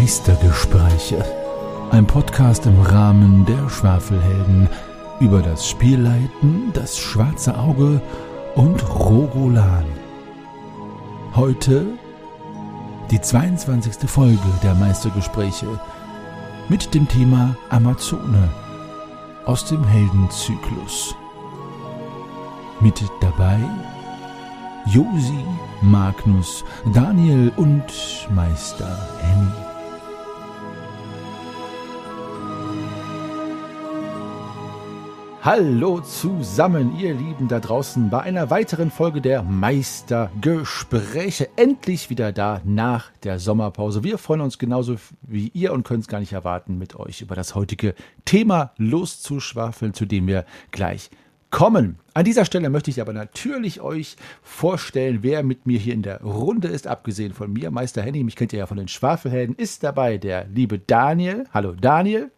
[0.00, 1.22] Meistergespräche.
[1.90, 4.66] Ein Podcast im Rahmen der Schwafelhelden
[5.20, 8.00] über das Spielleiten, das schwarze Auge
[8.54, 9.84] und Rogolan.
[11.36, 11.84] Heute
[13.10, 14.08] die 22.
[14.08, 15.66] Folge der Meistergespräche
[16.70, 18.48] mit dem Thema Amazone
[19.44, 21.14] aus dem Heldenzyklus.
[22.80, 23.58] Mit dabei
[24.86, 25.44] Josi,
[25.82, 27.84] Magnus, Daniel und
[28.30, 29.69] Meister Henny.
[35.42, 41.48] Hallo zusammen, ihr Lieben da draußen, bei einer weiteren Folge der Meistergespräche.
[41.56, 44.04] Endlich wieder da nach der Sommerpause.
[44.04, 47.34] Wir freuen uns genauso wie ihr und können es gar nicht erwarten, mit euch über
[47.34, 47.94] das heutige
[48.26, 51.08] Thema loszuschwafeln, zu dem wir gleich
[51.50, 51.98] kommen.
[52.12, 56.20] An dieser Stelle möchte ich aber natürlich euch vorstellen, wer mit mir hier in der
[56.20, 57.70] Runde ist, abgesehen von mir.
[57.70, 61.46] Meister Henny, mich kennt ihr ja von den Schwafelhelden, ist dabei der liebe Daniel.
[61.54, 62.30] Hallo Daniel.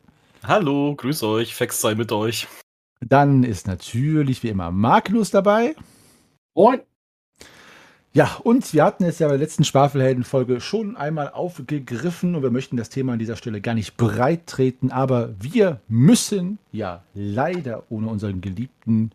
[0.45, 2.47] Hallo, grüß euch, Fex sei mit euch.
[3.05, 5.75] Dann ist natürlich wie immer Magnus dabei.
[6.55, 6.81] Moin.
[8.15, 12.51] Ja, und wir hatten es ja bei der letzten Schwafelhelden-Folge schon einmal aufgegriffen und wir
[12.51, 17.85] möchten das Thema an dieser Stelle gar nicht breit treten, aber wir müssen ja leider
[17.89, 19.13] ohne unseren geliebten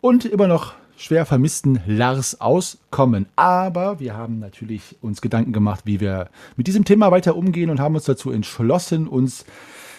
[0.00, 3.26] und immer noch schwer vermissten Lars auskommen.
[3.36, 7.78] Aber wir haben natürlich uns Gedanken gemacht, wie wir mit diesem Thema weiter umgehen und
[7.78, 9.44] haben uns dazu entschlossen, uns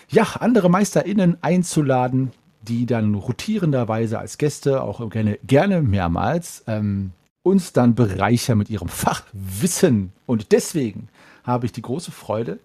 [0.09, 2.31] ja andere MeisterInnen einzuladen,
[2.66, 7.12] die dann rotierenderweise als Gäste, auch gerne, gerne mehrmals, ähm,
[7.44, 10.12] uns dann bereichern mit ihrem Fachwissen.
[10.26, 11.10] Und deswegen
[11.44, 12.60] habe ich die große Freude,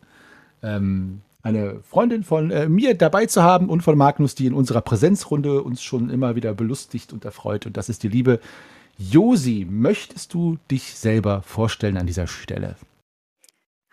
[0.62, 4.81] ähm, eine Freundin von äh, mir dabei zu haben und von Magnus, die in unserer
[4.81, 7.67] Präsenzrunde uns schon immer wieder belustigt und erfreut.
[7.67, 8.41] Und das ist die liebe
[8.99, 9.66] Josi.
[9.69, 12.77] Möchtest du dich selber vorstellen an dieser Stelle?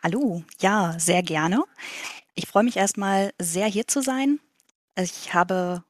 [0.03, 1.63] Hallo, ja, sehr gerne.
[2.35, 4.39] Ich freue mich erstmal sehr hier zu sein.
[4.95, 5.83] Ich habe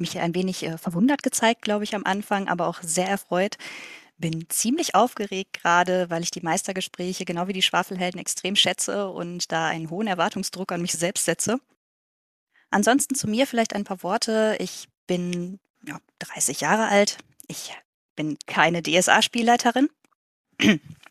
[0.00, 3.56] mich ein wenig äh, verwundert gezeigt, glaube ich, am Anfang, aber auch sehr erfreut.
[4.18, 9.50] Bin ziemlich aufgeregt gerade, weil ich die Meistergespräche genau wie die Schwafelhelden extrem schätze und
[9.50, 11.58] da einen hohen Erwartungsdruck an mich selbst setze.
[12.70, 14.56] Ansonsten zu mir vielleicht ein paar Worte.
[14.60, 17.18] Ich bin ja, 30 Jahre alt.
[17.48, 17.74] Ich
[18.14, 19.88] bin keine DSA-Spielleiterin.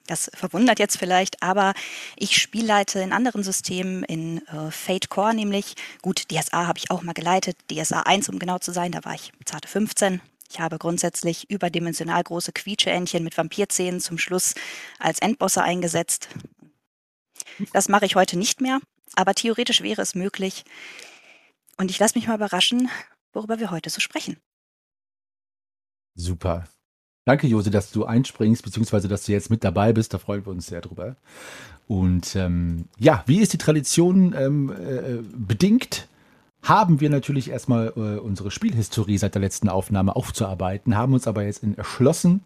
[0.09, 1.73] Das verwundert jetzt vielleicht, aber
[2.15, 5.75] ich spielleite in anderen Systemen, in äh, Fate Core nämlich.
[6.01, 9.13] Gut, DSA habe ich auch mal geleitet, DSA 1 um genau zu sein, da war
[9.13, 10.19] ich zarte 15.
[10.49, 14.55] Ich habe grundsätzlich überdimensional große Quietscheentchen mit Vampirzähnen zum Schluss
[14.97, 16.29] als Endbosse eingesetzt.
[17.71, 18.79] Das mache ich heute nicht mehr,
[19.15, 20.63] aber theoretisch wäre es möglich.
[21.77, 22.89] Und ich lasse mich mal überraschen,
[23.31, 24.37] worüber wir heute so sprechen.
[26.15, 26.67] Super.
[27.25, 30.13] Danke, Jose, dass du einspringst, beziehungsweise dass du jetzt mit dabei bist.
[30.13, 31.15] Da freuen wir uns sehr drüber.
[31.87, 36.07] Und ähm, ja, wie ist die Tradition ähm, äh, bedingt?
[36.61, 41.43] Haben wir natürlich erstmal äh, unsere Spielhistorie seit der letzten Aufnahme aufzuarbeiten, haben uns aber
[41.43, 42.41] jetzt entschlossen,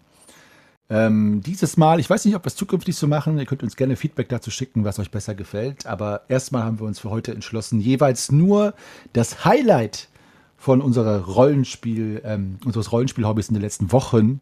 [0.89, 3.75] ähm, dieses Mal, ich weiß nicht, ob wir es zukünftig so machen, ihr könnt uns
[3.75, 7.33] gerne Feedback dazu schicken, was euch besser gefällt, aber erstmal haben wir uns für heute
[7.33, 8.73] entschlossen, jeweils nur
[9.13, 10.09] das Highlight
[10.63, 14.39] von unserer Rollenspiel, ähm, unseres Rollenspiel-Hobbys in den letzten Wochen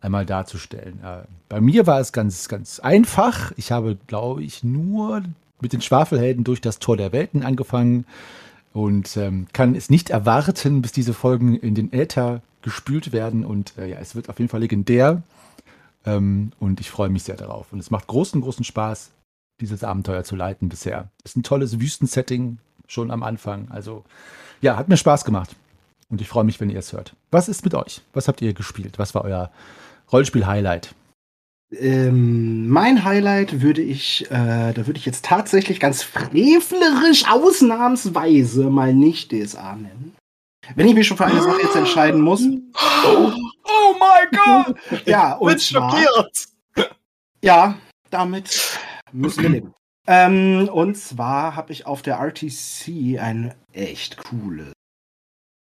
[0.00, 1.00] einmal darzustellen.
[1.02, 3.50] Äh, bei mir war es ganz, ganz einfach.
[3.56, 5.24] Ich habe, glaube ich, nur
[5.60, 8.06] mit den Schwafelhelden durch das Tor der Welten angefangen
[8.72, 13.44] und ähm, kann es nicht erwarten, bis diese Folgen in den Äther gespült werden.
[13.44, 15.24] Und äh, ja, es wird auf jeden Fall legendär.
[16.06, 17.72] Ähm, und ich freue mich sehr darauf.
[17.72, 19.10] Und es macht großen, großen Spaß,
[19.60, 21.08] dieses Abenteuer zu leiten bisher.
[21.24, 23.66] Es ist ein tolles Wüstensetting schon am Anfang.
[23.72, 24.04] Also
[24.60, 25.54] ja, hat mir Spaß gemacht.
[26.10, 27.14] Und ich freue mich, wenn ihr es hört.
[27.30, 28.00] Was ist mit euch?
[28.12, 28.98] Was habt ihr gespielt?
[28.98, 29.50] Was war euer
[30.10, 30.94] Rollspiel-Highlight?
[31.70, 38.94] Ähm, mein Highlight würde ich, äh, da würde ich jetzt tatsächlich ganz frevlerisch ausnahmsweise mal
[38.94, 40.16] nicht DSA nennen.
[40.74, 42.42] Wenn ich mich schon für eine Sache jetzt entscheiden muss.
[43.04, 43.30] Oh,
[43.64, 44.76] oh mein Gott!
[45.06, 46.48] ja, und Bin zwar, schockiert!
[47.42, 47.78] ja,
[48.10, 48.76] damit
[49.12, 49.74] müssen wir leben.
[50.10, 54.72] Ähm, und zwar habe ich auf der RTC ein echt cooles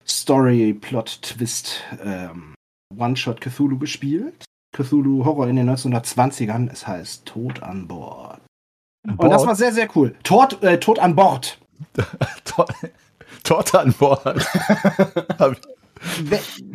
[0.07, 2.55] Story-Plot-Twist ähm,
[2.97, 4.45] One-Shot Cthulhu gespielt.
[4.73, 6.71] Cthulhu Horror in den 1920ern.
[6.71, 8.41] Es heißt Tod an Bord.
[9.05, 10.15] Und das war sehr, sehr cool.
[10.23, 11.59] Tod, äh, Tod an Bord.
[13.43, 14.47] Torte an Bord.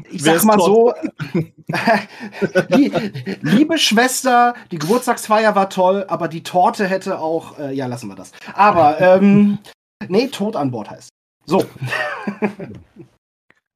[0.10, 0.94] ich sag mal so,
[3.42, 8.16] liebe Schwester, die Geburtstagsfeier war toll, aber die Torte hätte auch, äh, ja, lassen wir
[8.16, 8.32] das.
[8.54, 9.60] Aber, ähm,
[10.08, 11.10] nee, Tod an Bord heißt.
[11.46, 11.66] So.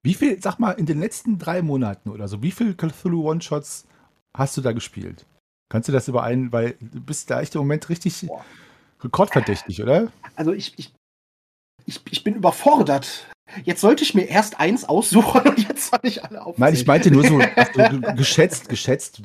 [0.03, 3.87] Wie viel, sag mal, in den letzten drei Monaten oder so, wie viel Cthulhu One-Shots
[4.37, 5.25] hast du da gespielt?
[5.67, 8.27] Kannst du das überein, weil du bist da echt im Moment richtig,
[9.01, 10.11] rekordverdächtig, oder?
[10.35, 10.93] Also ich, ich,
[11.85, 13.27] ich, ich bin überfordert.
[13.63, 16.55] Jetzt sollte ich mir erst eins aussuchen und jetzt soll ich alle aufzählen.
[16.57, 19.21] Nein, ich meinte nur so also, geschätzt, geschätzt.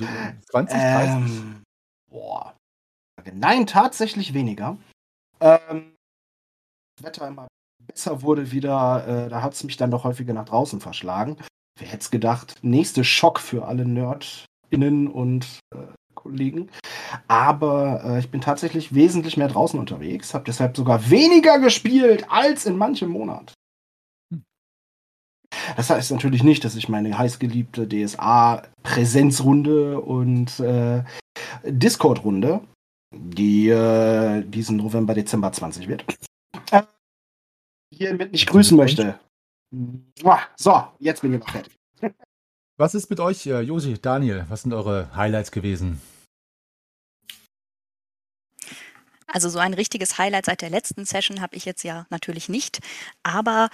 [0.50, 0.78] 20, 30?
[0.78, 1.62] Ähm,
[2.10, 2.54] boah.
[3.32, 4.76] Nein, tatsächlich weniger.
[5.40, 5.94] Ähm,
[6.96, 7.48] das Wetter immer
[7.86, 11.36] besser wurde wieder, äh, da hat es mich dann doch häufiger nach draußen verschlagen.
[11.78, 12.58] Wer hätte es gedacht?
[12.62, 15.78] Nächste Schock für alle NerdInnen und äh,
[16.22, 16.68] Kollegen.
[17.28, 22.66] Aber äh, ich bin tatsächlich wesentlich mehr draußen unterwegs, habe deshalb sogar weniger gespielt als
[22.66, 23.54] in manchem Monat.
[24.32, 24.42] Hm.
[25.76, 31.04] Das heißt natürlich nicht, dass ich meine heißgeliebte DSA-Präsenzrunde und äh,
[31.64, 32.60] Discord-Runde,
[33.14, 36.04] die äh, diesen November, Dezember 20 wird,
[36.70, 36.82] äh,
[37.92, 39.18] hiermit nicht grüßen möchte.
[40.56, 41.79] So, jetzt bin ich noch fertig.
[42.80, 44.46] Was ist mit euch, äh, Josi, Daniel?
[44.48, 46.00] Was sind eure Highlights gewesen?
[49.26, 52.80] Also so ein richtiges Highlight seit der letzten Session habe ich jetzt ja natürlich nicht,
[53.22, 53.68] aber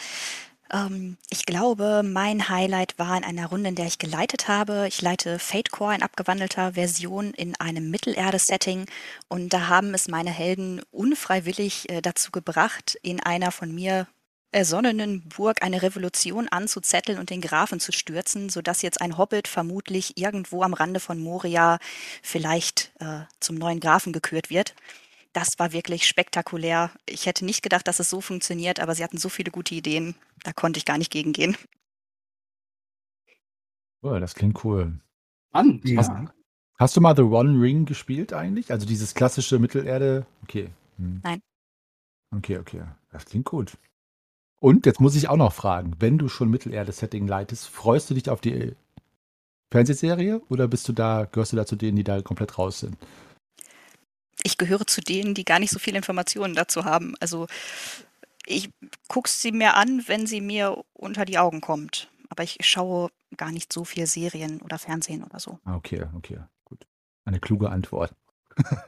[0.73, 4.87] ähm, ich glaube, mein Highlight war in einer Runde, in der ich geleitet habe.
[4.88, 8.87] Ich leite Fate Core in abgewandelter Version in einem Mittelerde-Setting
[9.29, 14.08] und da haben es meine Helden unfreiwillig äh, dazu gebracht, in einer von mir
[14.52, 20.16] ersonnenen Burg eine Revolution anzuzetteln und den Grafen zu stürzen, sodass jetzt ein Hobbit vermutlich
[20.16, 21.78] irgendwo am Rande von Moria
[22.22, 24.75] vielleicht äh, zum neuen Grafen gekürt wird.
[25.32, 26.90] Das war wirklich spektakulär.
[27.06, 30.14] Ich hätte nicht gedacht, dass es so funktioniert, aber sie hatten so viele gute Ideen,
[30.44, 31.56] da konnte ich gar nicht gegengehen.
[34.02, 34.98] Oh, das klingt cool.
[35.52, 36.32] Mann, Hast, ja.
[36.78, 38.70] hast du mal The One Ring gespielt eigentlich?
[38.70, 40.26] Also dieses klassische Mittelerde?
[40.43, 40.70] Okay.
[40.98, 41.20] Hm.
[41.22, 41.43] Nein.
[42.34, 42.84] Okay, okay.
[43.10, 43.76] Das klingt gut.
[44.61, 48.29] Und jetzt muss ich auch noch fragen, wenn du schon Mittelerde-Setting leitest, freust du dich
[48.31, 48.75] auf die
[49.70, 52.97] Fernsehserie oder bist du da, gehörst du da zu denen, die da komplett raus sind?
[54.43, 57.14] Ich gehöre zu denen, die gar nicht so viele Informationen dazu haben.
[57.20, 57.47] Also
[58.47, 58.70] ich
[59.08, 62.08] gucke sie mir an, wenn sie mir unter die Augen kommt.
[62.29, 65.58] Aber ich schaue gar nicht so viel Serien oder Fernsehen oder so.
[65.64, 66.87] Ah, Okay, okay, gut.
[67.25, 68.14] Eine kluge Antwort.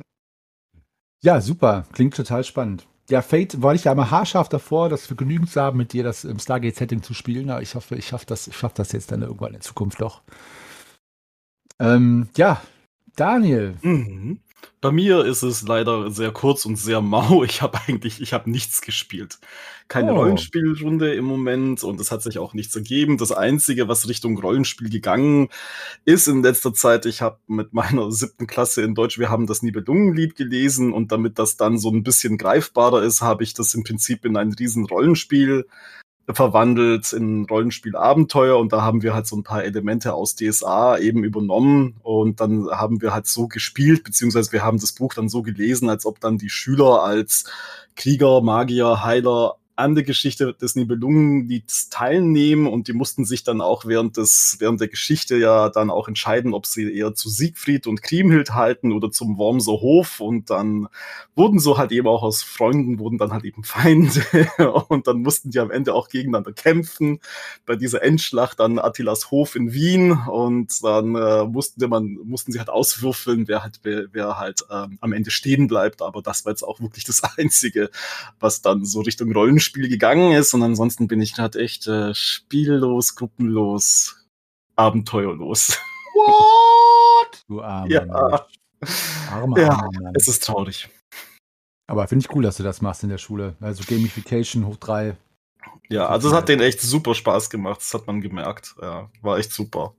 [1.22, 1.86] ja, super.
[1.92, 2.86] Klingt total spannend.
[3.10, 6.24] Ja, Fate war ich ja immer haarscharf davor, das Vergnügen zu haben, mit dir das
[6.24, 7.48] im Stargate-Setting zu spielen.
[7.48, 10.22] Aber ich hoffe, ich schaffe das, ich schaff das jetzt dann irgendwann in Zukunft doch.
[11.78, 12.60] Ähm, ja,
[13.16, 13.76] Daniel.
[13.82, 14.40] Mhm.
[14.80, 17.42] Bei mir ist es leider sehr kurz und sehr mau.
[17.48, 19.38] Ich habe eigentlich, ich habe nichts gespielt.
[19.88, 20.16] Keine Oh.
[20.18, 23.16] Rollenspielrunde im Moment und es hat sich auch nichts ergeben.
[23.18, 25.48] Das Einzige, was Richtung Rollenspiel gegangen
[26.04, 29.62] ist in letzter Zeit, ich habe mit meiner siebten Klasse in Deutsch, wir haben das
[29.62, 33.82] Nibelungenlied gelesen und damit das dann so ein bisschen greifbarer ist, habe ich das im
[33.82, 35.66] Prinzip in ein riesen Rollenspiel
[36.30, 41.24] verwandelt in Rollenspiel-Abenteuer und da haben wir halt so ein paar Elemente aus DSA eben
[41.24, 45.42] übernommen und dann haben wir halt so gespielt, beziehungsweise wir haben das Buch dann so
[45.42, 47.44] gelesen, als ob dann die Schüler als
[47.96, 53.84] Krieger, Magier, Heiler an der Geschichte des Nibelungenlieds teilnehmen und die mussten sich dann auch
[53.86, 58.02] während des, während der Geschichte ja dann auch entscheiden, ob sie eher zu Siegfried und
[58.02, 60.88] Kriemhild halten oder zum Wormser Hof und dann
[61.36, 64.20] wurden so halt eben auch aus Freunden wurden dann halt eben Feinde
[64.88, 67.20] und dann mussten die am Ende auch gegeneinander kämpfen.
[67.64, 72.58] Bei dieser Endschlacht dann Attilas Hof in Wien und dann äh, mussten, man, mussten sie
[72.58, 76.02] halt auswürfeln, wer halt, wer, wer halt ähm, am Ende stehen bleibt.
[76.02, 77.90] Aber das war jetzt auch wirklich das Einzige,
[78.40, 80.54] was dann so Richtung Rollenspiel gegangen ist.
[80.54, 84.26] Und ansonsten bin ich gerade echt äh, spiellos, gruppenlos,
[84.76, 85.78] abenteuerlos.
[86.14, 87.44] What?
[87.48, 88.46] Du armer Ja.
[89.30, 90.12] Armer, Ja, armer Mann.
[90.14, 90.88] Es ist traurig.
[91.86, 93.56] Aber finde ich cool, dass du das machst in der Schule.
[93.60, 95.16] Also Gamification hoch drei.
[95.88, 97.80] Ja, also es hat denen echt super Spaß gemacht.
[97.80, 98.74] Das hat man gemerkt.
[98.80, 99.94] Ja, war echt super.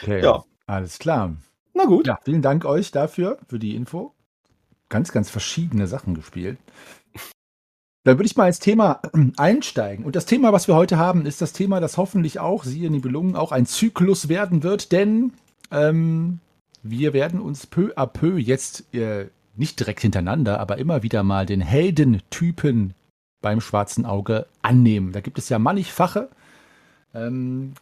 [0.00, 0.22] Okay.
[0.22, 0.44] Ja.
[0.66, 1.34] Alles klar.
[1.74, 2.06] Na gut.
[2.06, 4.14] Ja, vielen Dank euch dafür, für die Info.
[4.88, 6.58] Ganz, ganz verschiedene Sachen gespielt.
[8.06, 9.00] Dann würde ich mal ins Thema
[9.36, 10.04] einsteigen.
[10.04, 13.34] Und das Thema, was wir heute haben, ist das Thema, das hoffentlich auch, siehe Nibelungen,
[13.34, 15.32] auch ein Zyklus werden wird, denn
[15.72, 16.38] ähm,
[16.84, 21.46] wir werden uns peu à peu jetzt äh, nicht direkt hintereinander, aber immer wieder mal
[21.46, 22.94] den Heldentypen
[23.42, 25.10] beim schwarzen Auge annehmen.
[25.10, 26.28] Da gibt es ja mannigfache.
[27.12, 27.72] Ähm,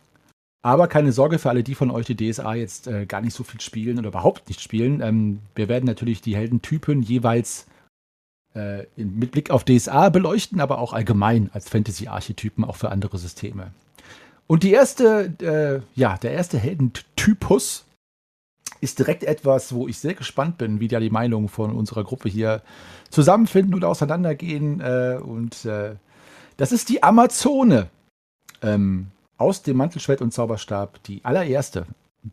[0.62, 3.44] aber keine Sorge für alle die von euch, die DSA jetzt äh, gar nicht so
[3.44, 5.02] viel spielen oder überhaupt nicht spielen.
[5.02, 7.66] Ähm, wir werden natürlich die Heldentypen jeweils
[8.54, 13.72] äh, mit Blick auf DSA beleuchten, aber auch allgemein als Fantasy-Archetypen auch für andere Systeme.
[14.46, 17.84] Und die erste, äh, ja, der erste Heldentypus
[18.80, 22.28] ist direkt etwas, wo ich sehr gespannt bin, wie da die Meinungen von unserer Gruppe
[22.28, 22.62] hier
[23.10, 24.80] zusammenfinden oder auseinandergehen.
[24.80, 25.96] Äh, und äh,
[26.56, 27.88] das ist die Amazone.
[28.62, 31.86] Ähm, aus dem Mantelschwert und Zauberstab die allererste.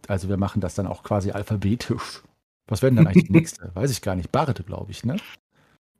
[0.07, 2.21] Also wir machen das dann auch quasi alphabetisch,
[2.67, 3.71] Was werden dann eigentlich die nächste?
[3.73, 4.31] Weiß ich gar nicht.
[4.31, 5.17] Barete, glaube ich, ne?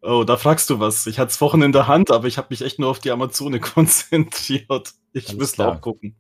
[0.02, 1.06] Oh, da fragst du was.
[1.06, 3.12] Ich hatte es vorhin in der Hand, aber ich habe mich echt nur auf die
[3.12, 4.94] Amazone konzentriert.
[5.14, 5.76] Ich Alles müsste klar.
[5.76, 6.16] auch gucken.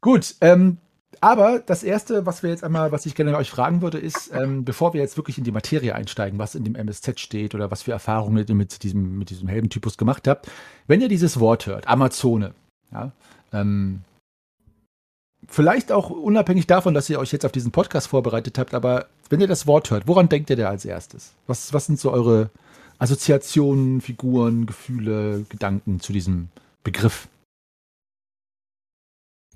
[0.00, 0.78] Gut, ähm,
[1.20, 4.64] aber das erste, was wir jetzt einmal, was ich gerne euch fragen würde, ist, ähm,
[4.64, 7.82] bevor wir jetzt wirklich in die Materie einsteigen, was in dem MSZ steht oder was
[7.82, 10.50] für Erfahrungen ihr mit diesem, mit diesem Heldentypus gemacht habt,
[10.86, 12.52] wenn ihr dieses Wort hört, Amazone,
[12.92, 13.12] ja,
[13.52, 14.00] ähm,
[15.46, 19.40] vielleicht auch unabhängig davon, dass ihr euch jetzt auf diesen Podcast vorbereitet habt, aber wenn
[19.40, 21.32] ihr das Wort hört, woran denkt ihr da als erstes?
[21.46, 22.50] Was, was sind so eure
[22.98, 26.48] Assoziationen, Figuren, Gefühle, Gedanken zu diesem
[26.82, 27.28] Begriff?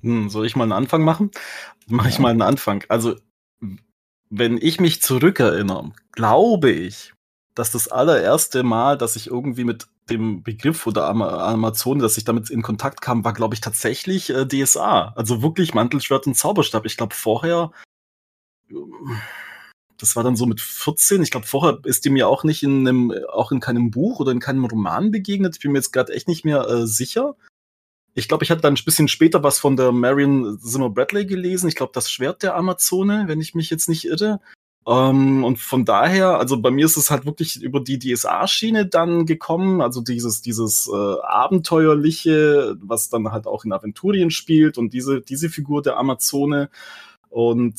[0.02, 1.30] Hm, soll ich mal einen Anfang machen?
[1.86, 2.84] Mache ich mal einen Anfang.
[2.88, 3.16] Also,
[4.30, 7.14] wenn ich mich zurückerinnere, glaube ich,
[7.54, 12.24] dass das allererste Mal, dass ich irgendwie mit dem Begriff oder Ama Amazone, dass ich
[12.24, 15.12] damit in Kontakt kam, war, glaube ich, tatsächlich äh, DSA.
[15.16, 16.86] Also wirklich Mantelschwert und Zauberstab.
[16.86, 17.72] Ich glaube, vorher,
[18.70, 19.20] ähm,
[19.98, 21.22] das war dann so mit 14.
[21.22, 24.32] Ich glaube, vorher ist die mir auch nicht in einem, auch in keinem Buch oder
[24.32, 25.56] in keinem Roman begegnet.
[25.56, 27.36] Ich bin mir jetzt gerade echt nicht mehr äh, sicher.
[28.14, 31.68] Ich glaube, ich hatte dann ein bisschen später was von der Marion Zimmer Bradley gelesen.
[31.68, 34.40] Ich glaube, das Schwert der Amazone, wenn ich mich jetzt nicht irre.
[34.88, 39.26] Ähm, und von daher, also bei mir ist es halt wirklich über die DSA-Schiene dann
[39.26, 45.20] gekommen, also dieses, dieses äh, Abenteuerliche, was dann halt auch in Aventurien spielt und diese,
[45.20, 46.70] diese Figur der Amazone.
[47.30, 47.74] Und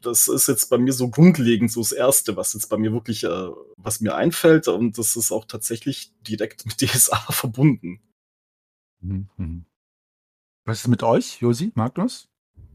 [0.00, 3.24] das ist jetzt bei mir so grundlegend so das Erste, was jetzt bei mir wirklich,
[3.24, 4.68] äh, was mir einfällt.
[4.68, 8.00] Und das ist auch tatsächlich direkt mit DSA verbunden.
[9.00, 9.64] Mhm, mhm.
[10.64, 12.28] Was ist mit euch, Josi, Magnus?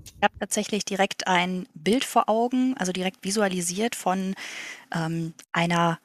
[0.03, 4.35] Ich habe tatsächlich direkt ein Bild vor Augen, also direkt visualisiert von
[4.93, 5.99] ähm, einer,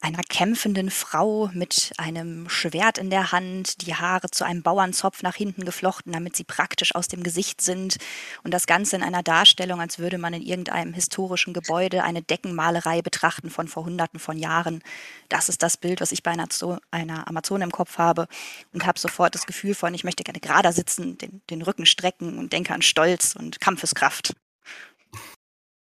[0.00, 5.34] einer kämpfenden Frau mit einem Schwert in der Hand, die Haare zu einem Bauernzopf nach
[5.34, 7.98] hinten geflochten, damit sie praktisch aus dem Gesicht sind.
[8.42, 13.02] Und das Ganze in einer Darstellung, als würde man in irgendeinem historischen Gebäude eine Deckenmalerei
[13.02, 14.82] betrachten von vor Hunderten von Jahren.
[15.28, 18.26] Das ist das Bild, was ich bei einer, Zo einer Amazone im Kopf habe
[18.72, 22.38] und habe sofort das Gefühl von, ich möchte gerne gerade sitzen, den, den Rücken strecken
[22.38, 24.34] und denke an Stolz und Kampfeskraft.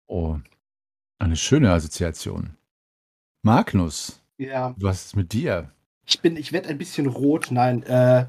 [0.07, 0.38] Oh,
[1.19, 2.58] eine schöne Assoziation.
[3.43, 5.72] Magnus, Ja, was ist mit dir?
[6.05, 7.50] ich bin, ich werde ein bisschen rot.
[7.51, 8.25] Nein, äh,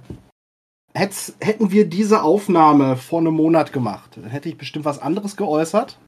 [0.94, 5.36] hätt's, hätten wir diese Aufnahme vor einem Monat gemacht, dann hätte ich bestimmt was anderes
[5.36, 5.98] geäußert.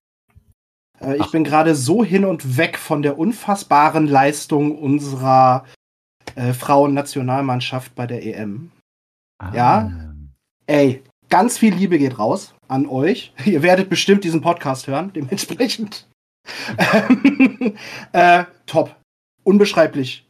[1.01, 5.65] Äh, ich bin gerade so hin und weg von der unfassbaren Leistung unserer
[6.35, 8.71] äh, Frauennationalmannschaft bei der EM.
[9.39, 10.15] Ah, Ja?
[10.67, 13.33] Ey, ganz viel Liebe geht raus an euch.
[13.45, 16.07] Ihr werdet bestimmt diesen Podcast hören, dementsprechend.
[16.79, 17.77] Ähm,
[18.13, 18.97] äh, top.
[19.45, 20.29] Unbeschreiblich.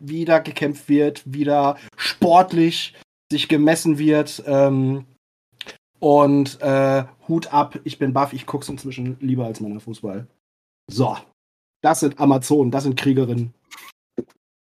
[0.00, 2.94] Wie da gekämpft wird, wie da sportlich
[3.30, 4.42] sich gemessen wird.
[4.46, 5.06] Ähm,
[6.00, 10.26] und äh, Hut ab, ich bin baff, ich guck's inzwischen lieber als meiner Fußball.
[10.90, 11.16] So.
[11.82, 13.54] Das sind Amazonen, das sind Kriegerinnen.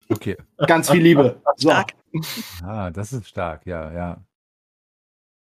[0.09, 0.37] Okay.
[0.57, 1.41] Ganz viel Liebe.
[1.57, 1.69] So.
[1.69, 1.93] Stark.
[2.63, 4.23] Ah, das ist stark, ja, ja.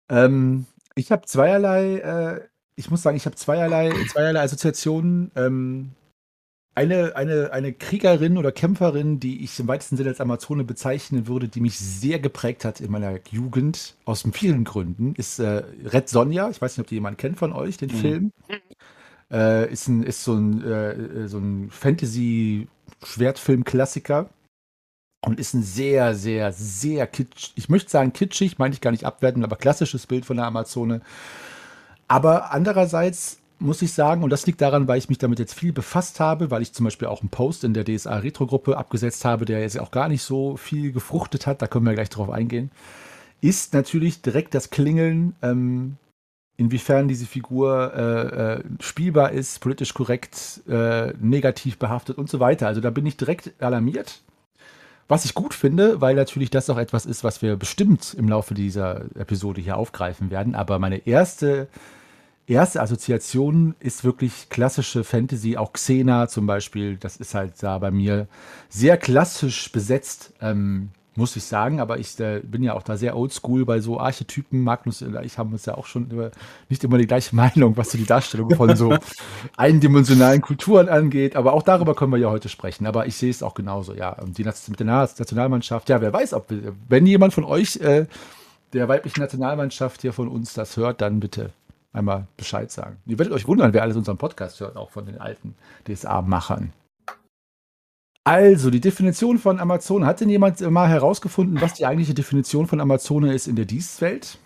[0.10, 2.48] Ähm, ich habe zweierlei, äh,
[2.82, 5.30] ich muss sagen, ich habe zweierlei, zweierlei Assoziationen.
[5.36, 5.92] Ähm,
[6.74, 11.48] eine, eine, eine Kriegerin oder Kämpferin, die ich im weitesten Sinne als Amazone bezeichnen würde,
[11.48, 16.50] die mich sehr geprägt hat in meiner Jugend, aus vielen Gründen, ist äh, Red Sonja.
[16.50, 17.96] Ich weiß nicht, ob die jemand kennt von euch, den Mhm.
[17.96, 18.32] Film.
[19.30, 24.28] Äh, ist, ein, ist so ein, äh, so ein Fantasy-Schwertfilm-Klassiker
[25.24, 29.06] und ist ein sehr, sehr, sehr kitsch, ich möchte sagen kitschig, meine ich gar nicht
[29.06, 31.02] abwerten, aber klassisches Bild von der Amazone.
[32.12, 35.72] Aber andererseits muss ich sagen, und das liegt daran, weil ich mich damit jetzt viel
[35.72, 39.46] befasst habe, weil ich zum Beispiel auch einen Post in der DSA Retro-Gruppe abgesetzt habe,
[39.46, 42.70] der jetzt auch gar nicht so viel gefruchtet hat, da können wir gleich drauf eingehen,
[43.40, 45.96] ist natürlich direkt das Klingeln, ähm,
[46.58, 52.68] inwiefern diese Figur äh, äh, spielbar ist, politisch korrekt, äh, negativ behaftet und so weiter.
[52.68, 54.20] Also da bin ich direkt alarmiert.
[55.08, 58.54] Was ich gut finde, weil natürlich das auch etwas ist, was wir bestimmt im Laufe
[58.54, 60.56] dieser Episode hier aufgreifen werden.
[60.56, 61.70] Aber meine erste,
[62.52, 66.98] erste Assoziation ist wirklich klassische Fantasy, auch Xena zum Beispiel.
[66.98, 68.28] Das ist halt da bei mir
[68.70, 71.80] sehr klassisch besetzt, ähm, muss ich sagen.
[71.80, 74.62] Aber ich äh, bin ja auch da sehr oldschool bei so Archetypen.
[74.62, 76.32] Magnus und ich haben uns ja auch schon über,
[76.70, 78.96] nicht immer die gleiche Meinung, was so die Darstellung von so
[79.58, 81.36] eindimensionalen Kulturen angeht.
[81.36, 82.86] Aber auch darüber können wir ja heute sprechen.
[82.88, 84.12] Aber ich sehe es auch genauso, ja.
[84.14, 86.48] Und die mit der Na- Nationalmannschaft, ja, wer weiß, ob,
[86.90, 88.08] wenn jemand von euch äh,
[88.74, 91.52] der weiblichen Nationalmannschaft hier von uns das hört, dann bitte
[91.94, 92.98] einmal Bescheid sagen.
[93.06, 95.56] Ihr werdet euch wundern, wer alles unseren Podcast hört, auch von den alten
[95.88, 96.74] DSA-Machern.
[98.24, 100.06] Also, die Definition von Amazone.
[100.06, 104.38] Hat denn jemand mal herausgefunden, was die eigentliche Definition von Amazone ist in der Dienstwelt?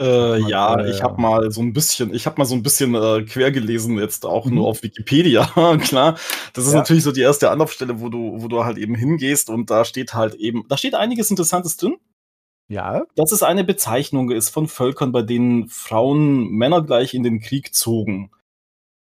[0.00, 2.94] Äh, ja, äh, ich habe mal so ein bisschen, ich habe mal so ein bisschen
[2.94, 4.54] äh, quer gelesen, jetzt auch mhm.
[4.54, 5.44] nur auf Wikipedia,
[5.82, 6.16] klar.
[6.54, 6.78] Das ist ja.
[6.78, 10.14] natürlich so die erste Anlaufstelle, wo du, wo du halt eben hingehst und da steht
[10.14, 11.96] halt eben, da steht einiges Interessantes drin.
[12.68, 13.04] Ja.
[13.16, 17.74] Dass es eine Bezeichnung ist von Völkern, bei denen Frauen Männer gleich in den Krieg
[17.74, 18.30] zogen.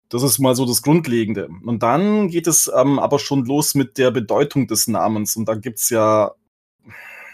[0.09, 1.49] Das ist mal so das Grundlegende.
[1.65, 5.37] Und dann geht es ähm, aber schon los mit der Bedeutung des Namens.
[5.37, 6.35] Und da gibt's ja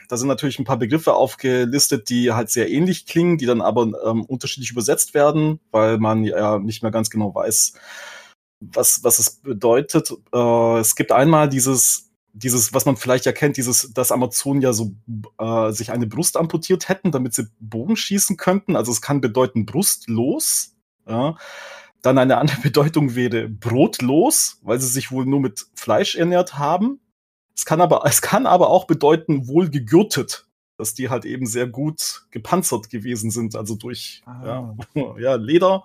[0.08, 3.92] da sind natürlich ein paar Begriffe aufgelistet, die halt sehr ähnlich klingen, die dann aber
[4.06, 7.74] ähm, unterschiedlich übersetzt werden, weil man ja nicht mehr ganz genau weiß,
[8.62, 10.12] was, was es bedeutet.
[10.34, 12.07] Äh, es gibt einmal dieses,
[12.38, 14.92] dieses, was man vielleicht ja kennt, dieses, dass Amazonen ja so
[15.40, 18.76] äh, sich eine Brust amputiert hätten, damit sie Bogen schießen könnten.
[18.76, 20.76] Also es kann bedeuten brustlos.
[21.08, 21.36] Ja.
[22.02, 27.00] Dann eine andere Bedeutung wäre brotlos, weil sie sich wohl nur mit Fleisch ernährt haben.
[27.56, 30.46] Es kann aber, es kann aber auch bedeuten, wohl gegürtet,
[30.78, 34.76] dass die halt eben sehr gut gepanzert gewesen sind, also durch ah.
[34.96, 35.84] ja, ja, Leder,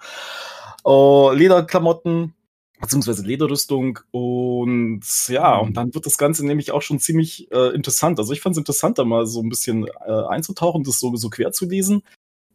[0.86, 2.34] äh, Lederklamotten,
[2.82, 5.68] beziehungsweise Lederrüstung und ja, mhm.
[5.68, 8.18] und dann wird das Ganze nämlich auch schon ziemlich äh, interessant.
[8.18, 11.30] Also ich fand es interessant, da mal so ein bisschen äh, einzutauchen, das so, so
[11.30, 12.02] quer zu lesen.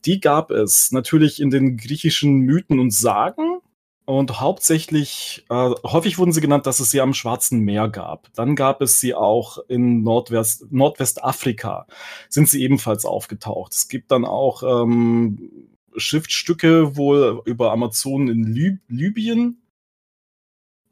[0.05, 3.61] Die gab es natürlich in den griechischen Mythen und Sagen,
[4.05, 8.33] und hauptsächlich, äh, häufig wurden sie genannt, dass es sie am Schwarzen Meer gab.
[8.35, 11.87] Dann gab es sie auch in Nordwest, Nordwestafrika,
[12.29, 13.73] sind sie ebenfalls aufgetaucht.
[13.73, 15.67] Es gibt dann auch ähm,
[15.97, 19.61] Schriftstücke wohl über Amazonen in Lib Libyen.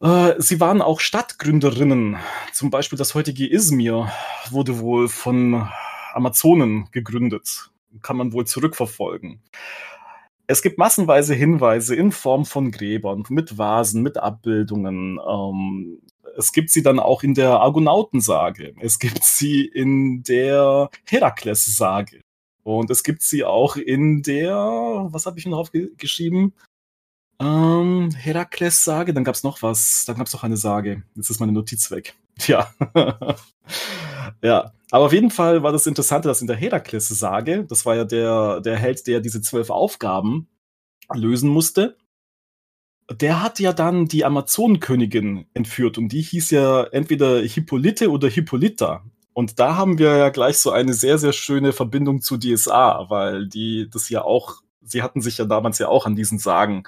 [0.01, 2.17] Äh, sie waren auch Stadtgründerinnen.
[2.53, 4.11] Zum Beispiel das heutige Izmir
[4.49, 5.69] wurde wohl von
[6.13, 7.71] Amazonen gegründet.
[8.01, 9.41] Kann man wohl zurückverfolgen
[10.47, 15.19] es gibt massenweise Hinweise in Form von Gräbern, mit Vasen, mit Abbildungen.
[15.27, 16.01] Ähm,
[16.37, 18.73] es gibt sie dann auch in der Argonautensage.
[18.79, 22.21] Es gibt sie in der Herakles-Sage.
[22.63, 26.53] Und es gibt sie auch in der, was habe ich noch aufgeschrieben?
[27.39, 31.03] Ähm, Herakles-Sage, dann gab es noch was, dann gab es noch eine Sage.
[31.15, 32.15] Jetzt ist meine Notiz weg.
[32.47, 32.73] Ja.
[34.43, 34.73] ja.
[34.91, 38.59] Aber auf jeden Fall war das Interessante, dass in der Herakles-Sage, das war ja der,
[38.59, 40.49] der Held, der diese zwölf Aufgaben
[41.13, 41.97] lösen musste,
[43.09, 49.03] der hat ja dann die Amazonenkönigin entführt und die hieß ja entweder Hippolyte oder Hippolyta.
[49.33, 53.47] Und da haben wir ja gleich so eine sehr, sehr schöne Verbindung zu DSA, weil
[53.47, 56.83] die das ja auch, sie hatten sich ja damals ja auch an diesen Sagen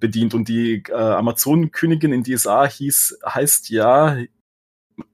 [0.00, 4.16] bedient und die äh, Amazonenkönigin in DSA hieß, heißt ja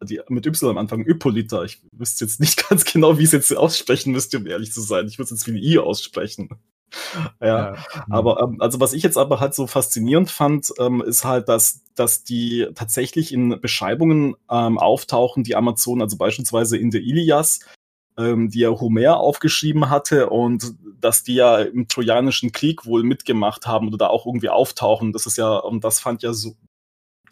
[0.02, 1.64] die, mit Y am Anfang, Hippolyta.
[1.64, 4.80] Ich wüsste jetzt nicht ganz genau, wie ich es jetzt aussprechen müsste, um ehrlich zu
[4.80, 5.06] sein.
[5.06, 6.50] Ich würde es jetzt wie ein I aussprechen.
[7.40, 7.70] ja, ja.
[8.06, 8.12] Mhm.
[8.12, 11.84] aber ähm, also was ich jetzt aber halt so faszinierend fand, ähm, ist halt, dass,
[11.94, 17.60] dass die tatsächlich in Beschreibungen ähm, auftauchen, die Amazonen, also beispielsweise in der Ilias,
[18.20, 23.66] ähm, die ja Homer aufgeschrieben hatte und dass die ja im Trojanischen Krieg wohl mitgemacht
[23.66, 25.12] haben oder da auch irgendwie auftauchen.
[25.12, 26.54] Das ist ja, und das fand ja so,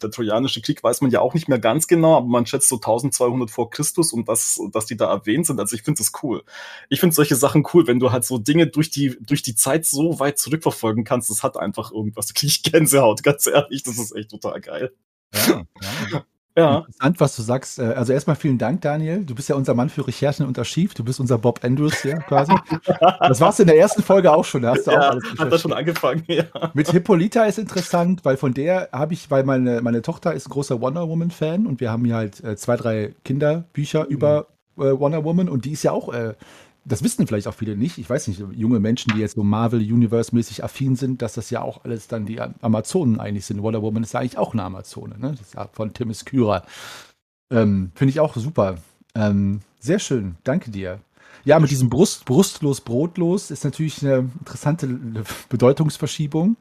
[0.01, 2.77] der Trojanische Krieg weiß man ja auch nicht mehr ganz genau, aber man schätzt so
[2.77, 5.59] 1200 vor Christus und das, dass die da erwähnt sind.
[5.59, 6.43] Also ich finde das cool.
[6.89, 9.85] Ich finde solche Sachen cool, wenn du halt so Dinge durch die, durch die Zeit
[9.85, 11.29] so weit zurückverfolgen kannst.
[11.29, 12.27] Das hat einfach irgendwas.
[12.27, 13.83] Da kriege ich Gänsehaut, ganz ehrlich.
[13.83, 14.93] Das ist echt total geil.
[15.35, 15.63] Ja,
[16.11, 16.25] ja.
[16.59, 16.77] Ja.
[16.79, 17.79] Interessant, was du sagst.
[17.79, 19.23] Äh, also erstmal vielen Dank, Daniel.
[19.23, 20.93] Du bist ja unser Mann für Recherchen und Archiv.
[20.93, 22.53] Du bist unser Bob Andrews hier quasi.
[23.19, 24.61] Das warst du in der ersten Folge auch schon.
[24.61, 26.43] Da hast du ja, auch alles hat das schon angefangen, ja.
[26.73, 30.51] Mit Hippolyta ist interessant, weil von der habe ich, weil meine, meine Tochter ist ein
[30.51, 34.09] großer Wonder Woman-Fan und wir haben hier halt äh, zwei, drei Kinderbücher mhm.
[34.09, 36.33] über äh, Wonder Woman und die ist ja auch äh,
[36.85, 37.97] das wissen vielleicht auch viele nicht.
[37.97, 41.61] Ich weiß nicht, junge Menschen, die jetzt so Marvel Universe-mäßig affin sind, dass das ja
[41.61, 43.61] auch alles dann die Amazonen eigentlich sind.
[43.61, 45.31] Wonder Woman ist ja eigentlich auch eine Amazone, ne?
[45.31, 46.63] Das ist ja von Tim Kyra.
[47.51, 48.77] Ähm, Finde ich auch super.
[49.15, 50.99] Ähm, sehr schön, danke dir.
[51.45, 54.87] Ja, mit diesem Brust, brustlos, brotlos ist natürlich eine interessante
[55.47, 56.57] Bedeutungsverschiebung.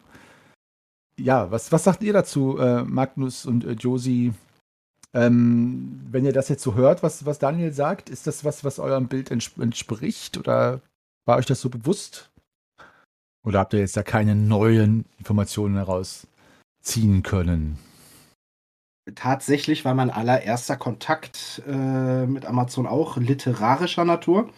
[1.19, 4.33] Ja, was, was sagt ihr dazu, äh, Magnus und äh, Josie?
[5.15, 8.79] Ähm, wenn ihr das jetzt so hört, was, was Daniel sagt, ist das was, was
[8.79, 10.81] eurem Bild entspricht oder
[11.27, 12.31] war euch das so bewusst?
[13.47, 17.79] Oder habt ihr jetzt da keine neuen Informationen herausziehen können?
[19.15, 24.53] Tatsächlich war mein allererster Kontakt äh, mit Amazon auch literarischer Natur.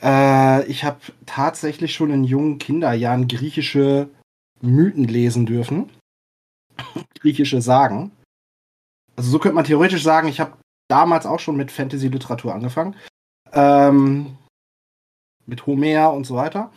[0.00, 4.08] Äh, ich habe tatsächlich schon in jungen Kinderjahren griechische
[4.62, 5.90] Mythen lesen dürfen.
[7.20, 8.12] griechische Sagen.
[9.18, 10.56] Also so könnte man theoretisch sagen, ich habe
[10.88, 12.94] damals auch schon mit Fantasy-Literatur angefangen.
[13.52, 14.38] Ähm,
[15.44, 16.70] mit Homer und so weiter.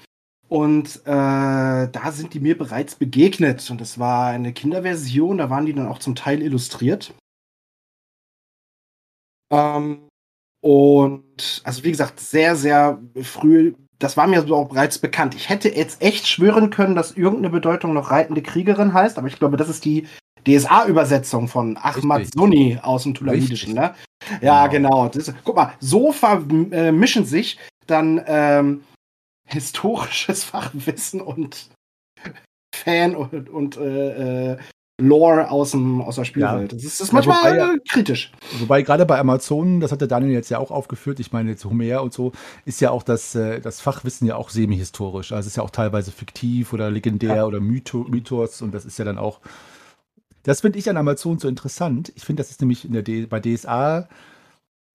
[0.50, 3.70] Und äh, da sind die mir bereits begegnet.
[3.70, 7.14] Und das war eine Kinderversion, da waren die dann auch zum Teil illustriert.
[9.52, 10.08] Ähm,
[10.64, 15.36] und also wie gesagt, sehr, sehr früh das war mir auch bereits bekannt.
[15.36, 19.38] Ich hätte jetzt echt schwören können, dass irgendeine Bedeutung noch reitende Kriegerin heißt, aber ich
[19.38, 20.08] glaube, das ist die
[20.48, 22.34] DSA-Übersetzung von Ahmad Richtig.
[22.40, 23.94] Sunni aus dem Tulamidischen, ne?
[24.42, 25.08] Ja, genau.
[25.10, 28.84] Das, guck mal, so vermischen sich dann ähm,
[29.48, 31.70] historisches Fachwissen und
[32.76, 34.58] Fan und, und äh, äh,
[35.02, 36.74] Lore aus, dem, aus der Spielwelt.
[36.74, 38.32] Das ist, das ist Ja, manchmal wobei ja- kritisch.
[38.60, 41.66] Wobei gerade bei Amazonen, das hat der Daniel jetzt ja auch aufgeführt, ich meine jetzt
[41.66, 42.32] Homer und so,
[42.66, 45.32] ist ja auch das, äh, das Fachwissen ja auch semi-historisch.
[45.32, 47.46] Also es ist ja auch teilweise fiktiv oder legendär Ja.
[47.46, 49.40] oder Mytho Mythos und das ist ja dann auch.
[50.44, 52.12] Das finde ich an Amazon so interessant.
[52.16, 54.08] Ich finde, das ist nämlich D bei DSA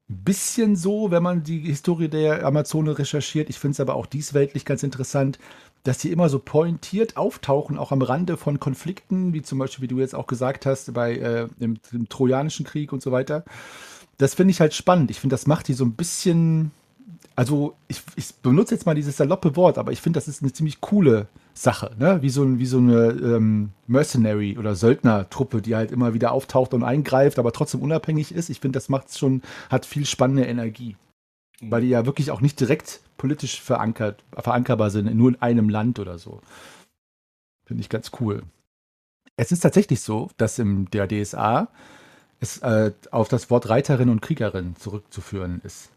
[0.09, 3.50] ein bisschen so, wenn man die Historie der Amazone recherchiert.
[3.50, 5.38] Ich finde es aber auch diesweltlich ganz interessant,
[5.82, 9.88] dass die immer so pointiert auftauchen, auch am Rande von Konflikten, wie zum Beispiel, wie
[9.88, 13.44] du jetzt auch gesagt hast, bei äh, dem, dem Trojanischen Krieg und so weiter.
[14.18, 15.11] Das finde ich halt spannend.
[15.11, 16.70] Ich finde, das macht die so ein bisschen.
[17.37, 20.55] Also, ich, ich benutze jetzt mal dieses saloppe Wort, aber ich finde, das ist eine
[20.55, 22.22] ziemlich coole Sache, ne?
[22.22, 26.72] Wie so, ein, wie so eine ähm, Mercenary- oder Söldnertruppe, die halt immer wieder auftaucht
[26.72, 28.49] und eingreift, aber trotzdem unabhängig ist.
[28.49, 30.96] Ich finde, das macht schon, hat viel spannende Energie.
[31.61, 35.99] Weil die ja wirklich auch nicht direkt politisch verankert, verankerbar sind, nur in einem Land
[35.99, 36.40] oder so.
[37.66, 38.44] Finde ich ganz cool.
[39.37, 41.68] Es ist tatsächlich so, dass im der DSA
[42.40, 45.90] es äh, auf das Wort Reiterin und Kriegerin zurückzuführen ist.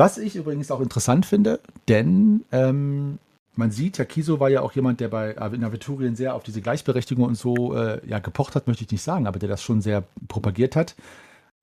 [0.00, 3.18] Was ich übrigens auch interessant finde, denn ähm,
[3.54, 6.62] man sieht, ja, Kiso war ja auch jemand, der bei in Aventurien sehr auf diese
[6.62, 9.82] Gleichberechtigung und so äh, ja, gepocht hat, möchte ich nicht sagen, aber der das schon
[9.82, 10.96] sehr propagiert hat,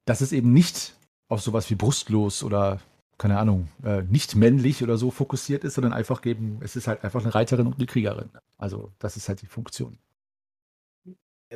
[0.05, 0.93] dass es eben nicht
[1.29, 2.79] auf sowas wie brustlos oder
[3.17, 7.03] keine Ahnung, äh, nicht männlich oder so fokussiert ist, sondern einfach geben, es ist halt
[7.03, 8.29] einfach eine Reiterin und eine Kriegerin.
[8.59, 9.97] Also das ist halt die Funktion.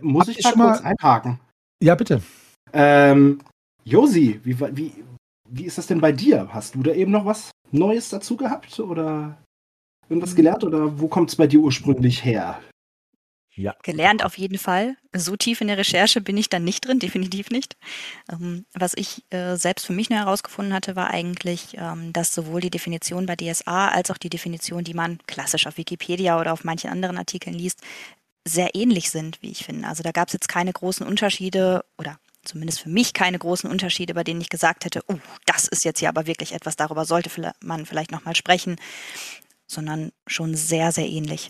[0.01, 1.39] Muss Habt ich da schon mal- einhaken?
[1.79, 2.23] Ja, bitte.
[2.73, 3.39] Ähm,
[3.83, 4.93] Josi, wie, wie,
[5.51, 6.49] wie ist das denn bei dir?
[6.51, 9.37] Hast du da eben noch was Neues dazu gehabt oder
[10.09, 12.59] irgendwas gelernt oder wo kommt es bei dir ursprünglich her?
[13.53, 13.75] Ja.
[13.83, 14.95] Gelernt auf jeden Fall.
[15.13, 17.75] So tief in der Recherche bin ich dann nicht drin, definitiv nicht.
[18.31, 22.61] Ähm, was ich äh, selbst für mich nur herausgefunden hatte, war eigentlich, ähm, dass sowohl
[22.61, 26.63] die Definition bei DSA als auch die Definition, die man klassisch auf Wikipedia oder auf
[26.63, 27.81] manchen anderen Artikeln liest,
[28.47, 29.87] sehr ähnlich sind, wie ich finde.
[29.87, 34.13] Also da gab es jetzt keine großen Unterschiede oder zumindest für mich keine großen Unterschiede,
[34.13, 37.53] bei denen ich gesagt hätte, oh, das ist jetzt hier aber wirklich etwas, darüber sollte
[37.61, 38.77] man vielleicht nochmal sprechen,
[39.67, 41.49] sondern schon sehr, sehr ähnlich.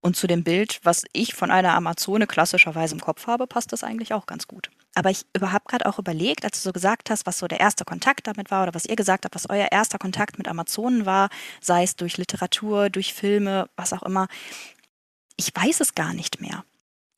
[0.00, 3.82] Und zu dem Bild, was ich von einer Amazone klassischerweise im Kopf habe, passt das
[3.82, 4.70] eigentlich auch ganz gut.
[4.94, 7.84] Aber ich habe gerade auch überlegt, als du so gesagt hast, was so der erste
[7.84, 11.28] Kontakt damit war oder was ihr gesagt habt, was euer erster Kontakt mit Amazonen war,
[11.60, 14.28] sei es durch Literatur, durch Filme, was auch immer.
[15.36, 16.64] Ich weiß es gar nicht mehr.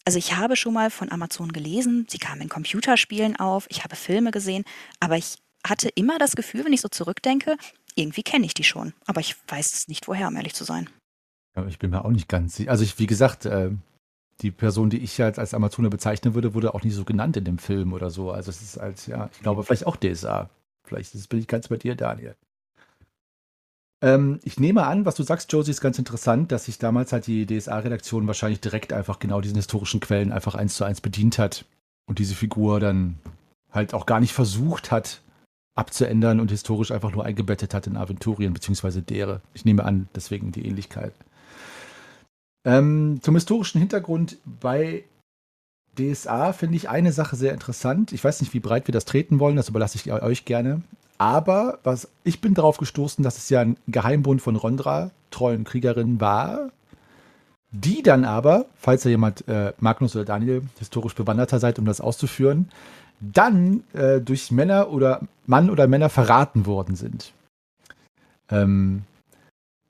[0.09, 3.95] Also ich habe schon mal von Amazonen gelesen, sie kamen in Computerspielen auf, ich habe
[3.95, 4.65] Filme gesehen,
[5.01, 7.59] aber ich hatte immer das Gefühl, wenn ich so zurückdenke,
[7.95, 8.95] irgendwie kenne ich die schon.
[9.05, 10.89] Aber ich weiß es nicht woher, um ehrlich zu sein.
[11.67, 12.71] Ich bin mir auch nicht ganz sicher.
[12.71, 13.71] Also ich, wie gesagt, äh,
[14.41, 17.45] die Person, die ich jetzt als Amazone bezeichnen würde, wurde auch nicht so genannt in
[17.45, 18.31] dem Film oder so.
[18.31, 20.49] Also es ist als, ja, ich glaube, vielleicht auch DSA.
[20.85, 22.35] Vielleicht bin ich ganz bei dir, Daniel.
[24.01, 27.27] Ähm, ich nehme an, was du sagst, Josie, ist ganz interessant, dass sich damals halt
[27.27, 31.65] die DSA-Redaktion wahrscheinlich direkt einfach genau diesen historischen Quellen einfach eins zu eins bedient hat
[32.07, 33.19] und diese Figur dann
[33.73, 35.21] halt auch gar nicht versucht hat
[35.75, 39.41] abzuändern und historisch einfach nur eingebettet hat in Aventurien beziehungsweise dere.
[39.55, 41.13] Ich nehme an, deswegen die Ähnlichkeit.
[42.65, 45.05] Ähm, zum historischen Hintergrund bei
[45.99, 48.13] DSA finde ich eine Sache sehr interessant.
[48.13, 50.83] Ich weiß nicht, wie breit wir das treten wollen, das überlasse ich euch gerne.
[51.19, 56.21] Aber was, ich bin darauf gestoßen, dass es ja ein Geheimbund von Rondra, treuen Kriegerinnen
[56.21, 56.71] war,
[57.71, 62.01] die dann aber, falls da jemand, äh, Magnus oder Daniel, historisch bewanderter seid, um das
[62.01, 62.71] auszuführen,
[63.21, 67.33] dann äh, durch Männer oder Mann oder Männer verraten worden sind.
[68.51, 69.03] Ähm,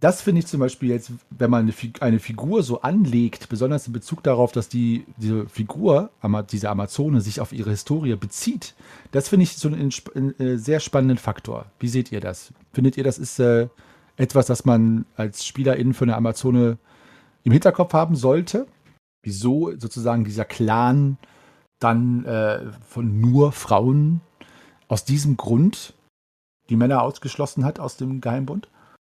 [0.01, 3.87] das finde ich zum Beispiel jetzt, wenn man eine, Fi- eine Figur so anlegt, besonders
[3.89, 6.11] in Bezug darauf, dass die, diese Figur,
[6.53, 8.75] diese Amazone, sich auf ihre Historie bezieht,
[9.11, 11.67] das finde ich so einen, einen äh, sehr spannenden Faktor.
[11.81, 12.53] Wie seht ihr das?
[12.73, 13.69] Findet ihr, das ist äh,
[14.17, 16.79] etwas, das man als SpielerInnen für eine Amazone
[17.43, 18.67] im Hinterkopf haben sollte?
[19.25, 21.19] Wieso sozusagen dieser Clan
[21.81, 24.21] dann äh, von nur Frauen
[24.87, 25.95] aus diesem Grund
[26.71, 28.69] die Männer ausgeschlossen hat aus dem Geheimbund?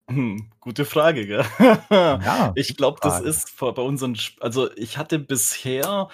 [0.09, 1.45] Hm, gute Frage, gell?
[1.91, 6.09] Ja, ich glaube, das ist bei unseren, Sp- also ich hatte bisher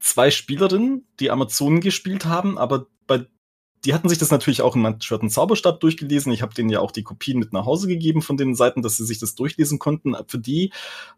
[0.00, 3.26] zwei Spielerinnen, die Amazonen gespielt haben, aber bei
[3.84, 6.32] die hatten sich das natürlich auch in Manschwerten Zauberstab durchgelesen.
[6.32, 8.98] Ich habe denen ja auch die Kopien mit nach Hause gegeben von den Seiten, dass
[8.98, 10.14] sie sich das durchlesen konnten.
[10.26, 10.70] Für die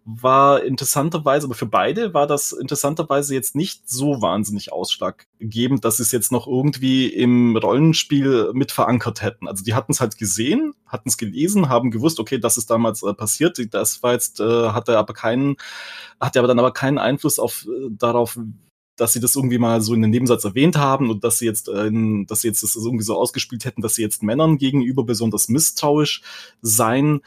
[0.05, 6.05] war interessanterweise, aber für beide war das interessanterweise jetzt nicht so wahnsinnig ausschlaggebend, dass sie
[6.05, 9.49] es jetzt noch irgendwie im Rollenspiel mit verankert hätten.
[9.49, 13.03] Also die hatten es halt gesehen, hatten es gelesen, haben gewusst, okay, das ist damals
[13.03, 13.59] äh, passiert.
[13.75, 15.57] Das war jetzt, äh, hatte aber keinen,
[16.21, 18.39] hatte aber dann aber keinen Einfluss auf äh, darauf,
[18.97, 21.69] dass sie das irgendwie mal so in den Nebensatz erwähnt haben und dass sie jetzt,
[21.69, 21.91] äh,
[22.27, 26.23] dass sie jetzt das irgendwie so ausgespielt hätten, dass sie jetzt Männern gegenüber besonders misstrauisch
[26.61, 27.23] seien.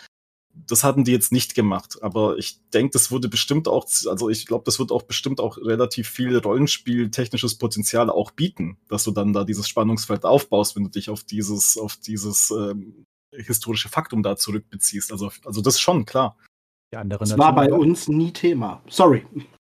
[0.68, 4.46] Das hatten die jetzt nicht gemacht, aber ich denke, das würde bestimmt auch, also ich
[4.46, 9.34] glaube, das wird auch bestimmt auch relativ viel Rollenspiel-technisches Potenzial auch bieten, dass du dann
[9.34, 14.38] da dieses Spannungsfeld aufbaust, wenn du dich auf dieses, auf dieses ähm, historische Faktum da
[14.38, 15.12] zurückbeziehst.
[15.12, 16.38] Also, also das schon, klar.
[16.94, 18.82] Die anderen das war bei uns nie Thema.
[18.88, 19.26] Sorry.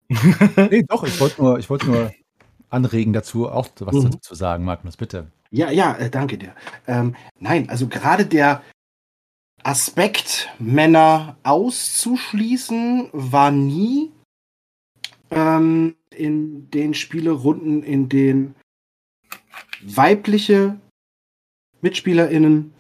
[0.71, 2.13] nee, doch, ich wollte nur, wollt nur
[2.71, 4.21] anregen dazu, auch was mhm.
[4.21, 5.31] zu sagen, Magnus, bitte.
[5.51, 6.55] Ja, ja, äh, danke dir.
[6.87, 8.63] Ähm, nein, also gerade der
[9.63, 14.11] Aspekt, Männer auszuschließen, war nie
[15.31, 18.55] ähm, in den Spielerunden, in denen
[19.83, 20.79] weibliche
[21.81, 22.75] MitspielerInnen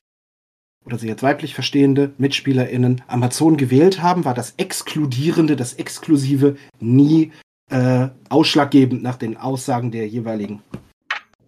[0.84, 7.32] oder sie jetzt weiblich verstehende MitspielerInnen Amazon gewählt haben, war das Exkludierende, das Exklusive nie
[7.70, 10.62] äh, ausschlaggebend nach den Aussagen der jeweiligen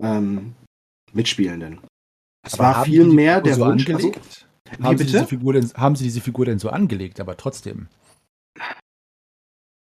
[0.01, 0.55] ähm,
[1.13, 1.81] Mitspielenden.
[2.47, 3.89] Es war viel mehr der so Wunsch.
[3.89, 4.13] Also,
[4.81, 7.89] haben, Sie diese Figur denn, haben Sie diese Figur denn so angelegt, aber trotzdem?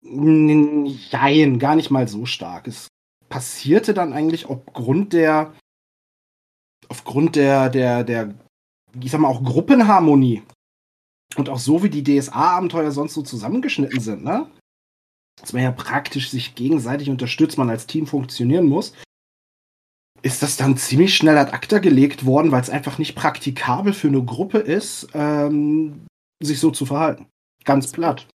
[0.02, 2.68] Nein, gar nicht mal so stark.
[2.68, 2.88] Es
[3.28, 5.52] passierte dann eigentlich aufgrund der
[6.88, 8.35] aufgrund der, der, der
[9.00, 10.42] ich sag mal, auch Gruppenharmonie
[11.37, 14.50] und auch so, wie die DSA-Abenteuer sonst so zusammengeschnitten sind, ne?
[15.40, 18.92] Dass man ja praktisch sich gegenseitig unterstützt, man als Team funktionieren muss,
[20.22, 24.09] ist das dann ziemlich schnell ad acta gelegt worden, weil es einfach nicht praktikabel für
[24.09, 26.07] eine Gruppe ist, ähm,
[26.42, 27.26] sich so zu verhalten.
[27.64, 28.28] Ganz platt.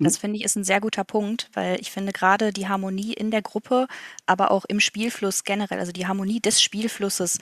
[0.00, 3.32] Das finde ich ist ein sehr guter Punkt, weil ich finde gerade die Harmonie in
[3.32, 3.88] der Gruppe,
[4.26, 7.38] aber auch im Spielfluss generell, also die Harmonie des Spielflusses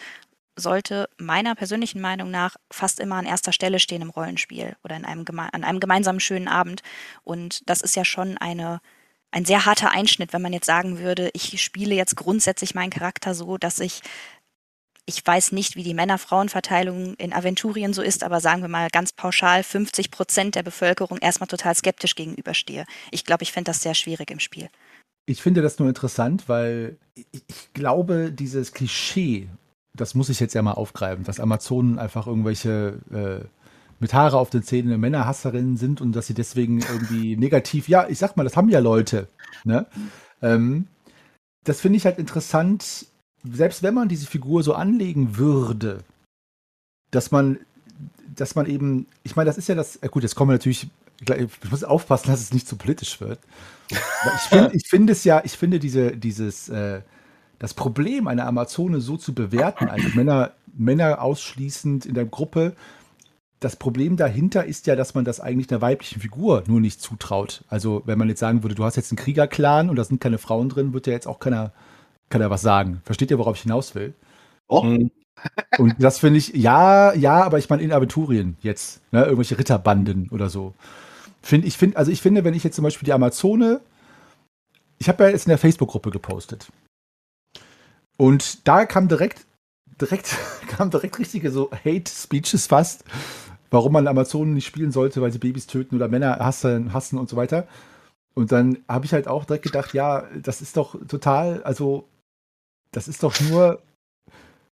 [0.56, 5.04] sollte meiner persönlichen Meinung nach fast immer an erster Stelle stehen im Rollenspiel oder in
[5.04, 6.82] einem an einem gemeinsamen schönen Abend.
[7.22, 8.80] Und das ist ja schon eine,
[9.30, 13.34] ein sehr harter Einschnitt, wenn man jetzt sagen würde, ich spiele jetzt grundsätzlich meinen Charakter
[13.34, 14.00] so, dass ich
[15.08, 19.12] ich weiß nicht, wie die Männer-Frauen-Verteilung in Aventurien so ist, aber sagen wir mal ganz
[19.12, 22.86] pauschal 50 Prozent der Bevölkerung erstmal total skeptisch gegenüberstehe.
[23.12, 24.68] Ich glaube, ich finde das sehr schwierig im Spiel.
[25.26, 29.48] Ich finde das nur interessant, weil ich glaube, dieses Klischee
[29.96, 33.46] das muss ich jetzt ja mal aufgreifen, dass Amazonen einfach irgendwelche äh,
[33.98, 38.18] mit Haare auf den Zähnen Männerhasserinnen sind und dass sie deswegen irgendwie negativ, ja, ich
[38.18, 39.28] sag mal, das haben ja Leute.
[39.64, 39.86] Ne?
[40.42, 40.86] Ähm,
[41.64, 43.06] das finde ich halt interessant,
[43.42, 46.04] selbst wenn man diese Figur so anlegen würde,
[47.10, 47.58] dass man,
[48.34, 50.88] dass man eben, ich meine, das ist ja das, gut, jetzt kommen wir natürlich,
[51.20, 53.38] ich muss aufpassen, dass es nicht zu politisch wird.
[53.90, 57.00] ich finde ich find es ja, ich finde diese, dieses, äh,
[57.58, 62.74] das Problem einer Amazone so zu bewerten, als Männer, Männer ausschließend in der Gruppe,
[63.60, 67.64] das Problem dahinter ist ja, dass man das eigentlich einer weiblichen Figur nur nicht zutraut.
[67.68, 70.38] Also, wenn man jetzt sagen würde, du hast jetzt einen Kriegerclan und da sind keine
[70.38, 71.72] Frauen drin, wird ja jetzt auch keiner,
[72.28, 73.00] keiner was sagen.
[73.04, 74.12] Versteht ihr, worauf ich hinaus will?
[74.68, 74.80] Oh.
[75.78, 80.28] Und das finde ich, ja, ja, aber ich meine in Aventurien jetzt, ne, irgendwelche Ritterbanden
[80.30, 80.74] oder so.
[81.42, 83.80] Find, ich finde, also ich finde, wenn ich jetzt zum Beispiel die Amazone,
[84.98, 86.68] ich habe ja jetzt in der Facebook-Gruppe gepostet.
[88.16, 89.46] Und da kam direkt,
[90.00, 90.36] direkt,
[90.68, 93.04] kam direkt richtige so Hate-Speeches fast,
[93.70, 97.28] warum man Amazonen nicht spielen sollte, weil sie Babys töten oder Männer hassen, hassen und
[97.28, 97.66] so weiter.
[98.34, 102.06] Und dann habe ich halt auch direkt gedacht, ja, das ist doch total, also,
[102.92, 103.80] das ist doch nur.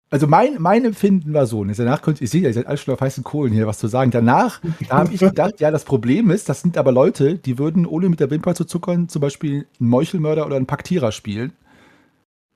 [0.10, 2.94] Also mein, mein Empfinden war so, und danach könnt ihr sehen, ihr seid alle schon
[2.94, 4.10] auf heißen Kohlen hier was zu sagen.
[4.10, 7.86] Danach, da habe ich gedacht, ja, das Problem ist, das sind aber Leute, die würden,
[7.86, 11.52] ohne mit der Wimper zu zuckern, zum Beispiel einen Meuchelmörder oder einen Paktierer spielen.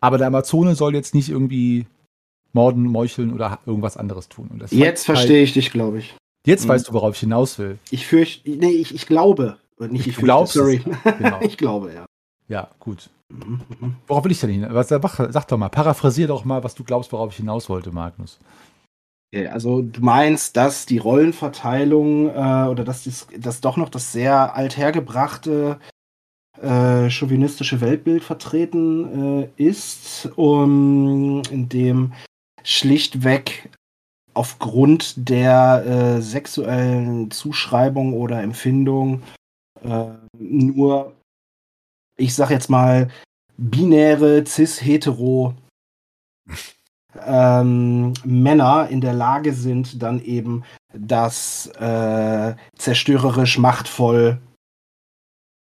[0.02, 1.86] Aber der Amazone soll jetzt nicht irgendwie
[2.54, 4.50] morden, meucheln oder irgendwas anderes tun.
[4.72, 6.16] jetzt verstehe halt, ich dich, glaube ich.
[6.46, 6.70] Jetzt mhm.
[6.70, 7.78] weißt du, worauf ich hinaus will.
[7.92, 9.58] Ich fürchte, nee, ich, ich glaube.
[9.80, 10.82] Nicht ich, ich glaube, sorry.
[11.18, 11.40] Genau.
[11.42, 12.06] ich glaube, ja.
[12.48, 13.10] Ja, gut.
[13.30, 13.96] Mhm, mhm.
[14.08, 14.68] Worauf will ich denn hin?
[14.70, 18.40] Was, sag doch mal, paraphrasier doch mal, was du glaubst, worauf ich hinaus wollte, Magnus.
[19.50, 24.56] Also du meinst, dass die Rollenverteilung äh, oder dass das, das doch noch das sehr
[24.56, 25.80] althergebrachte
[26.62, 32.14] äh, chauvinistische Weltbild vertreten äh, ist, um, in dem
[32.64, 33.70] schlichtweg
[34.34, 39.24] aufgrund der äh, sexuellen Zuschreibung oder Empfindung
[39.84, 40.06] äh,
[40.38, 41.14] nur,
[42.18, 43.10] ich sag jetzt mal,
[43.58, 45.54] binäre, cis-hetero
[47.26, 54.40] ähm, Männer in der Lage sind, dann eben das äh, zerstörerisch, machtvoll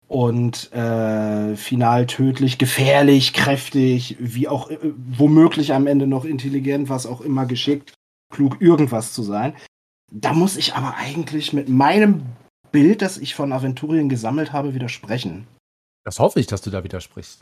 [0.08, 7.06] und äh, final tödlich, gefährlich, kräftig, wie auch äh, womöglich am Ende noch intelligent, was
[7.06, 7.94] auch immer geschickt,
[8.32, 9.54] klug, irgendwas zu sein.
[10.12, 12.22] Da muss ich aber eigentlich mit meinem
[12.70, 15.46] Bild, das ich von Aventurien gesammelt habe, widersprechen.
[16.04, 17.40] Das hoffe ich, dass du da widersprichst.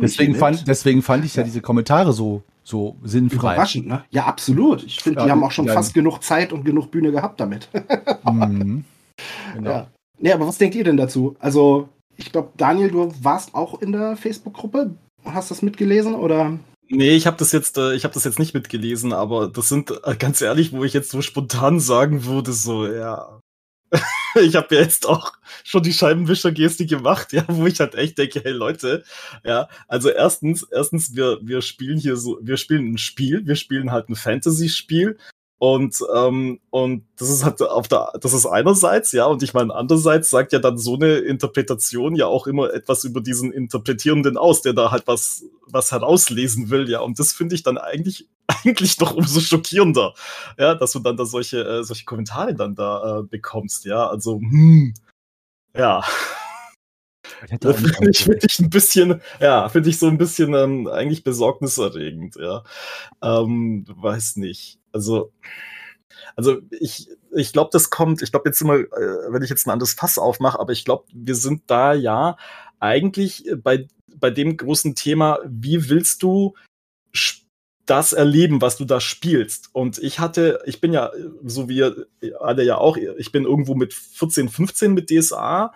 [0.00, 3.54] deswegen, fand, deswegen fand ich ja, ja diese Kommentare so, so sinnfrei.
[3.54, 4.04] Überraschend, ne?
[4.08, 4.82] Ja, absolut.
[4.84, 7.68] Ich finde, ja, die haben auch schon fast genug Zeit und genug Bühne gehabt damit.
[8.24, 8.84] mhm.
[9.54, 9.86] Genau.
[10.18, 11.36] Nee, aber was denkt ihr denn dazu?
[11.38, 14.94] Also, ich glaube, Daniel, du warst auch in der Facebook-Gruppe.
[15.24, 16.58] Hast das mitgelesen oder?
[16.88, 19.90] Nee, ich habe das jetzt, äh, ich habe das jetzt nicht mitgelesen, aber das sind
[20.04, 23.40] äh, ganz ehrlich, wo ich jetzt so spontan sagen würde, so ja,
[24.40, 28.40] ich habe ja jetzt auch schon die Scheibenwischer-Geste gemacht, ja, wo ich halt echt denke,
[28.44, 29.04] hey Leute,
[29.44, 33.90] ja, also erstens, erstens, wir, wir spielen hier so, wir spielen ein Spiel, wir spielen
[33.90, 35.16] halt ein Fantasy-Spiel
[35.64, 39.74] und, ähm, und das ist halt auf der, das ist einerseits, ja, und ich meine,
[39.74, 44.60] andererseits sagt ja dann so eine Interpretation ja auch immer etwas über diesen Interpretierenden aus,
[44.60, 47.00] der da halt was, was herauslesen will, ja.
[47.00, 50.12] Und das finde ich dann eigentlich, eigentlich noch umso schockierender,
[50.58, 54.06] ja, dass du dann da solche, äh, solche Kommentare dann da äh, bekommst, ja.
[54.06, 54.92] Also, hm,
[55.74, 56.04] ja.
[57.60, 61.24] Das finde ich, find ich ein bisschen, ja, finde ich so ein bisschen ähm, eigentlich
[61.24, 62.64] besorgniserregend, ja.
[63.22, 64.78] Ähm, weiß nicht.
[64.92, 65.32] Also,
[66.36, 69.70] also ich, ich glaube, das kommt, ich glaube jetzt immer, äh, wenn ich jetzt ein
[69.70, 72.36] anderes Fass aufmache, aber ich glaube, wir sind da ja
[72.80, 76.54] eigentlich bei, bei dem großen Thema, wie willst du
[77.86, 79.68] das erleben, was du da spielst.
[79.72, 81.12] Und ich hatte, ich bin ja,
[81.44, 81.82] so wie
[82.40, 85.72] alle ja auch, ich bin irgendwo mit 14, 15 mit DSA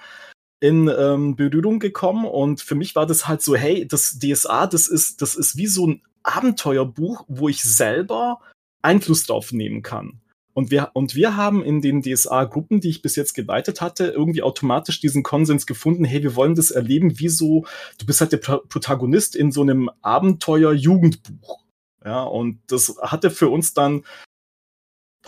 [0.60, 4.88] in ähm, Berührung gekommen und für mich war das halt so, hey, das DSA, das
[4.88, 8.40] ist, das ist wie so ein Abenteuerbuch, wo ich selber
[8.82, 10.20] Einfluss drauf nehmen kann.
[10.58, 14.42] Und wir, und wir haben in den DSA-Gruppen, die ich bis jetzt geleitet hatte, irgendwie
[14.42, 17.64] automatisch diesen Konsens gefunden, hey, wir wollen das erleben, wie so,
[17.98, 21.62] du bist halt der Protagonist in so einem Abenteuer-Jugendbuch.
[22.04, 24.04] Ja, und das hatte für uns dann,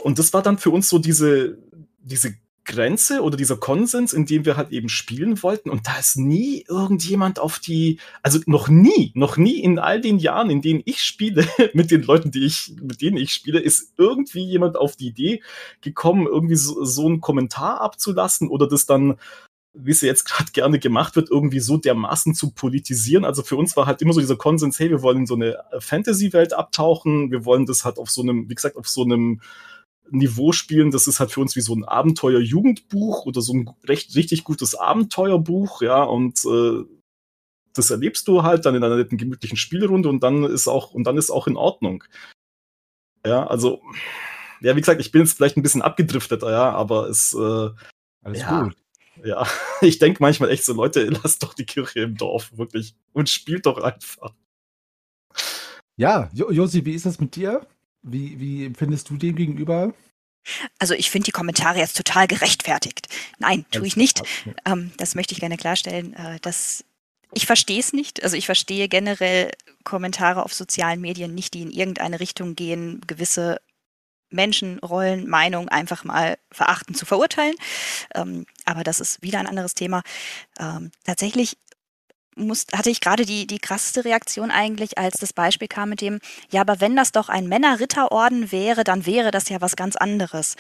[0.01, 1.59] und das war dann für uns so diese,
[1.99, 2.35] diese
[2.71, 5.71] Grenze oder dieser Konsens, in dem wir halt eben spielen wollten.
[5.71, 10.19] Und da ist nie irgendjemand auf die, also noch nie, noch nie in all den
[10.19, 13.93] Jahren, in denen ich spiele, mit den Leuten, die ich, mit denen ich spiele, ist
[13.99, 15.43] irgendwie jemand auf die Idee
[15.81, 19.17] gekommen, irgendwie so, so einen Kommentar abzulassen oder das dann
[19.73, 23.25] wie es jetzt gerade gerne gemacht wird, irgendwie so dermaßen zu politisieren.
[23.25, 25.59] Also für uns war halt immer so dieser Konsens, hey, wir wollen in so eine
[25.79, 29.41] Fantasy-Welt abtauchen, wir wollen das halt auf so einem, wie gesagt, auf so einem
[30.11, 30.91] Niveau spielen.
[30.91, 34.75] Das ist halt für uns wie so ein Abenteuer-Jugendbuch oder so ein recht richtig gutes
[34.75, 36.85] Abenteuerbuch, ja, und äh,
[37.75, 41.05] das erlebst du halt dann in einer netten gemütlichen Spielrunde und dann ist auch und
[41.05, 42.05] dann ist auch in Ordnung.
[43.25, 43.81] Ja, also
[44.61, 47.71] ja, wie gesagt, ich bin jetzt vielleicht ein bisschen abgedriftet, ja, aber es äh,
[48.23, 48.77] alles ja, gut.
[49.25, 49.47] Ja,
[49.81, 52.95] ich denke manchmal echt so, Leute, lasst doch die Kirche im Dorf, wirklich.
[53.13, 54.35] Und spielt doch einfach.
[55.97, 57.67] Ja, Josi, wie ist das mit dir?
[58.03, 59.95] Wie, wie empfindest du dem gegenüber?
[60.79, 63.09] Also ich finde die Kommentare jetzt total gerechtfertigt.
[63.39, 64.23] Nein, tue ich nicht.
[64.65, 66.15] Ähm, das möchte ich gerne klarstellen.
[66.15, 66.85] Äh, dass
[67.33, 68.23] ich verstehe es nicht.
[68.23, 69.51] Also ich verstehe generell
[69.85, 73.61] Kommentare auf sozialen Medien nicht, die in irgendeine Richtung gehen, gewisse
[74.31, 77.55] Menschen, Rollen, Meinungen einfach mal verachten zu verurteilen.
[78.15, 80.03] Ähm, aber das ist wieder ein anderes Thema.
[80.59, 81.57] Ähm, tatsächlich
[82.37, 86.21] muss, hatte ich gerade die, die krasseste Reaktion eigentlich, als das Beispiel kam mit dem,
[86.51, 90.57] ja, aber wenn das doch ein Männerritterorden wäre, dann wäre das ja was ganz anderes.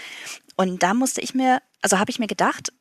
[0.56, 2.72] Und da musste ich mir, also habe ich mir gedacht,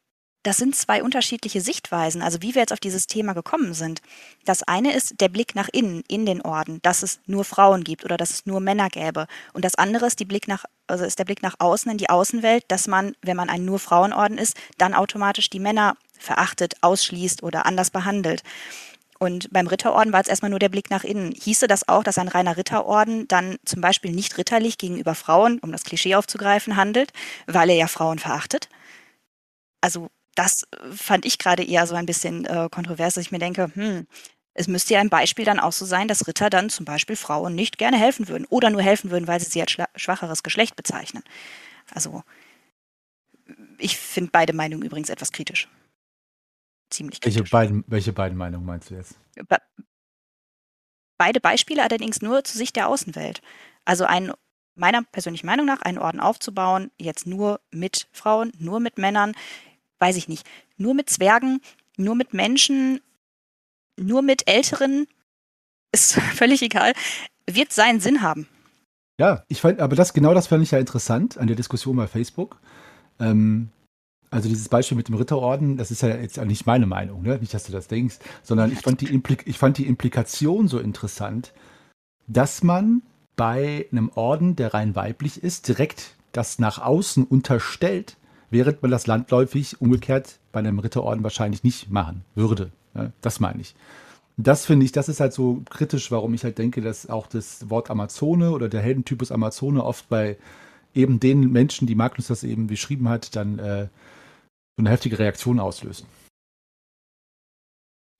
[0.43, 4.01] das sind zwei unterschiedliche Sichtweisen, also wie wir jetzt auf dieses Thema gekommen sind.
[4.45, 8.05] Das eine ist der Blick nach innen, in den Orden, dass es nur Frauen gibt
[8.05, 9.27] oder dass es nur Männer gäbe.
[9.53, 12.09] Und das andere ist, die Blick nach, also ist der Blick nach außen, in die
[12.09, 17.43] Außenwelt, dass man, wenn man ein nur Frauenorden ist, dann automatisch die Männer verachtet, ausschließt
[17.43, 18.43] oder anders behandelt.
[19.19, 21.33] Und beim Ritterorden war es erstmal nur der Blick nach innen.
[21.33, 25.73] Hieße das auch, dass ein reiner Ritterorden dann zum Beispiel nicht ritterlich gegenüber Frauen, um
[25.73, 27.11] das Klischee aufzugreifen, handelt,
[27.45, 28.69] weil er ja Frauen verachtet?
[29.81, 33.71] Also das fand ich gerade eher so ein bisschen äh, kontrovers, dass ich mir denke,
[33.73, 34.07] hm,
[34.53, 37.55] es müsste ja ein Beispiel dann auch so sein, dass Ritter dann zum Beispiel Frauen
[37.55, 41.23] nicht gerne helfen würden oder nur helfen würden, weil sie sie als schwacheres Geschlecht bezeichnen.
[41.93, 42.23] Also
[43.77, 45.67] ich finde beide Meinungen übrigens etwas kritisch
[46.89, 47.39] ziemlich kritisch.
[47.39, 49.15] Welche beiden, welche beiden Meinungen meinst du jetzt?
[51.17, 53.41] Beide Beispiele allerdings nur zu Sicht der Außenwelt.
[53.85, 54.31] Also ein,
[54.75, 59.33] meiner persönlichen Meinung nach, einen Orden aufzubauen, jetzt nur mit Frauen, nur mit Männern,
[59.99, 60.45] weiß ich nicht,
[60.77, 61.61] nur mit Zwergen,
[61.97, 63.01] nur mit Menschen,
[63.97, 65.07] nur mit Älteren,
[65.91, 66.93] ist völlig egal,
[67.49, 68.47] wird seinen Sinn haben.
[69.19, 72.07] Ja, ich fand, aber das genau das fand ich ja interessant an der Diskussion bei
[72.07, 72.57] Facebook.
[73.19, 73.69] Ähm,
[74.31, 77.37] also dieses Beispiel mit dem Ritterorden, das ist ja jetzt nicht meine Meinung, ne?
[77.39, 81.51] nicht, dass du das denkst, sondern ich fand, die ich fand die Implikation so interessant,
[82.27, 83.01] dass man
[83.35, 88.17] bei einem Orden, der rein weiblich ist, direkt das nach außen unterstellt,
[88.49, 92.71] während man das landläufig umgekehrt bei einem Ritterorden wahrscheinlich nicht machen würde.
[93.21, 93.75] Das meine ich.
[94.37, 97.69] Das finde ich, das ist halt so kritisch, warum ich halt denke, dass auch das
[97.69, 100.37] Wort Amazone oder der Heldentypus Amazone oft bei
[100.93, 103.87] eben den Menschen, die Magnus das eben beschrieben hat, dann äh,
[104.77, 106.07] so eine heftige Reaktion auslösen.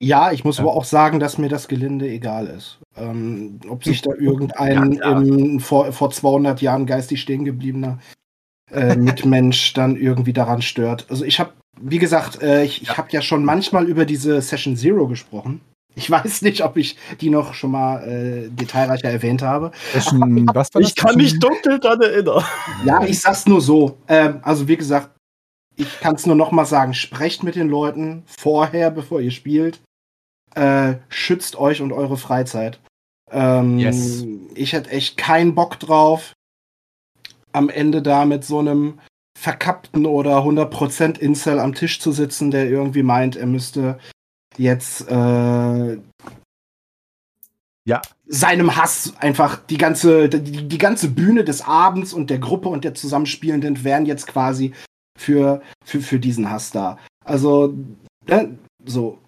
[0.02, 0.64] Ja, ich muss ja.
[0.64, 2.78] aber auch sagen, dass mir das Gelinde egal ist.
[2.96, 7.98] Ähm, ob sich da irgendein ja, im, vor, vor 200 Jahren geistig stehen gebliebener
[8.72, 11.06] äh, Mitmensch dann irgendwie daran stört.
[11.08, 14.76] Also ich habe, wie gesagt, äh, ich, ich habe ja schon manchmal über diese Session
[14.76, 15.60] Zero gesprochen.
[15.96, 19.72] Ich weiß nicht, ob ich die noch schon mal äh, detailreicher erwähnt habe.
[19.92, 20.90] Session, was war das?
[20.90, 22.44] Ich kann mich dunkel daran erinnern.
[22.84, 23.96] Ja, ich sag's nur so.
[24.08, 25.10] Ähm, also wie gesagt,
[25.76, 29.80] ich kann es nur noch mal sagen, sprecht mit den Leuten vorher, bevor ihr spielt.
[30.54, 32.80] Äh, schützt euch und eure Freizeit.
[33.30, 34.24] Ähm, yes.
[34.54, 36.32] Ich hätte echt keinen Bock drauf,
[37.52, 38.98] am Ende da mit so einem
[39.38, 43.98] verkappten oder 100% Incel am Tisch zu sitzen, der irgendwie meint, er müsste
[44.58, 45.98] jetzt äh,
[47.86, 48.02] ja.
[48.26, 52.84] seinem Hass einfach die ganze, die, die ganze Bühne des Abends und der Gruppe und
[52.84, 54.74] der Zusammenspielenden wären jetzt quasi
[55.18, 56.98] für, für, für diesen Hass da.
[57.24, 57.74] Also,
[58.26, 59.18] ne, so,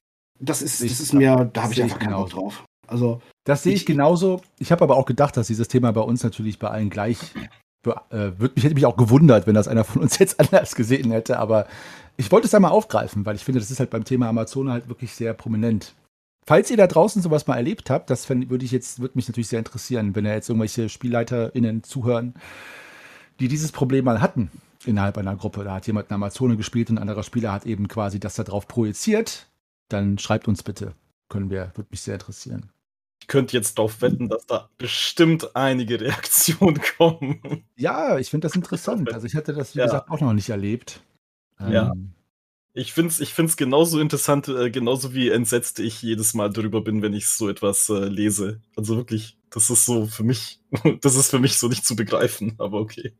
[0.40, 2.64] das ist, das ist mir, da habe ich einfach keinen Bock drauf.
[2.86, 4.42] Also, das sehe ich, ich genauso.
[4.58, 7.18] Ich habe aber auch gedacht, dass dieses Thema bei uns natürlich bei allen gleich
[7.84, 11.10] äh, wird mich, hätte mich auch gewundert, wenn das einer von uns jetzt anders gesehen
[11.10, 11.66] hätte, aber
[12.16, 14.88] ich wollte es einmal aufgreifen, weil ich finde, das ist halt beim Thema Amazon halt
[14.88, 15.94] wirklich sehr prominent.
[16.44, 19.48] Falls ihr da draußen sowas mal erlebt habt, das würde ich jetzt, würde mich natürlich
[19.48, 22.34] sehr interessieren, wenn da jetzt irgendwelche SpielleiterInnen zuhören,
[23.38, 24.50] die dieses Problem mal hatten
[24.84, 25.62] innerhalb einer Gruppe.
[25.62, 28.42] Da hat jemand eine Amazone gespielt und ein anderer Spieler hat eben quasi das da
[28.42, 29.48] drauf projiziert.
[29.88, 30.94] Dann schreibt uns bitte.
[31.28, 32.70] Können wir, würde mich sehr interessieren.
[33.22, 37.64] Ich könnte jetzt darauf wetten, dass da bestimmt einige Reaktionen kommen.
[37.76, 39.14] Ja, ich finde das interessant.
[39.14, 39.84] Also ich hatte das, wie ja.
[39.84, 41.04] gesagt, auch noch nicht erlebt.
[41.60, 41.92] Ja.
[41.92, 42.14] Ähm,
[42.74, 46.80] ich finde es ich find's genauso interessant, äh, genauso wie entsetzt ich jedes Mal darüber
[46.80, 48.60] bin, wenn ich so etwas äh, lese.
[48.74, 50.58] Also wirklich, das ist so für mich,
[51.00, 53.12] das ist für mich so nicht zu begreifen, aber okay.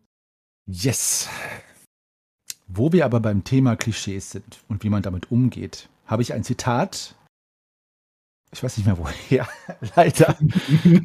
[0.67, 1.29] Yes.
[2.67, 6.43] Wo wir aber beim Thema Klischees sind und wie man damit umgeht, habe ich ein
[6.43, 7.15] Zitat.
[8.55, 9.49] Ich weiß nicht mehr woher,
[9.97, 10.37] leider.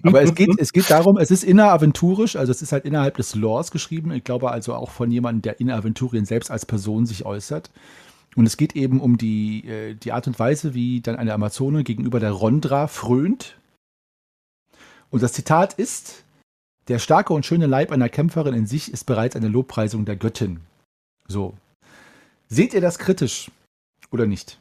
[0.03, 3.35] Aber es geht, es geht darum, es ist inneraventurisch, also es ist halt innerhalb des
[3.35, 4.11] Lores geschrieben.
[4.11, 7.71] Ich glaube also auch von jemandem, der in Aventurien selbst als Person sich äußert.
[8.35, 11.83] Und es geht eben um die, äh, die Art und Weise, wie dann eine Amazone
[11.83, 13.57] gegenüber der Rondra frönt.
[15.09, 16.25] Und das Zitat ist,
[16.89, 20.59] der starke und schöne Leib einer Kämpferin in sich ist bereits eine Lobpreisung der Göttin.
[21.27, 21.55] So.
[22.49, 23.49] Seht ihr das kritisch
[24.11, 24.59] oder nicht?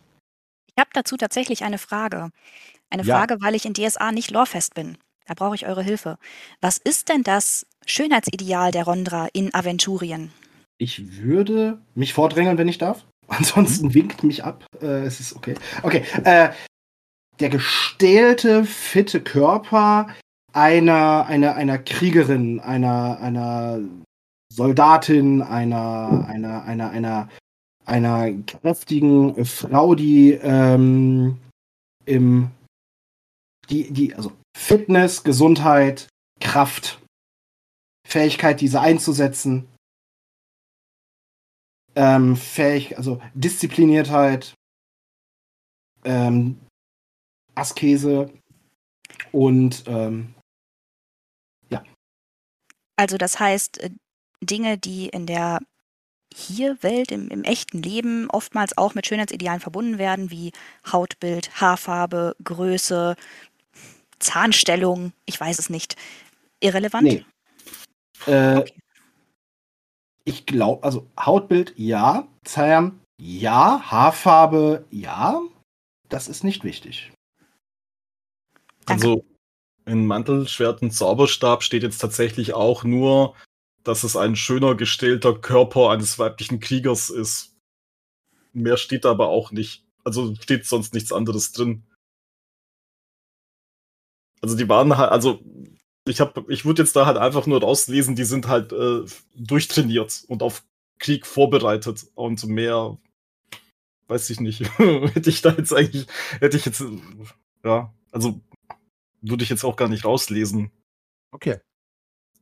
[0.68, 2.30] Ich habe dazu tatsächlich eine Frage.
[2.96, 3.18] Eine ja.
[3.18, 4.96] Frage, weil ich in DSA nicht lorfest bin.
[5.26, 6.16] Da brauche ich eure Hilfe.
[6.62, 10.32] Was ist denn das Schönheitsideal der Rondra in Aventurien?
[10.78, 13.04] Ich würde mich vordrängeln, wenn ich darf.
[13.28, 14.64] Ansonsten winkt mich ab.
[14.80, 15.56] Äh, es ist okay.
[15.82, 16.04] Okay.
[16.24, 16.50] Äh,
[17.38, 20.08] der gestählte, fitte Körper
[20.54, 23.80] einer, einer, einer Kriegerin, einer, einer
[24.50, 27.28] Soldatin, einer, einer, einer, einer,
[27.84, 31.36] einer kräftigen Frau, die ähm,
[32.06, 32.52] im,
[33.70, 36.08] die, die, also Fitness, Gesundheit,
[36.40, 37.00] Kraft,
[38.06, 39.68] Fähigkeit, diese einzusetzen,
[41.94, 44.54] ähm, fähig, also Diszipliniertheit,
[46.04, 46.60] ähm,
[47.54, 48.30] Askese
[49.32, 50.36] und ähm,
[52.96, 53.90] also das heißt, äh,
[54.42, 55.60] Dinge, die in der
[56.34, 60.52] hier Welt, im, im echten Leben oftmals auch mit Schönheitsidealen verbunden werden, wie
[60.90, 63.16] Hautbild, Haarfarbe, Größe,
[64.18, 65.96] Zahnstellung, ich weiß es nicht.
[66.60, 67.04] Irrelevant?
[67.04, 67.24] Nee.
[68.26, 68.74] Äh, okay.
[70.24, 75.40] Ich glaube, also Hautbild ja, Zahn ja, Haarfarbe ja,
[76.08, 77.12] das ist nicht wichtig.
[78.84, 79.06] Danke.
[79.06, 79.24] Also
[79.86, 83.34] in Mantel, Schwert und Zauberstab steht jetzt tatsächlich auch nur,
[83.84, 87.54] dass es ein schöner gestählter Körper eines weiblichen Kriegers ist.
[88.52, 89.84] Mehr steht da aber auch nicht.
[90.02, 91.84] Also steht sonst nichts anderes drin.
[94.40, 95.40] Also die waren halt, also
[96.06, 100.24] ich habe, ich würde jetzt da halt einfach nur rauslesen, die sind halt äh, durchtrainiert
[100.28, 100.64] und auf
[100.98, 102.96] Krieg vorbereitet und mehr,
[104.08, 106.06] weiß ich nicht, hätte ich da jetzt eigentlich,
[106.40, 106.82] hätte ich jetzt,
[107.64, 108.40] ja, also
[109.20, 110.70] würde ich jetzt auch gar nicht rauslesen.
[111.32, 111.58] Okay.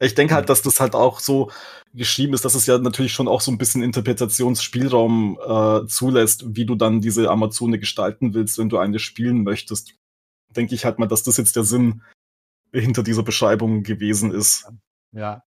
[0.01, 1.51] Ich denke halt, dass das halt auch so
[1.95, 6.67] geschrieben ist, dass es ja natürlich schon auch so ein bisschen Interpretationsspielraum äh, zulässt, wie
[6.67, 9.95] du dann diese Amazone gestalten willst, wenn du eine spielen möchtest.
[10.57, 12.03] Denke ich halt mal, dass das jetzt der Sinn
[12.73, 14.69] hinter dieser Beschreibung gewesen ist.
[15.13, 15.43] Ja.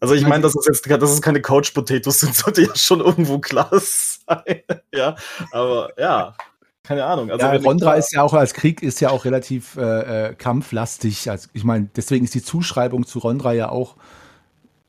[0.00, 3.00] Also ich meine, dass es jetzt, dass es keine Couch Potatoes sind, sollte ja schon
[3.00, 4.62] irgendwo klar sein.
[4.94, 5.16] ja,
[5.52, 6.34] aber ja,
[6.82, 7.30] keine Ahnung.
[7.30, 11.30] Also ja, Rondra ist ja auch als Krieg ist ja auch relativ äh, äh, kampflastig.
[11.30, 13.96] Also ich meine, deswegen ist die Zuschreibung zu Rondra ja auch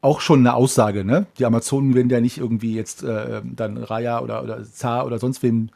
[0.01, 1.03] auch schon eine Aussage.
[1.03, 1.25] Ne?
[1.39, 5.41] Die Amazonen werden ja nicht irgendwie jetzt äh, dann Raya oder oder Zar oder sonst
[5.41, 5.69] wem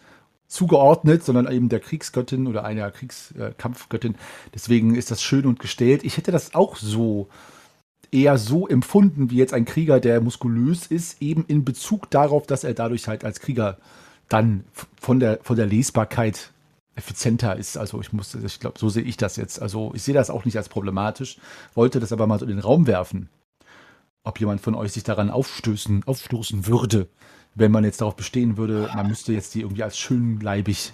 [0.52, 4.16] zugeordnet, sondern eben der Kriegsgöttin oder einer Kriegskampfgöttin.
[4.16, 4.18] Äh,
[4.54, 6.04] deswegen ist das schön und gestellt.
[6.04, 7.30] Ich hätte das auch so
[8.12, 12.66] eher so empfunden wie jetzt ein Krieger, der muskulös ist, eben in Bezug darauf, dass
[12.66, 13.78] er dadurch halt als Krieger
[14.28, 14.66] dann
[15.00, 16.52] von der, von der Lesbarkeit
[16.96, 17.78] effizienter ist.
[17.78, 19.62] Also ich muss, ich glaube, so sehe ich das jetzt.
[19.62, 21.38] Also ich sehe das auch nicht als problematisch,
[21.74, 23.30] wollte das aber mal so in den Raum werfen.
[24.24, 27.08] Ob jemand von euch sich daran aufstößen, aufstoßen würde,
[27.56, 30.94] wenn man jetzt darauf bestehen würde, man müsste jetzt die irgendwie als schönleibig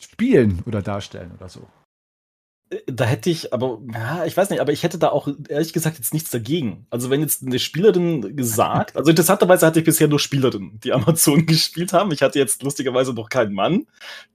[0.00, 1.68] spielen oder darstellen oder so.
[2.86, 5.98] Da hätte ich, aber, ja, ich weiß nicht, aber ich hätte da auch ehrlich gesagt
[5.98, 6.86] jetzt nichts dagegen.
[6.90, 11.46] Also, wenn jetzt eine Spielerin gesagt, also interessanterweise hatte ich bisher nur Spielerinnen, die Amazon
[11.46, 12.12] gespielt haben.
[12.12, 13.86] Ich hatte jetzt lustigerweise noch keinen Mann,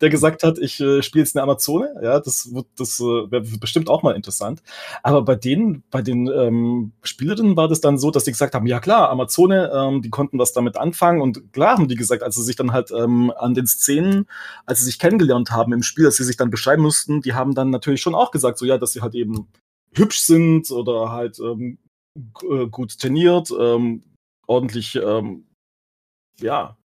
[0.02, 1.94] der gesagt hat, ich äh, spiele jetzt eine Amazone.
[2.04, 4.62] Ja, das wird, das äh, wäre bestimmt auch mal interessant.
[5.04, 8.68] Aber bei denen, bei den ähm, Spielerinnen war das dann so, dass die gesagt haben,
[8.68, 12.36] ja klar, Amazone, ähm, die konnten was damit anfangen und klar haben die gesagt, als
[12.36, 14.28] sie sich dann halt ähm, an den Szenen,
[14.66, 17.56] als sie sich kennengelernt haben im Spiel, als sie sich dann beschreiben mussten, die haben
[17.56, 19.48] dann natürlich schon auch auch gesagt, so ja, dass sie halt eben
[19.94, 21.78] hübsch sind oder halt ähm,
[22.50, 24.04] äh, gut trainiert, ähm,
[24.48, 25.48] ordentlich, ähm,
[26.40, 26.78] ja,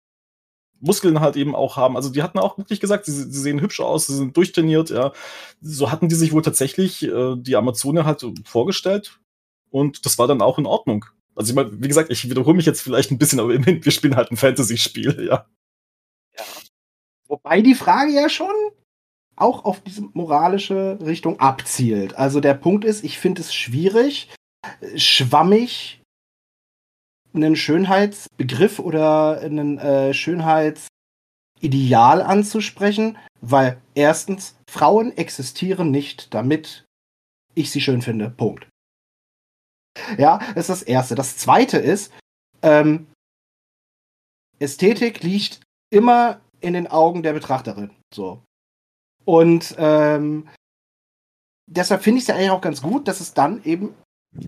[0.79, 1.95] Muskeln halt eben auch haben.
[1.95, 5.13] Also die hatten auch wirklich gesagt, sie, sie, sehen hübsch aus, sie sind durchtrainiert, ja.
[5.61, 9.19] So hatten die sich wohl tatsächlich äh, die Amazone halt vorgestellt
[9.69, 11.05] und das war dann auch in Ordnung.
[11.35, 14.15] Also ich meine, wie gesagt, ich wiederhole mich jetzt vielleicht ein bisschen, aber wir spielen
[14.15, 15.45] halt ein Fantasy-Spiel, ja.
[16.37, 16.45] Ja.
[17.27, 18.53] Wobei die Frage ja schon
[19.35, 22.15] auch auf diese moralische Richtung abzielt.
[22.15, 24.29] Also der Punkt ist, ich finde es schwierig,
[24.95, 26.01] schwammig
[27.33, 36.85] einen Schönheitsbegriff oder einen äh, Schönheitsideal anzusprechen, weil erstens, Frauen existieren nicht, damit
[37.55, 38.29] ich sie schön finde.
[38.29, 38.67] Punkt.
[40.17, 41.15] Ja, das ist das Erste.
[41.15, 42.13] Das Zweite ist,
[42.61, 43.07] ähm,
[44.59, 47.91] Ästhetik liegt immer in den Augen der Betrachterin.
[48.13, 48.43] So.
[49.25, 50.47] Und ähm,
[51.67, 53.93] deshalb finde ich es ja eigentlich auch ganz gut, dass es dann eben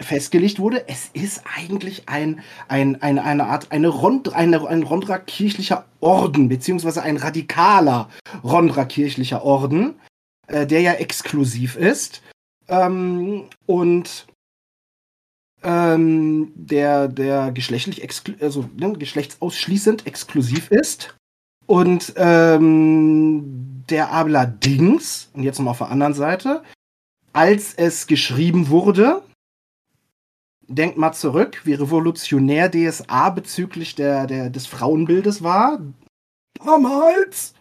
[0.02, 5.18] festgelegt wurde, es ist eigentlich ein, ein, ein, eine Art, eine Rond, eine, ein Rondra
[5.18, 8.10] kirchlicher Orden, beziehungsweise ein radikaler
[8.44, 10.00] Rondra kirchlicher Orden,
[10.48, 12.22] äh, der ja exklusiv ist.
[12.70, 14.26] Ähm, und
[15.64, 18.02] ähm, der, der geschlechtlich,
[18.42, 21.16] also ne, geschlechtsausschließend exklusiv ist.
[21.66, 26.64] Und ähm, der allerdings, und jetzt nochmal auf der anderen Seite,
[27.32, 29.24] als es geschrieben wurde,
[30.68, 35.80] denkt mal zurück, wie revolutionär DSA bezüglich der, der, des Frauenbildes war.
[36.64, 37.54] Damals!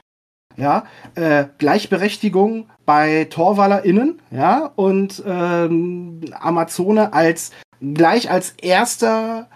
[0.57, 0.85] Ja,
[1.15, 9.49] äh, Gleichberechtigung bei TorwallerInnen, ja, und ähm, Amazone als gleich als erster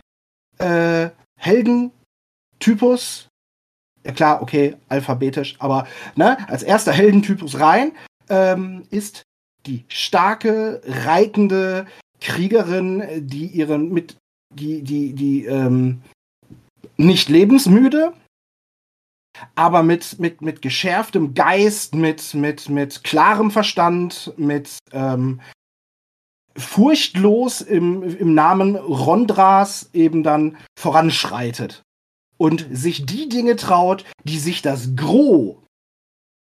[0.58, 3.28] äh, Heldentypus
[4.06, 7.92] ja klar, okay, alphabetisch, aber ne, als erster Heldentypus rein
[8.28, 9.22] ähm, ist
[9.66, 11.86] die starke, reitende
[12.20, 14.16] Kriegerin, die ihren mit,
[14.54, 16.02] die, die, die, ähm,
[16.96, 18.12] nicht lebensmüde,
[19.54, 25.40] aber mit, mit, mit geschärftem Geist, mit, mit, mit klarem Verstand, mit ähm,
[26.56, 31.82] furchtlos im, im Namen Rondras eben dann voranschreitet
[32.38, 35.56] und sich die Dinge traut, die sich das Gros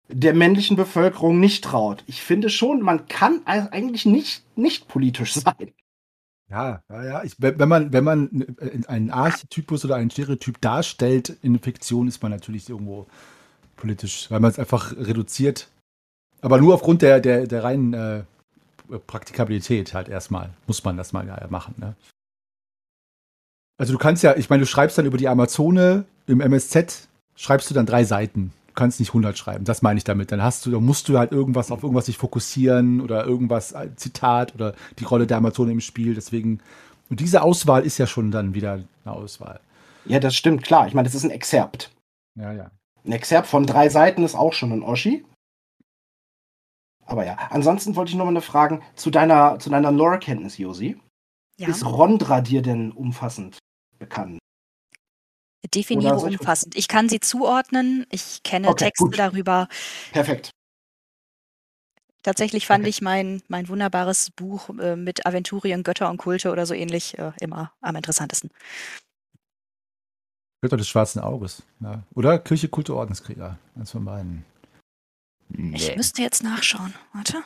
[0.09, 2.03] der männlichen Bevölkerung nicht traut.
[2.07, 5.73] Ich finde schon, man kann eigentlich nicht, nicht politisch sein.
[6.51, 7.25] Ja, ja, ja.
[7.25, 8.47] Ich, wenn man, wenn man
[8.87, 13.07] einen Archetypus oder einen Stereotyp darstellt in Fiktion, ist man natürlich irgendwo
[13.77, 15.69] politisch, weil man es einfach reduziert.
[16.41, 18.23] Aber nur aufgrund der, der, der reinen äh,
[19.07, 21.75] Praktikabilität halt erstmal muss man das mal ja machen.
[21.77, 21.95] Ne?
[23.79, 27.71] Also du kannst ja, ich meine, du schreibst dann über die Amazone im MSZ, schreibst
[27.71, 28.53] du dann drei Seiten.
[28.67, 30.33] Du kannst nicht 100 schreiben, das meine ich damit.
[30.33, 33.97] Dann hast du, dann musst du halt irgendwas auf irgendwas sich fokussieren oder irgendwas, ein
[33.97, 36.15] Zitat oder die Rolle der Amazone im Spiel.
[36.15, 36.61] Deswegen,
[37.09, 39.61] und diese Auswahl ist ja schon dann wieder eine Auswahl.
[40.07, 40.89] Ja, das stimmt, klar.
[40.89, 41.91] Ich meine, das ist ein Exerpt.
[42.35, 42.71] Ja, ja.
[43.05, 45.25] Ein Exerpt von drei Seiten ist auch schon ein Oschi.
[47.07, 51.01] Aber ja, ansonsten wollte ich noch mal eine Frage zu deiner, zu deiner Lore-Kenntnis, Josi.
[51.59, 53.59] Ja, Ist Rondra dir denn umfassend
[53.99, 54.39] bekannt?
[55.75, 56.77] definiere umfassend.
[56.77, 58.07] Ich kann sie zuordnen.
[58.11, 59.19] Ich kenne Okay, Texte gut.
[59.19, 59.69] darüber.
[60.13, 60.51] Perfekt.
[62.23, 62.91] Tatsächlich fand Okay.
[62.91, 67.33] ich mein, mein wunderbares Buch äh, mit Aventurien, Götter und Kulte oder so ähnlich äh,
[67.41, 68.51] immer am interessantesten.
[70.63, 71.63] Götter des schwarzen Auges.
[71.81, 72.03] Ja.
[72.15, 73.59] Oder Kirche, Kulte, Ordenskrieger.
[73.77, 74.45] Eins von beiden.
[75.51, 76.95] Ich müsste jetzt nachschauen.
[77.13, 77.43] Warte.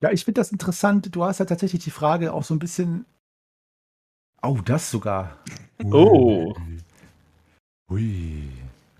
[0.00, 1.14] Ja, ich finde das interessant.
[1.14, 3.04] Du hast ja tatsächlich die Frage auch so ein bisschen.
[4.42, 5.36] Oh, das sogar.
[5.84, 6.54] Oh.
[7.90, 8.48] Ui.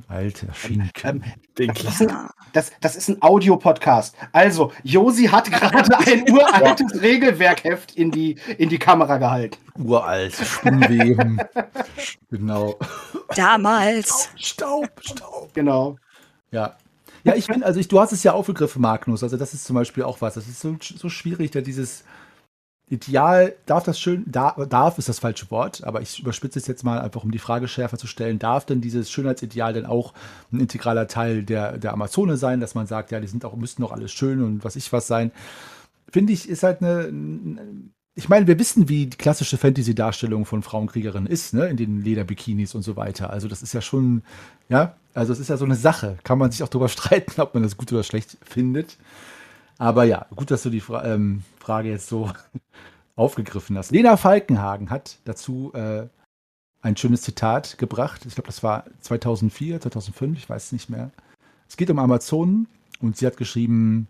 [0.08, 0.90] Alter Schinken.
[1.04, 1.22] Ähm,
[1.58, 2.14] Den das, ist
[2.54, 4.16] das, das ist ein Audiopodcast.
[4.32, 9.58] Also, Josi hat gerade ein uraltes Regelwerkheft in die, in die Kamera gehalten.
[9.76, 10.34] Uralt.
[10.34, 11.40] Spinnweben.
[12.30, 12.78] genau.
[13.36, 14.30] Damals.
[14.36, 15.52] Staub, Staub.
[15.52, 15.96] Genau.
[16.50, 16.74] Ja.
[17.24, 19.22] Ja, ich finde, also ich, du hast es ja aufgegriffen, Magnus.
[19.22, 20.34] Also das ist zum Beispiel auch was.
[20.34, 22.04] Das ist so, so schwierig, da dieses
[22.90, 26.84] Ideal, darf das schön, da, darf ist das falsche Wort, aber ich überspitze es jetzt
[26.84, 30.14] mal einfach, um die Frage schärfer zu stellen, darf denn dieses Schönheitsideal denn auch
[30.52, 33.82] ein integraler Teil der, der Amazone sein, dass man sagt, ja, die sind auch, müssten
[33.82, 35.32] doch alles schön und was ich was sein.
[36.10, 37.12] Finde ich, ist halt eine,
[38.14, 42.74] ich meine, wir wissen, wie die klassische Fantasy-Darstellung von Frauenkriegerinnen ist, ne, in den Lederbikinis
[42.74, 43.30] und so weiter.
[43.30, 44.22] Also das ist ja schon,
[44.68, 46.16] ja, also es ist ja so eine Sache.
[46.24, 48.96] Kann man sich auch darüber streiten, ob man das gut oder schlecht findet.
[49.78, 52.30] Aber ja, gut, dass du die Fra ähm, Frage jetzt so
[53.16, 53.92] aufgegriffen hast.
[53.92, 56.08] Lena Falkenhagen hat dazu äh,
[56.82, 58.26] ein schönes Zitat gebracht.
[58.26, 61.10] Ich glaube, das war 2004, 2005, ich weiß es nicht mehr.
[61.68, 62.66] Es geht um Amazonen
[63.00, 64.08] und sie hat geschrieben,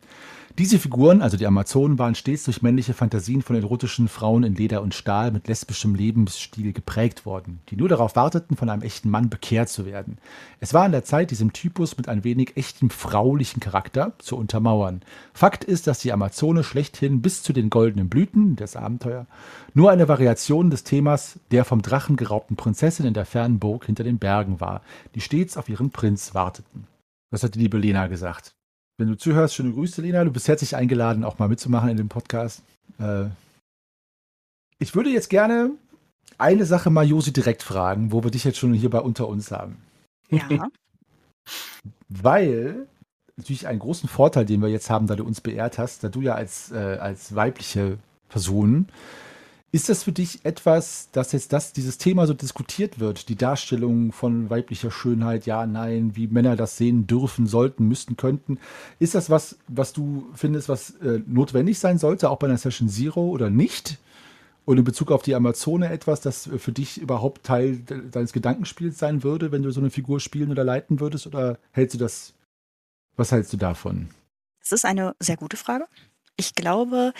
[0.58, 4.82] diese Figuren, also die Amazonen, waren stets durch männliche Fantasien von erotischen Frauen in Leder
[4.82, 9.30] und Stahl mit lesbischem Lebensstil geprägt worden, die nur darauf warteten, von einem echten Mann
[9.30, 10.18] bekehrt zu werden.
[10.58, 15.02] Es war an der Zeit, diesem Typus mit ein wenig echtem fraulichen Charakter zu untermauern.
[15.32, 19.28] Fakt ist, dass die Amazone schlechthin bis zu den goldenen Blüten, das Abenteuer,
[19.74, 24.02] nur eine Variation des Themas der vom Drachen geraubten Prinzessin in der fernen Burg hinter
[24.02, 24.82] den Bergen war,
[25.14, 26.88] die stets auf ihren Prinz warteten.
[27.30, 28.57] Das hat die liebe Lena gesagt.
[28.98, 30.24] Wenn du zuhörst, schöne Grüße, Lena.
[30.24, 32.62] Du bist herzlich eingeladen, auch mal mitzumachen in dem Podcast.
[32.98, 33.26] Äh,
[34.80, 35.70] ich würde jetzt gerne
[36.36, 39.52] eine Sache mal Josi direkt fragen, wo wir dich jetzt schon hier bei unter uns
[39.52, 39.76] haben.
[40.30, 40.68] Ja.
[42.08, 42.88] Weil
[43.36, 46.20] natürlich einen großen Vorteil, den wir jetzt haben, da du uns beehrt hast, da du
[46.20, 48.88] ja als, äh, als weibliche Person,
[49.70, 54.12] ist das für dich etwas, dass jetzt das, dieses Thema so diskutiert wird, die Darstellung
[54.12, 58.58] von weiblicher Schönheit, ja, nein, wie Männer das sehen dürfen, sollten, müssten, könnten?
[58.98, 62.88] Ist das was, was du findest, was äh, notwendig sein sollte, auch bei einer Session
[62.88, 63.98] Zero oder nicht?
[64.64, 68.98] Und in Bezug auf die Amazone etwas, das für dich überhaupt Teil de deines Gedankenspiels
[68.98, 71.26] sein würde, wenn du so eine Figur spielen oder leiten würdest?
[71.26, 72.34] Oder hältst du das,
[73.16, 74.08] was hältst du davon?
[74.60, 75.86] Das ist eine sehr gute Frage.
[76.36, 77.14] Ich glaube,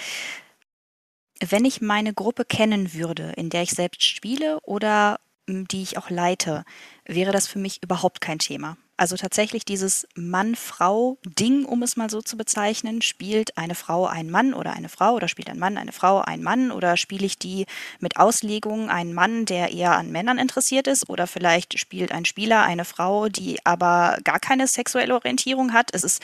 [1.46, 5.98] wenn ich meine Gruppe kennen würde, in der ich selbst spiele oder m, die ich
[5.98, 6.64] auch leite,
[7.06, 8.76] wäre das für mich überhaupt kein Thema.
[9.00, 14.54] Also tatsächlich dieses Mann-Frau-Ding, um es mal so zu bezeichnen, spielt eine Frau ein Mann
[14.54, 17.66] oder eine Frau oder spielt ein Mann eine Frau ein Mann oder spiele ich die
[18.00, 22.64] mit Auslegung einen Mann, der eher an Männern interessiert ist oder vielleicht spielt ein Spieler
[22.64, 25.90] eine Frau, die aber gar keine sexuelle Orientierung hat.
[25.92, 26.20] Es ist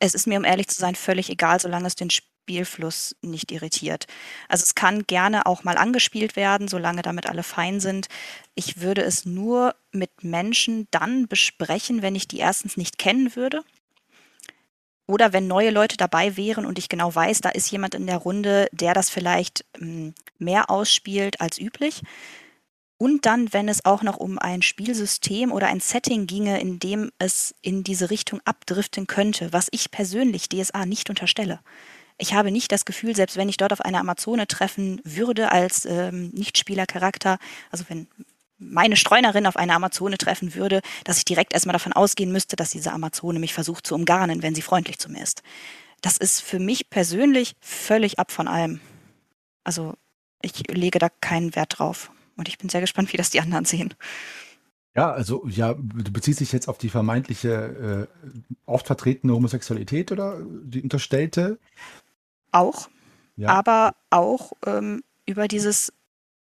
[0.00, 2.10] es ist mir, um ehrlich zu sein, völlig egal, solange es den
[2.42, 4.06] Spielfluss nicht irritiert.
[4.48, 8.08] Also es kann gerne auch mal angespielt werden, solange damit alle fein sind.
[8.56, 13.62] Ich würde es nur mit Menschen dann besprechen, wenn ich die erstens nicht kennen würde.
[15.06, 18.16] Oder wenn neue Leute dabei wären und ich genau weiß, da ist jemand in der
[18.16, 22.02] Runde, der das vielleicht ähm, mehr ausspielt als üblich.
[22.98, 27.10] Und dann, wenn es auch noch um ein Spielsystem oder ein Setting ginge, in dem
[27.18, 31.60] es in diese Richtung abdriften könnte, was ich persönlich DSA nicht unterstelle.
[32.18, 35.84] Ich habe nicht das Gefühl, selbst wenn ich dort auf eine Amazone treffen würde als
[35.84, 37.38] ähm, Nichtspielercharakter,
[37.70, 38.06] also wenn
[38.58, 42.70] meine Streunerin auf eine Amazone treffen würde, dass ich direkt erstmal davon ausgehen müsste, dass
[42.70, 45.42] diese Amazone mich versucht zu umgarnen, wenn sie freundlich zu mir ist.
[46.00, 48.80] Das ist für mich persönlich völlig ab von allem.
[49.64, 49.94] Also
[50.42, 52.10] ich lege da keinen Wert drauf.
[52.36, 53.94] Und ich bin sehr gespannt, wie das die anderen sehen.
[54.94, 60.40] Ja, also ja, du beziehst dich jetzt auf die vermeintliche, äh, oft vertretene Homosexualität oder
[60.64, 61.58] die unterstellte?
[62.52, 62.88] Auch,
[63.36, 63.48] Ja.
[63.48, 65.92] aber auch ähm, über dieses,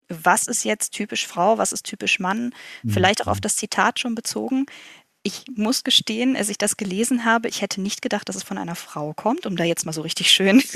[0.08, 2.52] was ist jetzt typisch Frau, was ist typisch Mann,
[2.86, 4.66] vielleicht auch auf das Zitat schon bezogen.
[5.22, 8.58] Ich muss gestehen, als ich das gelesen habe, ich hätte nicht gedacht, dass es von
[8.58, 10.62] einer Frau kommt, um da jetzt mal so richtig schön.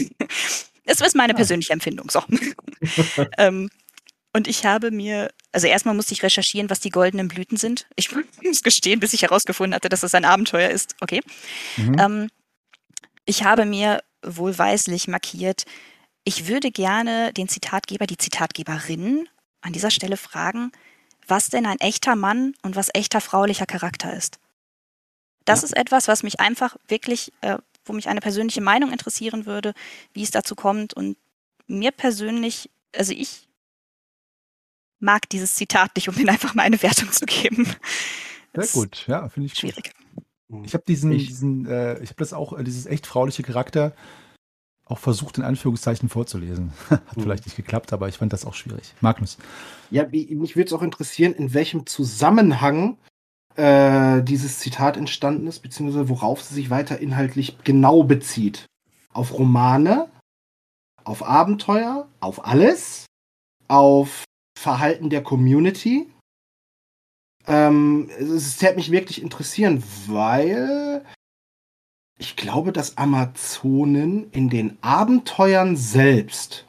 [0.87, 2.11] Es ist meine persönliche Empfindung.
[2.11, 2.23] So.
[3.39, 3.71] ähm,
[4.35, 7.87] und ich habe mir, also erstmal musste ich recherchieren, was die goldenen Blüten sind.
[7.97, 8.11] Ich
[8.43, 10.95] muss gestehen, bis ich herausgefunden hatte, dass das ein Abenteuer ist.
[11.01, 11.23] Okay.
[11.77, 11.97] Mhm.
[11.99, 12.29] Ähm,
[13.25, 15.65] ich habe mir wohlweislich markiert,
[16.25, 19.29] ich würde gerne den Zitatgeber, die Zitatgeberin
[19.61, 20.73] an dieser Stelle fragen,
[21.27, 24.39] was denn ein echter Mann und was echter fraulicher Charakter ist.
[25.45, 25.67] Das ja.
[25.67, 29.75] ist etwas, was mich einfach wirklich, äh, wo mich eine persönliche Meinung interessieren würde,
[30.13, 30.95] wie es dazu kommt.
[30.95, 31.19] Und
[31.67, 33.49] mir persönlich, also ich
[34.99, 37.67] mag dieses Zitat nicht, um ihnen einfach mal eine Wertung zu geben.
[38.55, 39.93] Sehr gut, ja, finde ich schwierig.
[39.93, 40.04] Gut.
[40.65, 43.93] Ich habe diesen, ich, diesen äh, ich habe das auch, äh, dieses echt frauliche Charakter
[44.87, 46.73] auch versucht, in Anführungszeichen vorzulesen.
[46.91, 47.23] Hat mhm.
[47.23, 48.95] vielleicht nicht geklappt, aber ich fand das auch schwierig.
[49.01, 49.39] Magnus.
[49.91, 52.99] Ja, mich würde es auch interessieren, in welchem Zusammenhang
[53.57, 58.67] äh, dieses Zitat entstanden ist, beziehungsweise worauf sie sich weiter inhaltlich genau bezieht.
[59.13, 60.09] Auf Romane,
[61.05, 63.07] auf Abenteuer, auf alles,
[63.69, 64.25] auf
[64.59, 66.11] Verhalten der Community.
[67.47, 71.05] Ähm, es hätte mich wirklich interessieren, weil
[72.19, 76.67] ich glaube, dass Amazonen in den Abenteuern selbst.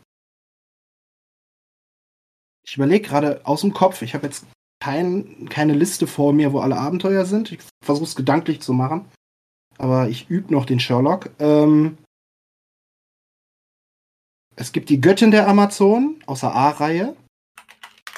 [2.65, 4.45] Ich überlege gerade aus dem Kopf, ich habe jetzt
[4.81, 7.51] kein, keine Liste vor mir, wo alle Abenteuer sind.
[7.51, 9.05] Ich versuche es gedanklich zu machen.
[9.77, 11.29] Aber ich übe noch den Sherlock.
[11.39, 11.97] Ähm,
[14.55, 17.15] es gibt die Göttin der Amazonen aus der A-Reihe.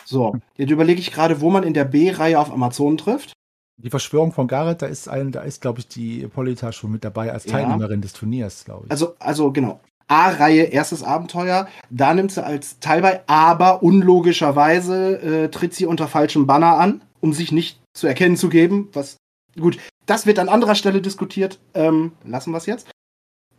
[0.08, 3.34] So, jetzt überlege ich gerade, wo man in der B-Reihe auf Amazonen trifft.
[3.76, 7.04] Die Verschwörung von Gareth, da ist ein, da ist, glaube ich, die Polita schon mit
[7.04, 8.04] dabei als Teilnehmerin ja.
[8.04, 8.92] des Turniers, glaube ich.
[8.92, 9.82] Also, also genau.
[10.08, 11.68] A-Reihe, erstes Abenteuer.
[11.90, 17.02] Da nimmt sie als Teil bei, aber unlogischerweise äh, tritt sie unter falschem Banner an,
[17.20, 18.88] um sich nicht zu erkennen zu geben.
[18.94, 19.18] Was
[19.60, 21.60] gut, das wird an anderer Stelle diskutiert.
[21.74, 22.90] Ähm, lassen wir es jetzt.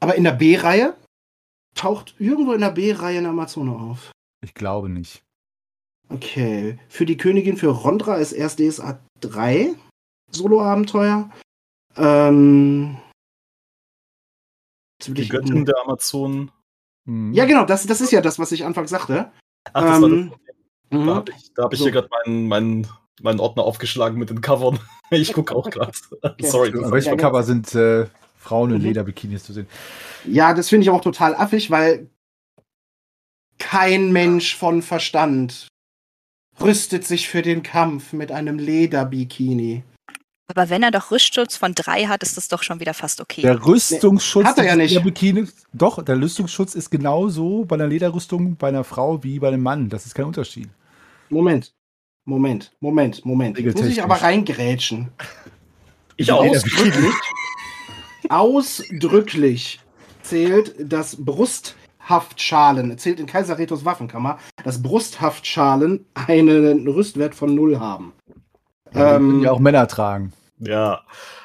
[0.01, 0.94] Aber in der B-Reihe
[1.74, 4.12] taucht irgendwo in der B-Reihe eine Amazone auf.
[4.42, 5.22] Ich glaube nicht.
[6.09, 6.79] Okay.
[6.89, 9.75] Für die Königin für Rondra ist erst DSA 3
[10.31, 11.31] Solo-Abenteuer.
[11.97, 12.97] Ähm,
[15.07, 16.51] die Göttin der Amazonen.
[17.05, 17.33] Mhm.
[17.33, 19.31] Ja, genau, das, das ist ja das, was ich anfangs sagte.
[19.73, 20.35] Ach, das ähm, war das.
[20.91, 21.85] Da habe ich, hab ich so.
[21.85, 22.87] hier gerade meinen, meinen,
[23.21, 24.79] meinen Ordner aufgeschlagen mit den Covern.
[25.11, 25.93] Ich gucke auch gerade.
[26.21, 26.47] Okay.
[26.47, 26.71] Sorry.
[26.75, 28.89] Welche Cover sind äh, Frauen in mhm.
[28.89, 29.67] Lederbikinis zu sehen?
[30.27, 32.11] Ja, das finde ich auch total affig, weil
[33.59, 35.69] kein Mensch von Verstand
[36.61, 39.83] rüstet sich für den Kampf mit einem Lederbikini.
[40.51, 43.43] Aber wenn er doch Rüstschutz von drei hat, ist das doch schon wieder fast okay.
[43.43, 44.95] Der Rüstungsschutz nee, hat er ja nicht.
[44.95, 49.49] Der Bikini, doch, der Rüstungsschutz ist genauso bei einer Lederrüstung bei einer Frau wie bei
[49.49, 49.91] einem Mann.
[49.91, 50.69] Das ist kein Unterschied.
[51.29, 51.75] Moment.
[52.25, 53.59] Moment, Moment, Moment.
[53.59, 55.09] Jetzt muss ich aber reingrätschen.
[56.17, 56.45] Ich auch.
[56.45, 57.15] Ausdrücklich,
[58.29, 59.81] ausdrücklich
[60.23, 61.17] zählt das
[62.09, 68.15] Brusthaftschalen, zählt in Kaiser Retos Waffenkammer, dass Brusthaftschalen einen Rüstwert von null haben.
[68.95, 70.33] Ja, ähm, ja auch Männer tragen.
[70.59, 71.03] Ja.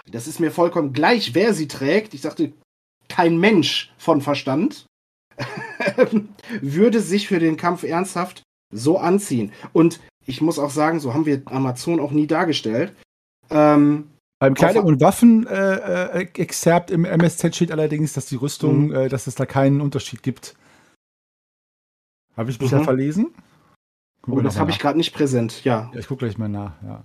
[0.10, 2.14] Das ist mir vollkommen gleich, wer sie trägt.
[2.14, 2.54] Ich sagte,
[3.10, 4.86] kein Mensch von Verstand
[6.62, 9.52] würde sich für den Kampf ernsthaft so anziehen.
[9.74, 12.96] Und ich muss auch sagen, so haben wir Amazon auch nie dargestellt.
[13.50, 14.13] Ähm,
[14.44, 18.94] beim Kleidung- und Waffen-Exzerpt äh, äh, im MSZ steht allerdings, dass die Rüstung, mhm.
[18.94, 20.56] äh, dass es da keinen Unterschied gibt.
[22.36, 22.80] Habe ich mich mhm.
[22.80, 23.34] da verlesen?
[24.28, 25.90] oh, das habe ich gerade nicht präsent, ja.
[25.94, 27.04] ja ich gucke gleich mal nach, ja.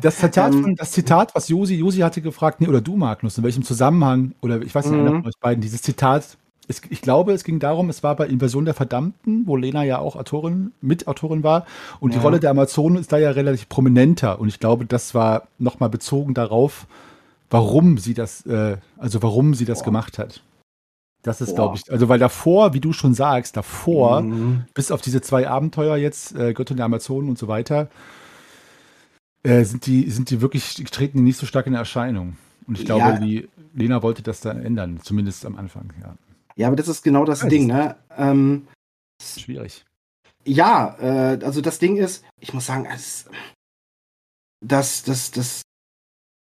[0.00, 3.44] Das Zitat, ähm, das Zitat, was Josi, Josi hatte gefragt, nee, oder du, Magnus, in
[3.44, 5.22] welchem Zusammenhang, oder ich weiß nicht, einer mhm.
[5.22, 6.36] von euch beiden, dieses Zitat,
[6.68, 9.98] es, ich glaube, es ging darum, es war bei Invasion der Verdammten, wo Lena ja
[9.98, 11.66] auch Autorin, Mitautorin war,
[11.98, 12.18] und ja.
[12.18, 15.90] die Rolle der Amazonen ist da ja relativ prominenter, und ich glaube, das war nochmal
[15.90, 16.86] bezogen darauf,
[17.50, 19.84] warum sie das, äh, also warum sie das Boah.
[19.86, 20.42] gemacht hat.
[21.22, 24.64] Das ist, glaube ich, also weil davor, wie du schon sagst, davor, mhm.
[24.72, 27.90] bis auf diese zwei Abenteuer jetzt, äh, Göttin der Amazonen und so weiter,
[29.42, 32.36] äh, sind, die, sind die wirklich, treten die nicht so stark in Erscheinung.
[32.66, 33.18] Und ich glaube, ja.
[33.18, 36.14] die Lena wollte das dann ändern, zumindest am Anfang, ja.
[36.60, 37.96] Ja, aber das ist genau das Ding, ne?
[38.18, 38.68] Ähm,
[39.22, 39.86] schwierig.
[40.44, 43.30] Ja, äh, also das Ding ist, ich muss sagen, es,
[44.62, 45.62] das, das, das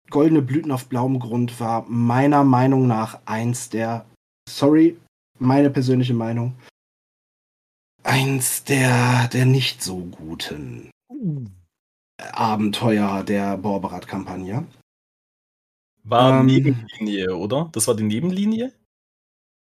[0.09, 4.07] Goldene Blüten auf blauem Grund war meiner Meinung nach eins der
[4.49, 4.97] sorry,
[5.37, 6.55] meine persönliche Meinung,
[8.01, 10.89] eins der, der nicht so guten
[12.17, 14.65] Abenteuer der Borberat-Kampagne.
[16.05, 17.69] War ähm, Nebenlinie, oder?
[17.73, 18.73] Das war die Nebenlinie?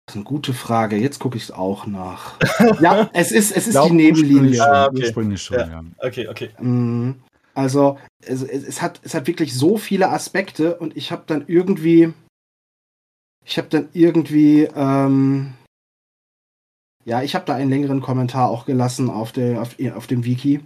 [0.06, 0.96] Das ist eine gute Frage.
[0.96, 2.38] Jetzt gucke ich es auch nach.
[2.80, 4.62] ja, es ist, es ist die Nebenlinie.
[4.64, 5.36] Ah, okay.
[5.36, 5.66] Schon, ja.
[5.66, 5.82] Ja.
[5.98, 6.50] okay, okay.
[6.60, 7.12] Mm,
[7.54, 12.12] also, es, es, hat, es hat wirklich so viele Aspekte und ich habe dann irgendwie
[13.46, 15.54] ich habe dann irgendwie, ähm,
[17.04, 20.60] ja, ich habe da einen längeren Kommentar auch gelassen auf, der, auf, auf dem Wiki.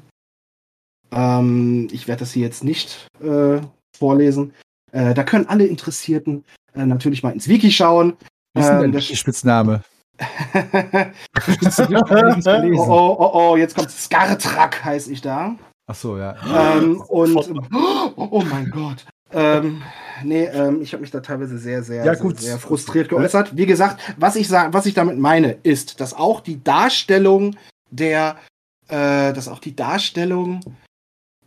[1.12, 3.60] Ähm, ich werde das hier jetzt nicht äh,
[3.96, 4.54] vorlesen.
[4.92, 8.16] Äh, da können alle Interessierten äh, natürlich mal ins Wiki schauen.
[8.54, 9.82] Wie ist denn ähm, der Spitzname?
[12.76, 15.56] oh, oh, oh, oh, jetzt kommt Skartrak, heiße ich da.
[15.86, 16.36] Ach so, ja.
[16.76, 19.06] Ähm, und oh, oh mein Gott.
[19.32, 19.82] Ähm,
[20.24, 22.40] nee, ähm, ich habe mich da teilweise sehr, sehr, Ja, sehr, gut.
[22.40, 23.56] sehr frustriert geäußert.
[23.56, 27.56] Wie gesagt, was ich, was ich damit meine, ist, dass auch die Darstellung
[27.90, 28.36] der,
[28.88, 30.60] äh, dass auch die Darstellung,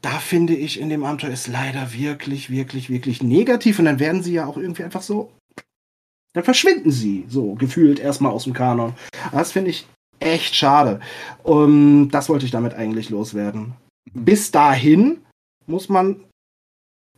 [0.01, 3.79] da finde ich in dem Abenteuer ist leider wirklich, wirklich, wirklich negativ.
[3.79, 5.31] Und dann werden sie ja auch irgendwie einfach so,
[6.33, 8.93] dann verschwinden sie so gefühlt erstmal aus dem Kanon.
[9.31, 9.87] Das finde ich
[10.19, 10.99] echt schade.
[11.43, 13.73] Um, das wollte ich damit eigentlich loswerden.
[14.13, 15.19] Bis dahin
[15.65, 16.23] muss man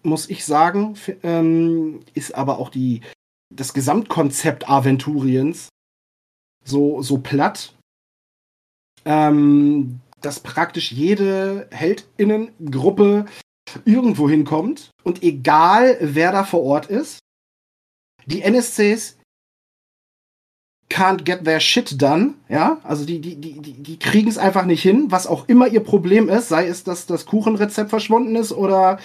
[0.06, 3.02] muss ich sagen, ähm, ist aber auch die,
[3.54, 5.70] das Gesamtkonzept Aventuriens
[6.64, 7.76] so, so platt,
[9.04, 13.26] ähm, dass praktisch jede Heldinnengruppe
[13.84, 17.20] irgendwo hinkommt und egal wer da vor Ort ist,
[18.26, 19.18] die NSCs
[20.90, 24.82] can't get their shit done, ja, also die, die, die, die, kriegen es einfach nicht
[24.82, 29.00] hin, was auch immer ihr Problem ist, sei es, dass das Kuchenrezept verschwunden ist oder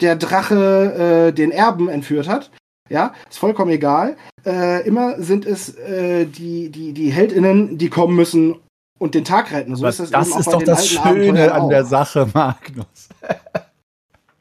[0.00, 2.50] der Drache äh, den Erben entführt hat.
[2.90, 4.16] Ja, ist vollkommen egal.
[4.44, 8.56] Äh, immer sind es äh, die, die, die HeldInnen, die kommen müssen
[8.98, 9.74] und den Tag retten.
[9.74, 13.08] So ist das, das ist doch das Schöne an der Sache, Magnus.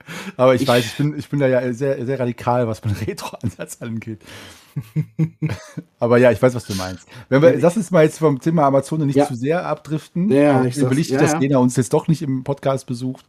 [0.38, 2.96] Aber ich, Ich- weiß, ich bin, ich bin da ja sehr, sehr radikal, was meinen
[2.96, 4.22] Retro-Ansatz angeht.
[6.00, 7.08] Aber ja, ich weiß, was du meinst.
[7.30, 9.28] Wenn wir, lass uns mal jetzt vom Thema Amazon nicht Ja.
[9.28, 10.30] zu sehr abdriften.
[10.30, 11.40] Ja, ich will ich, ja, dass ja.
[11.40, 13.26] Lena uns jetzt doch nicht im Podcast besucht.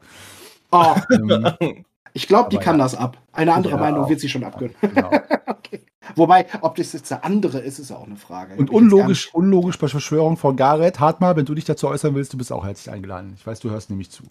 [0.72, 0.95] Oh,
[2.12, 2.85] ich glaube, die kann ja.
[2.85, 3.18] das ab.
[3.33, 4.75] Eine andere Meinung wird sie schon abkönnen.
[4.81, 5.11] genau.
[5.47, 5.83] okay.
[6.16, 8.57] Wobei, ob das jetzt der andere ist, ist auch eine Frage.
[8.57, 11.01] Und unlogisch, unlogisch bei Verschwörung von Gareth.
[11.01, 13.35] Hartmar, wenn du dich dazu äußern willst, du bist auch herzlich eingeladen.
[13.39, 14.22] Ich weiß, du hörst nämlich zu.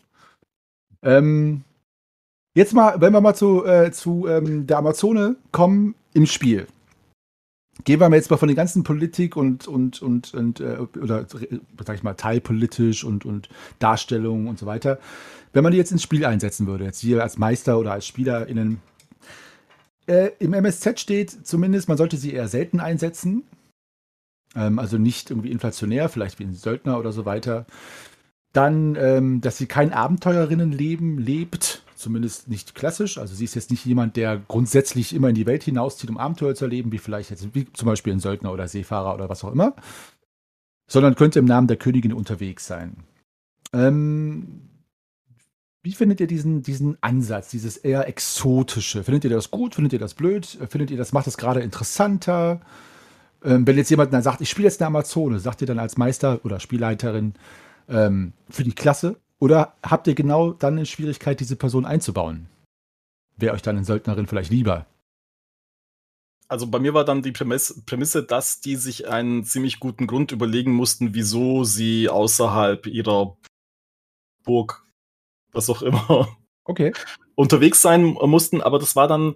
[1.02, 1.64] Ähm,
[2.54, 6.68] jetzt mal, wenn wir mal zu, äh, zu ähm, der Amazone kommen im Spiel.
[7.86, 11.26] Gehen wir mal jetzt mal von den ganzen Politik und, und, und, und äh, oder
[11.28, 13.50] sag ich mal, teilpolitisch und, und
[13.80, 15.00] Darstellung und so weiter.
[15.54, 18.80] Wenn man die jetzt ins Spiel einsetzen würde, jetzt hier als Meister oder als SpielerInnen,
[20.08, 23.44] äh, Im MSZ steht zumindest, man sollte sie eher selten einsetzen.
[24.56, 27.66] Ähm, also nicht irgendwie inflationär, vielleicht wie ein Söldner oder so weiter.
[28.52, 33.18] Dann, ähm, dass sie kein Abenteuerinnenleben lebt, zumindest nicht klassisch.
[33.18, 36.54] Also sie ist jetzt nicht jemand, der grundsätzlich immer in die Welt hinauszieht, um Abenteuer
[36.54, 39.52] zu erleben, wie vielleicht jetzt wie zum Beispiel ein Söldner oder Seefahrer oder was auch
[39.52, 39.76] immer.
[40.88, 42.98] Sondern könnte im Namen der Königin unterwegs sein.
[43.74, 44.70] Ähm,
[45.82, 49.04] wie findet ihr diesen, diesen Ansatz, dieses eher exotische?
[49.04, 49.76] Findet ihr das gut?
[49.76, 50.46] Findet ihr das blöd?
[50.70, 52.62] Findet ihr das, macht das gerade interessanter?
[53.44, 55.98] Ähm, wenn jetzt jemand dann sagt, ich spiele jetzt eine Amazone, sagt ihr dann als
[55.98, 57.34] Meister oder Spielleiterin
[57.90, 59.18] ähm, für die Klasse?
[59.44, 62.48] Oder habt ihr genau dann eine Schwierigkeit, diese Person einzubauen?
[63.36, 64.86] Wäre euch dann eine Söldnerin vielleicht lieber?
[66.48, 70.32] Also bei mir war dann die Prämisse, Prämisse, dass die sich einen ziemlich guten Grund
[70.32, 73.36] überlegen mussten, wieso sie außerhalb ihrer
[74.46, 74.88] Burg,
[75.52, 76.30] was auch immer,
[76.64, 76.94] Okay.
[77.36, 78.62] unterwegs sein mussten.
[78.62, 79.36] Aber das war dann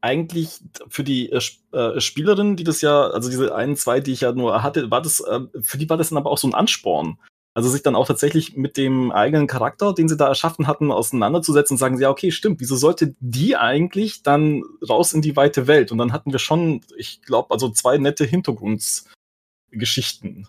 [0.00, 1.40] eigentlich für die äh,
[1.70, 5.02] äh, Spielerin, die das ja, also diese ein, zwei, die ich ja nur hatte, war
[5.02, 7.20] das, äh, für die war das dann aber auch so ein Ansporn.
[7.56, 11.76] Also sich dann auch tatsächlich mit dem eigenen Charakter, den sie da erschaffen hatten, auseinanderzusetzen
[11.76, 15.90] und sagen, ja, okay, stimmt, wieso sollte die eigentlich dann raus in die weite Welt?
[15.90, 20.48] Und dann hatten wir schon, ich glaube, also zwei nette Hintergrundgeschichten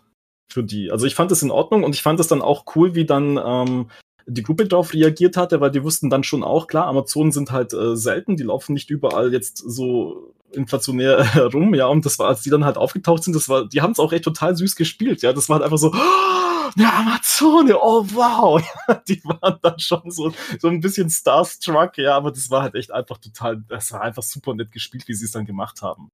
[0.51, 0.91] für die.
[0.91, 3.39] Also ich fand es in Ordnung und ich fand es dann auch cool, wie dann
[3.41, 3.89] ähm,
[4.25, 7.71] die Gruppe darauf reagiert hatte, weil die wussten dann schon auch, klar, Amazonen sind halt
[7.71, 12.41] äh, selten, die laufen nicht überall jetzt so inflationär herum, ja, und das war, als
[12.41, 15.21] die dann halt aufgetaucht sind, das war, die haben es auch echt total süß gespielt,
[15.21, 18.61] ja, das war halt einfach so, oh, eine Amazone, oh wow,
[19.07, 22.91] die waren dann schon so, so ein bisschen starstruck, ja, aber das war halt echt
[22.91, 26.09] einfach total, das war einfach super nett gespielt, wie sie es dann gemacht haben.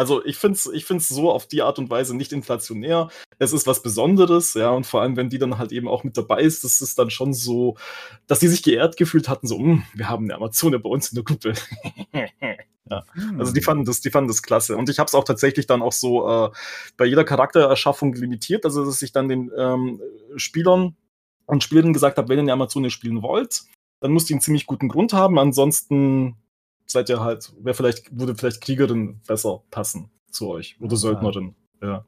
[0.00, 3.10] Also ich finde es ich find's so auf die Art und Weise nicht inflationär.
[3.38, 6.16] Es ist was Besonderes, ja, und vor allem, wenn die dann halt eben auch mit
[6.16, 7.76] dabei ist, das ist dann schon so,
[8.26, 11.16] dass die sich geehrt gefühlt hatten, so, "Hm, wir haben eine Amazone bei uns in
[11.16, 11.52] der Gruppe.
[12.90, 13.04] ja.
[13.38, 14.74] Also die fanden das, die fanden das klasse.
[14.78, 16.50] Und ich habe es auch tatsächlich dann auch so äh,
[16.96, 20.00] bei jeder Charaktererschaffung limitiert, also dass ich dann den ähm,
[20.36, 20.96] Spielern
[21.44, 23.64] und Spielerinnen gesagt habe, wenn ihr eine Amazone spielen wollt,
[24.00, 25.38] dann müsst ihr einen ziemlich guten Grund haben.
[25.38, 26.36] Ansonsten
[26.90, 30.98] seid ihr halt, wäre vielleicht, würde vielleicht Kriegerin besser passen zu euch oder Ja.
[30.98, 31.54] Söldnerin.
[31.82, 32.04] Ja.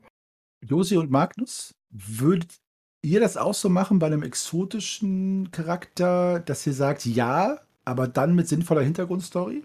[0.65, 2.57] Josi und Magnus, würdet
[3.03, 8.35] ihr das auch so machen bei einem exotischen Charakter, dass ihr sagt, ja, aber dann
[8.35, 9.65] mit sinnvoller Hintergrundstory?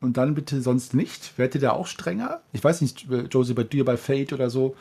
[0.00, 1.36] Und dann bitte sonst nicht?
[1.38, 2.42] Werdet ihr da auch strenger?
[2.52, 4.76] Ich weiß nicht, äh, Josie, bei dir bei Fate oder so.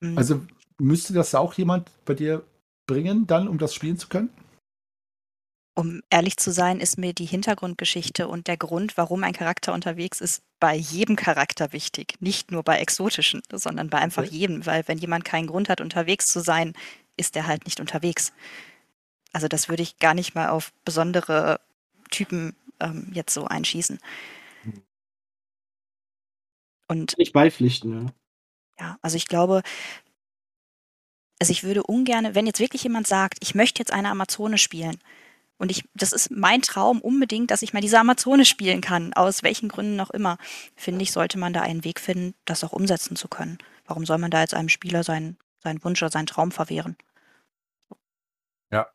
[0.00, 0.18] Mhm.
[0.18, 0.40] Also
[0.78, 2.42] müsste das auch jemand bei dir
[2.86, 4.30] bringen, dann, um das spielen zu können?
[5.76, 10.22] Um ehrlich zu sein, ist mir die Hintergrundgeschichte und der Grund, warum ein Charakter unterwegs
[10.22, 12.14] ist, bei jedem Charakter wichtig.
[12.18, 14.64] Nicht nur bei exotischen, sondern bei einfach jedem.
[14.64, 16.72] Weil wenn jemand keinen Grund hat, unterwegs zu sein,
[17.18, 18.32] ist er halt nicht unterwegs.
[19.32, 21.60] Also das würde ich gar nicht mal auf besondere
[22.10, 23.98] Typen ähm, jetzt so einschießen.
[26.88, 28.14] Und Nicht beipflichten,
[28.78, 28.86] ja.
[28.86, 29.60] ja, also ich glaube,
[31.38, 34.98] also ich würde ungern, wenn jetzt wirklich jemand sagt, ich möchte jetzt eine Amazone spielen,
[35.58, 39.42] und ich, das ist mein Traum unbedingt, dass ich mal diese Amazone spielen kann, aus
[39.42, 40.38] welchen Gründen auch immer.
[40.74, 43.58] Finde ich, sollte man da einen Weg finden, das auch umsetzen zu können.
[43.86, 46.96] Warum soll man da jetzt einem Spieler seinen, seinen Wunsch oder seinen Traum verwehren?
[48.70, 48.88] Ja.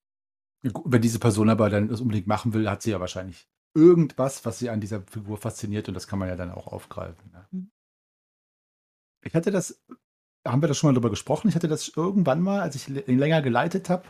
[0.62, 4.60] Wenn diese Person aber dann das unbedingt machen will, hat sie ja wahrscheinlich irgendwas, was
[4.60, 7.32] sie an dieser Figur fasziniert und das kann man ja dann auch aufgreifen.
[7.34, 7.48] Ja.
[7.52, 7.72] Mhm.
[9.24, 9.82] Ich hatte das,
[10.46, 11.48] haben wir da schon mal drüber gesprochen?
[11.48, 14.04] Ich hatte das irgendwann mal, als ich länger geleitet habe,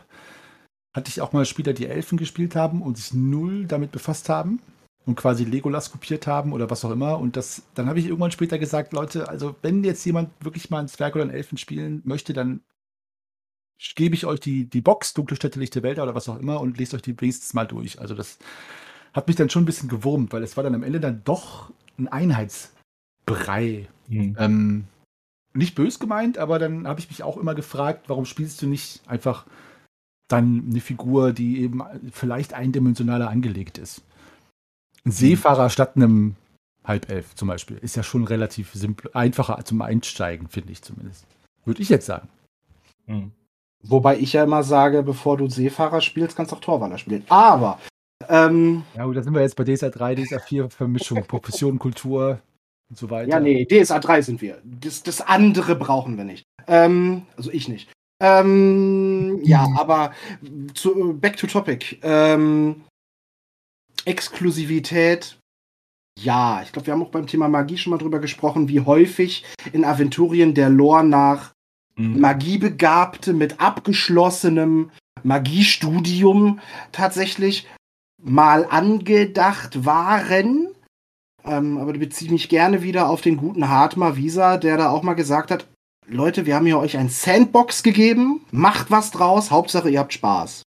[0.94, 4.60] hatte ich auch mal Spieler, die Elfen gespielt haben und sich null damit befasst haben
[5.06, 7.18] und quasi Legolas kopiert haben oder was auch immer.
[7.18, 10.80] Und das, dann habe ich irgendwann später gesagt, Leute, also wenn jetzt jemand wirklich mal
[10.80, 12.60] einen Zwerg oder einen Elfen spielen möchte, dann
[13.96, 16.78] gebe ich euch die, die Box, Dunkle Städte, Lichte Wälder oder was auch immer und
[16.78, 17.98] lest euch die wenigstens mal durch.
[17.98, 18.38] Also das
[19.12, 21.72] hat mich dann schon ein bisschen gewurmt, weil es war dann am Ende dann doch
[21.98, 23.88] ein Einheitsbrei.
[24.08, 24.36] Mhm.
[24.38, 24.84] Ähm,
[25.54, 29.02] nicht bös gemeint, aber dann habe ich mich auch immer gefragt, warum spielst du nicht
[29.06, 29.46] einfach
[30.32, 34.02] dann eine Figur, die eben vielleicht eindimensionaler angelegt ist.
[35.04, 35.12] Ein mhm.
[35.12, 36.36] Seefahrer statt einem
[36.84, 41.26] Halbelf zum Beispiel ist ja schon relativ simpel, einfacher zum Einsteigen, finde ich zumindest.
[41.64, 42.28] Würde ich jetzt sagen.
[43.06, 43.32] Mhm.
[43.84, 47.24] Wobei ich ja immer sage, bevor du Seefahrer spielst, kannst du auch Torwaller spielen.
[47.28, 47.78] Aber.
[48.28, 52.40] Ähm, ja, gut, da sind wir jetzt bei DSA 3, DSA 4 Vermischung, Profession, Kultur
[52.88, 53.28] und so weiter.
[53.28, 54.60] Ja, nee, DSA 3 sind wir.
[54.64, 56.44] Das, das andere brauchen wir nicht.
[56.68, 57.90] Ähm, also ich nicht.
[58.22, 59.76] Ähm, ja, mhm.
[59.76, 60.12] aber
[60.74, 61.98] zu, back to topic.
[62.02, 62.84] Ähm,
[64.04, 65.38] Exklusivität.
[66.20, 69.44] Ja, ich glaube, wir haben auch beim Thema Magie schon mal drüber gesprochen, wie häufig
[69.72, 71.52] in Aventurien der Lore nach
[71.96, 72.20] mhm.
[72.20, 74.90] Magiebegabte mit abgeschlossenem
[75.24, 76.60] Magiestudium
[76.92, 77.66] tatsächlich
[78.22, 80.68] mal angedacht waren.
[81.44, 84.90] Ähm, aber da beziehe ich mich gerne wieder auf den guten Hartmar Visa, der da
[84.90, 85.66] auch mal gesagt hat,
[86.06, 90.62] Leute, wir haben hier euch ein Sandbox gegeben, macht was draus, Hauptsache ihr habt Spaß.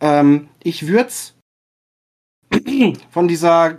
[0.00, 1.12] Ähm, ich würde
[3.10, 3.78] von dieser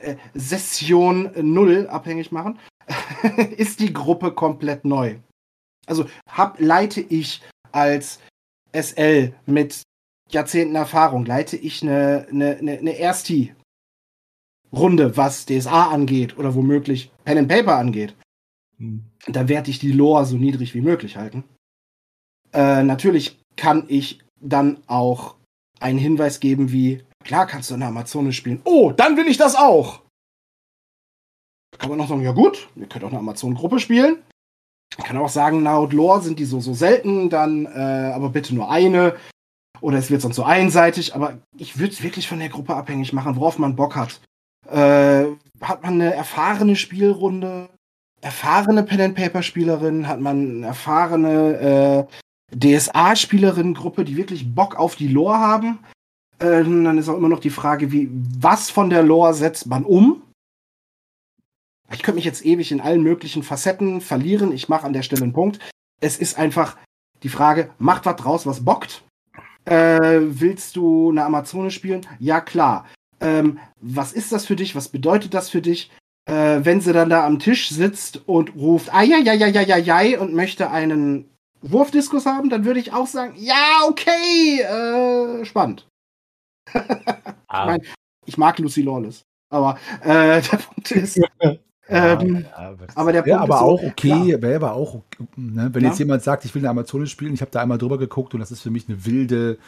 [0.00, 2.58] äh, Session 0 abhängig machen.
[3.56, 5.18] ist die Gruppe komplett neu.
[5.86, 7.42] Also hab, leite ich
[7.72, 8.20] als
[8.72, 9.82] SL mit
[10.30, 13.54] Jahrzehnten Erfahrung, leite ich eine, eine, eine, eine Ersti
[14.72, 18.14] Runde, was DSA angeht oder womöglich Pen and Paper angeht.
[19.26, 21.44] Da werde ich die Lore so niedrig wie möglich halten.
[22.52, 25.36] Äh, natürlich kann ich dann auch
[25.80, 28.60] einen Hinweis geben wie, klar kannst du eine Amazone spielen.
[28.64, 30.02] Oh, dann will ich das auch.
[31.72, 34.22] Da kann man noch sagen, ja gut, ihr könnt auch eine Amazon-Gruppe spielen.
[34.96, 38.54] Ich kann auch sagen, laut Lore sind die so, so selten, dann äh, aber bitte
[38.54, 39.16] nur eine.
[39.80, 43.12] Oder es wird sonst so einseitig, aber ich würde es wirklich von der Gruppe abhängig
[43.12, 44.20] machen, worauf man Bock hat.
[44.70, 45.26] Äh,
[45.60, 47.68] hat man eine erfahrene Spielrunde,
[48.24, 52.08] erfahrene Pen-and-Paper-Spielerin, hat man eine erfahrene
[52.52, 55.78] äh, DSA-Spielerin-Gruppe, die wirklich Bock auf die Lore haben.
[56.38, 59.84] Äh, dann ist auch immer noch die Frage, wie, was von der Lore setzt man
[59.84, 60.22] um?
[61.92, 64.52] Ich könnte mich jetzt ewig in allen möglichen Facetten verlieren.
[64.52, 65.58] Ich mache an der Stelle einen Punkt.
[66.00, 66.78] Es ist einfach
[67.22, 69.04] die Frage, macht was draus, was bockt?
[69.66, 72.06] Äh, willst du eine Amazone spielen?
[72.18, 72.86] Ja, klar.
[73.20, 74.74] Ähm, was ist das für dich?
[74.74, 75.90] Was bedeutet das für dich?
[76.26, 81.28] Äh, wenn sie dann da am Tisch sitzt und ruft, ai und möchte einen
[81.60, 85.86] Wurfdiskus haben, dann würde ich auch sagen, ja, okay, äh, spannend.
[86.74, 87.62] ah.
[87.62, 87.82] ich, mein,
[88.26, 91.16] ich mag Lucy Lawless, aber äh, der Punkt ist,
[91.88, 95.02] ähm, ja, ja, aber der Punkt aber ist auch so, okay, wäre aber auch,
[95.36, 95.90] ne, wenn ja.
[95.90, 98.40] jetzt jemand sagt, ich will eine Amazone spielen, ich habe da einmal drüber geguckt und
[98.40, 99.58] das ist für mich eine wilde,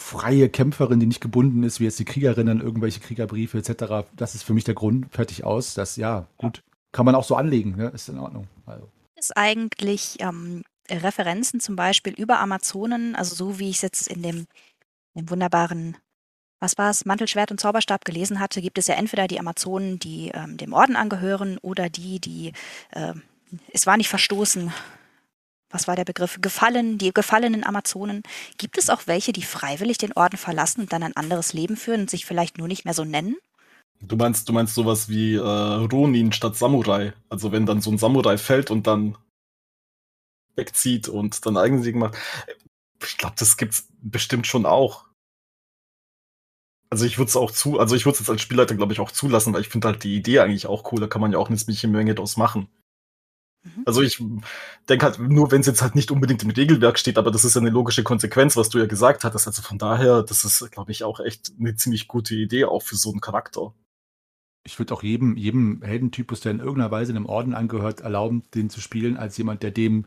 [0.00, 4.08] freie Kämpferin, die nicht gebunden ist, wie jetzt die Kriegerin an irgendwelche Kriegerbriefe etc.
[4.16, 5.74] Das ist für mich der Grund, fertig aus.
[5.74, 7.88] Das, ja, gut, kann man auch so anlegen, ne?
[7.94, 8.48] ist in Ordnung.
[8.66, 8.88] Also.
[9.16, 14.22] Ist eigentlich ähm, Referenzen zum Beispiel über Amazonen, also so wie ich es jetzt in
[14.22, 14.46] dem,
[15.14, 15.96] dem wunderbaren,
[16.60, 20.30] was war es, Mantelschwert und Zauberstab gelesen hatte, gibt es ja entweder die Amazonen, die
[20.34, 22.52] ähm, dem Orden angehören oder die, die,
[22.90, 23.14] äh,
[23.72, 24.72] es war nicht verstoßen,
[25.70, 26.38] was war der Begriff?
[26.40, 28.22] Gefallen, die gefallenen Amazonen.
[28.58, 32.02] Gibt es auch welche, die freiwillig den Orden verlassen und dann ein anderes Leben führen
[32.02, 33.36] und sich vielleicht nur nicht mehr so nennen?
[34.02, 37.12] Du meinst, du meinst sowas wie äh, Ronin statt Samurai.
[37.28, 39.16] Also wenn dann so ein Samurai fällt und dann
[40.56, 42.16] wegzieht und dann Eigensieg macht.
[43.02, 45.06] ich glaube, das gibt's bestimmt schon auch.
[46.90, 49.00] Also ich würde es auch zu, also ich würde es jetzt als Spielleiter, glaube ich,
[49.00, 51.00] auch zulassen, weil ich finde halt die Idee eigentlich auch cool.
[51.00, 52.68] Da kann man ja auch eine ziemliche Menge draus machen.
[53.62, 53.82] Mhm.
[53.84, 54.22] Also ich
[54.88, 57.54] denke halt, nur wenn es jetzt halt nicht unbedingt im Regelwerk steht, aber das ist
[57.54, 59.46] ja eine logische Konsequenz, was du ja gesagt hattest.
[59.46, 62.96] Also von daher, das ist, glaube ich, auch echt eine ziemlich gute Idee, auch für
[62.96, 63.74] so einen Charakter.
[64.64, 68.68] Ich würde auch jedem, jedem Heldentypus, der in irgendeiner Weise einem Orden angehört, erlauben, den
[68.68, 70.06] zu spielen, als jemand, der dem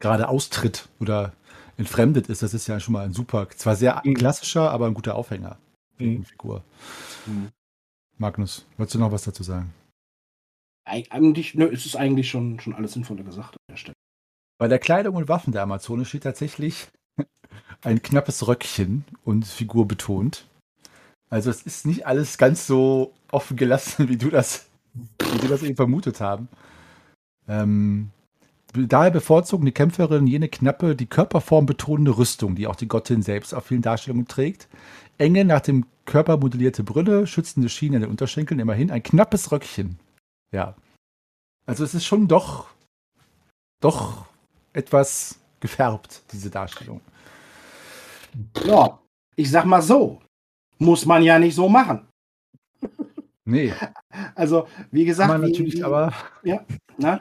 [0.00, 1.32] gerade austritt oder
[1.76, 2.42] entfremdet ist.
[2.42, 4.14] Das ist ja schon mal ein super, zwar sehr mhm.
[4.14, 5.58] klassischer, aber ein guter Aufhänger
[5.96, 6.24] für mhm.
[6.24, 6.64] Figur.
[7.26, 7.48] Mhm.
[8.18, 9.72] Magnus, wolltest du noch was dazu sagen?
[10.84, 13.94] Eigentlich, ne, es eigentlich schon, schon alles Sinnvolle gesagt an der Stelle.
[14.58, 16.88] Bei der Kleidung und Waffen der Amazone steht tatsächlich
[17.82, 20.46] ein knappes Röckchen und Figur betont.
[21.30, 25.62] Also es ist nicht alles ganz so offen gelassen, wie du das, wie du das
[25.62, 26.48] eben vermutet haben.
[27.48, 28.10] Ähm,
[28.72, 33.54] daher bevorzugen die Kämpferinnen jene knappe, die Körperform betonende Rüstung, die auch die Gottin selbst
[33.54, 34.68] auf vielen Darstellungen trägt.
[35.18, 39.98] Enge, nach dem Körper modellierte Brille, schützende Schienen an den Unterschenkeln, immerhin ein knappes Röckchen.
[40.52, 40.74] Ja.
[41.66, 42.68] Also es ist schon doch,
[43.80, 44.26] doch
[44.72, 47.00] etwas gefärbt, diese Darstellung.
[48.64, 48.98] Ja,
[49.36, 50.20] ich sag mal so,
[50.78, 52.06] muss man ja nicht so machen.
[53.44, 53.72] Nee.
[54.34, 55.30] Also, wie gesagt.
[55.30, 56.12] Man natürlich, wie, aber.
[56.42, 56.64] Ja,
[56.98, 57.20] na,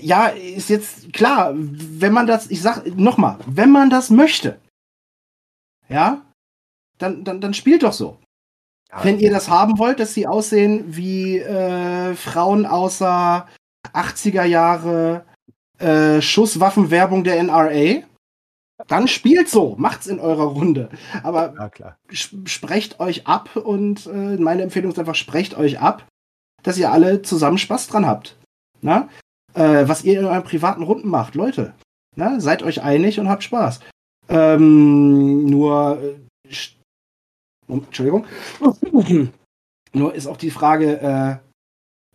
[0.00, 4.60] ja, ist jetzt klar, wenn man das, ich sag nochmal, wenn man das möchte,
[5.88, 6.24] ja,
[6.98, 8.18] dann, dann, dann spielt doch so.
[8.90, 13.46] Ja, wenn ihr das haben wollt, dass sie aussehen wie äh, Frauen außer
[13.92, 15.24] 80er Jahre
[15.78, 18.02] äh, Schusswaffenwerbung der NRA,
[18.88, 20.90] dann spielt so, macht's in eurer Runde.
[21.22, 26.06] Aber ja, sprecht euch ab und äh, meine Empfehlung ist einfach, sprecht euch ab,
[26.62, 28.36] dass ihr alle zusammen Spaß dran habt.
[28.82, 29.08] Na?
[29.54, 31.74] Äh, was ihr in euren privaten Runden macht, Leute.
[32.16, 32.38] Na?
[32.40, 33.80] Seid euch einig und habt Spaß.
[34.28, 36.54] Ähm, nur, äh,
[37.68, 38.26] Entschuldigung.
[39.92, 41.36] nur ist auch die Frage, äh,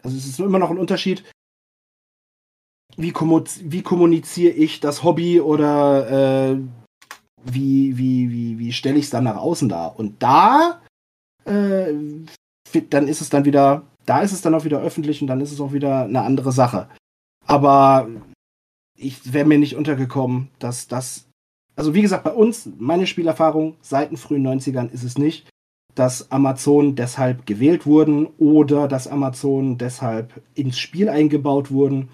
[0.04, 1.24] also es ist immer noch ein Unterschied,
[2.98, 6.58] wie, wie kommuniziere ich das Hobby oder äh,
[7.44, 9.98] wie, wie, wie, wie stelle ich es dann nach außen dar?
[9.98, 10.82] Und da,
[11.46, 11.94] äh,
[12.90, 15.52] dann ist es dann wieder, da ist es dann auch wieder öffentlich und dann ist
[15.52, 16.90] es auch wieder eine andere Sache.
[17.46, 18.10] Aber
[18.98, 21.28] ich wäre mir nicht untergekommen, dass das,
[21.76, 25.50] also wie gesagt, bei uns, meine Spielerfahrung seit den frühen 90ern ist es nicht,
[25.96, 32.10] dass Amazon deshalb gewählt wurden oder dass Amazon deshalb ins Spiel eingebaut wurden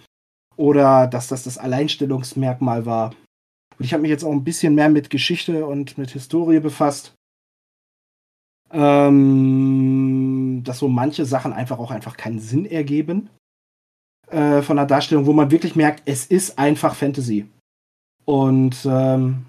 [0.55, 3.13] oder dass das das Alleinstellungsmerkmal war.
[3.77, 7.13] Und ich habe mich jetzt auch ein bisschen mehr mit Geschichte und mit Historie befasst.
[8.71, 13.29] Ähm, dass so manche Sachen einfach auch einfach keinen Sinn ergeben
[14.29, 17.47] äh, von der Darstellung, wo man wirklich merkt, es ist einfach Fantasy.
[18.27, 19.45] Und ähm,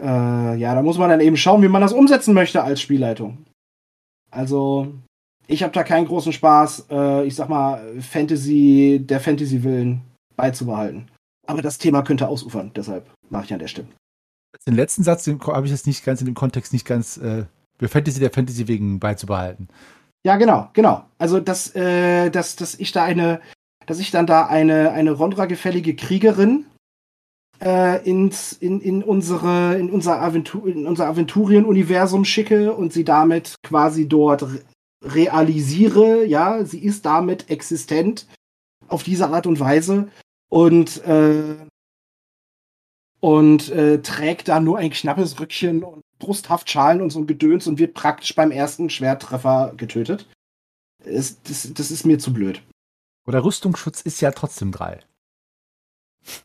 [0.00, 3.44] äh, ja, da muss man dann eben schauen, wie man das umsetzen möchte als Spielleitung.
[4.30, 4.94] Also
[5.46, 10.00] ich habe da keinen großen Spaß, äh, ich sag mal, Fantasy, der Fantasy-Willen
[10.36, 11.10] beizubehalten.
[11.46, 13.88] Aber das Thema könnte ausufern, deshalb mache ich an der Stelle.
[14.66, 17.44] Den letzten Satz habe ich jetzt nicht ganz in dem Kontext nicht ganz äh,
[17.78, 19.68] für Fantasy der Fantasy wegen beizubehalten.
[20.24, 21.04] Ja, genau, genau.
[21.18, 23.40] Also dass, äh, dass, dass ich da eine,
[23.88, 26.66] dass ich dann da eine, eine Rondra-gefällige Kriegerin
[27.60, 34.06] äh, ins, in, in, unsere, in unser, Aventur, unser Aventurien-Universum schicke und sie damit quasi
[34.06, 34.44] dort
[35.02, 38.26] realisiere, ja, sie ist damit existent
[38.88, 40.08] auf diese Art und Weise
[40.50, 41.56] und äh,
[43.20, 47.78] und äh, trägt da nur ein knappes Rückchen und Brusthaftschalen und so ein Gedöns und
[47.78, 50.28] wird praktisch beim ersten Schwerttreffer getötet.
[51.04, 52.62] Es, das, das ist mir zu blöd.
[53.28, 55.00] Oder Rüstungsschutz ist ja trotzdem drei.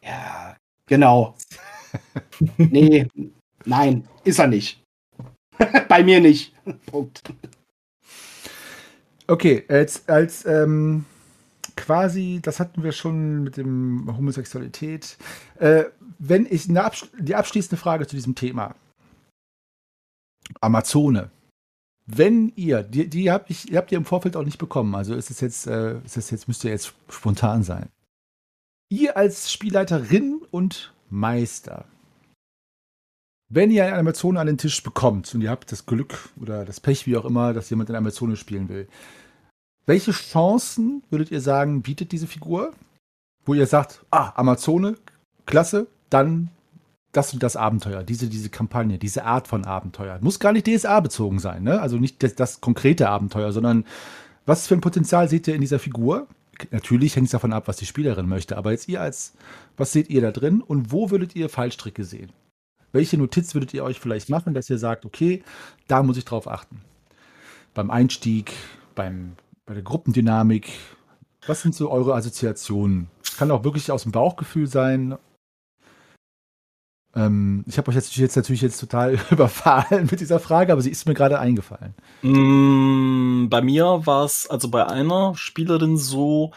[0.03, 1.37] Ja, genau.
[2.57, 3.07] nee,
[3.63, 4.83] nein, ist er nicht.
[5.87, 6.53] Bei mir nicht.
[6.87, 7.23] Punkt.
[9.27, 11.05] Okay, als, als ähm,
[11.77, 15.17] quasi, das hatten wir schon mit dem Homosexualität.
[15.59, 15.85] Äh,
[16.19, 18.75] wenn ich Absch die abschließende Frage zu diesem Thema.
[20.59, 21.31] Amazone.
[22.05, 25.31] Wenn ihr, die, die hab ich, habt ihr im Vorfeld auch nicht bekommen, also ist
[25.31, 27.89] es jetzt, äh, ist es jetzt, müsst ihr jetzt spontan sein.
[28.89, 31.85] Ihr als Spielleiterin und Meister,
[33.49, 36.79] wenn ihr eine Amazone an den Tisch bekommt und ihr habt das Glück oder das
[36.79, 38.87] Pech, wie auch immer, dass jemand in Amazone spielen will,
[39.85, 42.73] welche Chancen würdet ihr sagen, bietet diese Figur?
[43.45, 44.97] Wo ihr sagt, ah, Amazone,
[45.45, 46.49] klasse, dann
[47.13, 50.17] das und das Abenteuer, diese, diese Kampagne, diese Art von Abenteuer.
[50.21, 51.79] Muss gar nicht DSA bezogen sein, ne?
[51.79, 53.85] Also nicht das, das konkrete Abenteuer, sondern
[54.45, 56.27] was für ein Potenzial seht ihr in dieser Figur?
[56.71, 58.57] Natürlich hängt es davon ab, was die Spielerin möchte.
[58.57, 59.33] Aber jetzt ihr als,
[59.77, 62.31] was seht ihr da drin und wo würdet ihr Fallstricke sehen?
[62.91, 65.43] Welche Notiz würdet ihr euch vielleicht machen, dass ihr sagt, okay,
[65.87, 66.81] da muss ich drauf achten?
[67.73, 68.53] Beim Einstieg,
[68.95, 69.35] beim,
[69.65, 70.69] bei der Gruppendynamik.
[71.47, 73.07] Was sind so eure Assoziationen?
[73.37, 75.17] Kann auch wirklich aus dem Bauchgefühl sein.
[77.15, 80.89] Ähm, ich habe euch jetzt, jetzt, natürlich jetzt total überfallen mit dieser Frage, aber sie
[80.89, 81.93] ist mir gerade eingefallen.
[82.21, 86.51] Mm, bei mir war es also bei einer Spielerin so,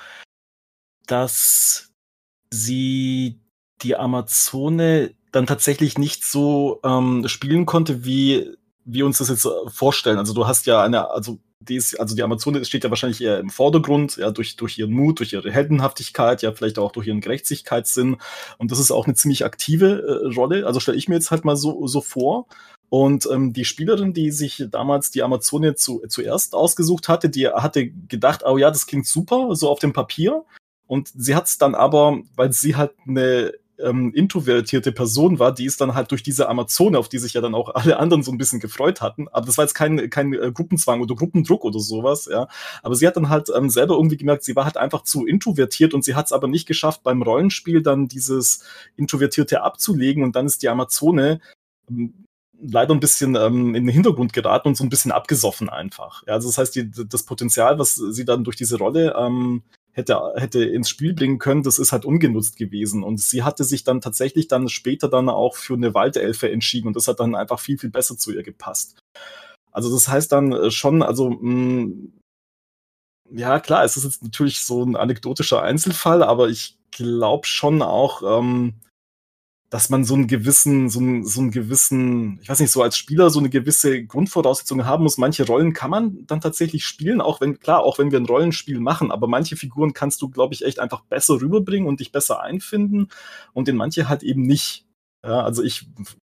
[1.06, 1.90] dass
[2.50, 3.40] sie
[3.82, 9.50] die Amazone dann tatsächlich nicht so ähm, spielen konnte, wie wir uns das jetzt äh,
[9.68, 10.18] vorstellen.
[10.18, 13.38] Also du hast ja eine, also die ist, also die Amazone steht ja wahrscheinlich eher
[13.38, 17.20] im Vordergrund, ja, durch, durch ihren Mut, durch ihre Heldenhaftigkeit, ja, vielleicht auch durch ihren
[17.20, 18.16] Gerechtigkeitssinn.
[18.58, 20.66] Und das ist auch eine ziemlich aktive äh, Rolle.
[20.66, 22.46] Also stelle ich mir jetzt halt mal so, so vor.
[22.88, 27.88] Und ähm, die Spielerin, die sich damals die Amazone zu, zuerst ausgesucht hatte, die hatte
[27.88, 30.44] gedacht, oh ja, das klingt super, so auf dem Papier.
[30.86, 35.66] Und sie hat es dann aber, weil sie halt eine ähm, introvertierte Person war, die
[35.66, 38.32] ist dann halt durch diese Amazone, auf die sich ja dann auch alle anderen so
[38.32, 39.28] ein bisschen gefreut hatten.
[39.28, 42.48] Aber das war jetzt kein, kein äh, Gruppenzwang oder Gruppendruck oder sowas, ja.
[42.82, 45.94] Aber sie hat dann halt ähm, selber irgendwie gemerkt, sie war halt einfach zu introvertiert
[45.94, 48.64] und sie hat es aber nicht geschafft, beim Rollenspiel dann dieses
[48.96, 51.40] Introvertierte abzulegen und dann ist die Amazone
[51.90, 52.26] ähm,
[52.60, 56.22] leider ein bisschen ähm, in den Hintergrund geraten und so ein bisschen abgesoffen einfach.
[56.26, 59.62] Ja, also das heißt, die, das Potenzial, was sie dann durch diese Rolle ähm,
[59.96, 63.02] hätte, hätte ins Spiel bringen können, das ist halt ungenutzt gewesen.
[63.02, 66.96] Und sie hatte sich dann tatsächlich dann später dann auch für eine Waldelfe entschieden und
[66.96, 68.98] das hat dann einfach viel, viel besser zu ihr gepasst.
[69.72, 72.12] Also das heißt dann äh, schon, also mh, mm,
[73.30, 78.22] ja klar, es ist jetzt natürlich so ein anekdotischer Einzelfall, aber ich glaube schon auch,
[78.22, 78.74] ähm,
[79.68, 82.96] dass man so einen gewissen, so einen, so einen gewissen, ich weiß nicht, so als
[82.96, 85.18] Spieler so eine gewisse Grundvoraussetzung haben muss.
[85.18, 88.78] Manche Rollen kann man dann tatsächlich spielen, auch wenn, klar, auch wenn wir ein Rollenspiel
[88.78, 92.40] machen, aber manche Figuren kannst du, glaube ich, echt einfach besser rüberbringen und dich besser
[92.40, 93.08] einfinden
[93.52, 94.86] und in manche halt eben nicht.
[95.24, 95.88] Ja, also ich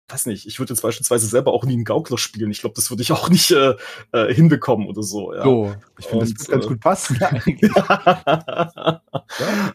[0.09, 2.49] weiß nicht, ich würde jetzt beispielsweise selber auch nie einen Gaukler spielen.
[2.49, 3.75] Ich glaube, das würde ich auch nicht äh,
[4.13, 5.33] äh, hinbekommen oder so.
[5.33, 5.43] Ja.
[5.43, 9.01] So, ich finde, das ganz äh, gut passen ja,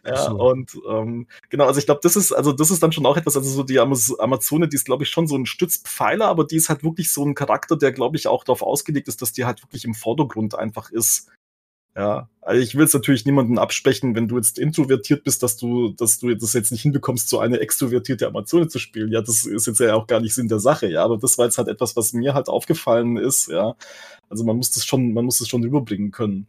[0.06, 0.36] ja so.
[0.36, 3.36] und ähm, genau, also ich glaube, das ist, also das ist dann schon auch etwas,
[3.36, 6.70] also so die Amazone, die ist, glaube ich, schon so ein Stützpfeiler, aber die ist
[6.70, 9.62] halt wirklich so ein Charakter, der, glaube ich, auch darauf ausgelegt ist, dass die halt
[9.62, 11.30] wirklich im Vordergrund einfach ist.
[11.94, 15.90] Ja, also ich will es natürlich niemanden absprechen, wenn du jetzt introvertiert bist, dass du,
[15.90, 19.12] dass du das jetzt nicht hinbekommst, so eine extrovertierte Amazone zu spielen.
[19.12, 21.04] Ja, das ist jetzt ja auch gar nicht Sinn der Sache, ja.
[21.04, 23.74] Aber das war jetzt halt etwas, was mir halt aufgefallen ist, ja.
[24.30, 26.46] Also man muss das schon, man muss das schon rüberbringen können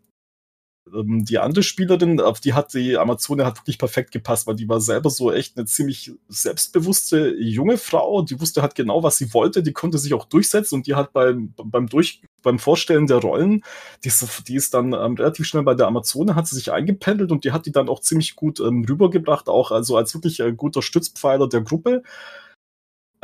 [0.93, 4.67] ähm, die andere Spielerin, auf die hat die Amazone hat wirklich perfekt gepasst, weil die
[4.69, 8.21] war selber so echt eine ziemlich selbstbewusste junge Frau.
[8.21, 9.63] Die wusste halt genau, was sie wollte.
[9.63, 13.63] Die konnte sich auch durchsetzen und die hat beim, beim Durch, beim Vorstellen der Rollen,
[14.03, 17.31] die ist, die ist dann ähm, relativ schnell bei der Amazone, hat sie sich eingependelt
[17.31, 20.53] und die hat die dann auch ziemlich gut ähm, rübergebracht, auch also als wirklich äh,
[20.53, 22.03] guter Stützpfeiler der Gruppe.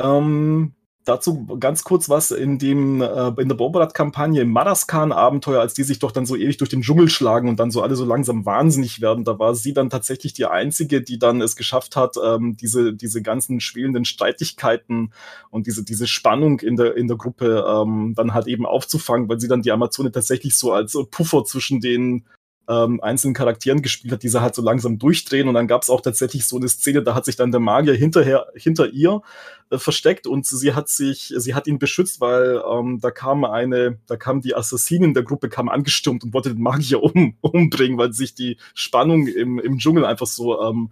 [0.00, 5.82] Ähm, dazu ganz kurz was in dem äh, in der Bobarat-Kampagne im Maraskan-Abenteuer, als die
[5.82, 8.44] sich doch dann so ewig durch den Dschungel schlagen und dann so alle so langsam
[8.46, 9.24] wahnsinnig werden.
[9.24, 13.22] Da war sie dann tatsächlich die einzige, die dann es geschafft hat, ähm, diese diese
[13.22, 15.12] ganzen schwelenden Streitigkeiten
[15.50, 19.40] und diese diese Spannung in der in der Gruppe ähm, dann halt eben aufzufangen, weil
[19.40, 22.24] sie dann die Amazone tatsächlich so als Puffer zwischen den
[22.70, 25.48] ähm, einzelnen Charakteren gespielt hat, die sie halt so langsam durchdrehen.
[25.48, 27.94] Und dann gab es auch tatsächlich so eine Szene, da hat sich dann der Magier
[27.94, 29.22] hinterher, hinter ihr
[29.70, 33.98] äh, versteckt und sie hat sich, sie hat ihn beschützt, weil ähm, da kam eine,
[34.06, 38.12] da kam die Assassinin der Gruppe, kam angestürmt und wollte den Magier um, umbringen, weil
[38.12, 40.90] sich die Spannung im, im Dschungel einfach so ähm,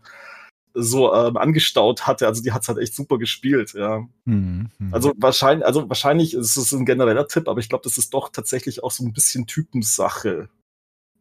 [0.75, 2.27] so ähm, angestaut hatte.
[2.27, 4.05] Also die hat's halt echt super gespielt, ja.
[4.27, 4.95] Mhm, mhm.
[4.95, 8.31] also wahrscheinlich, also wahrscheinlich ist es ein genereller Tipp, aber ich glaube, das ist doch
[8.31, 10.49] tatsächlich auch so ein bisschen Typensache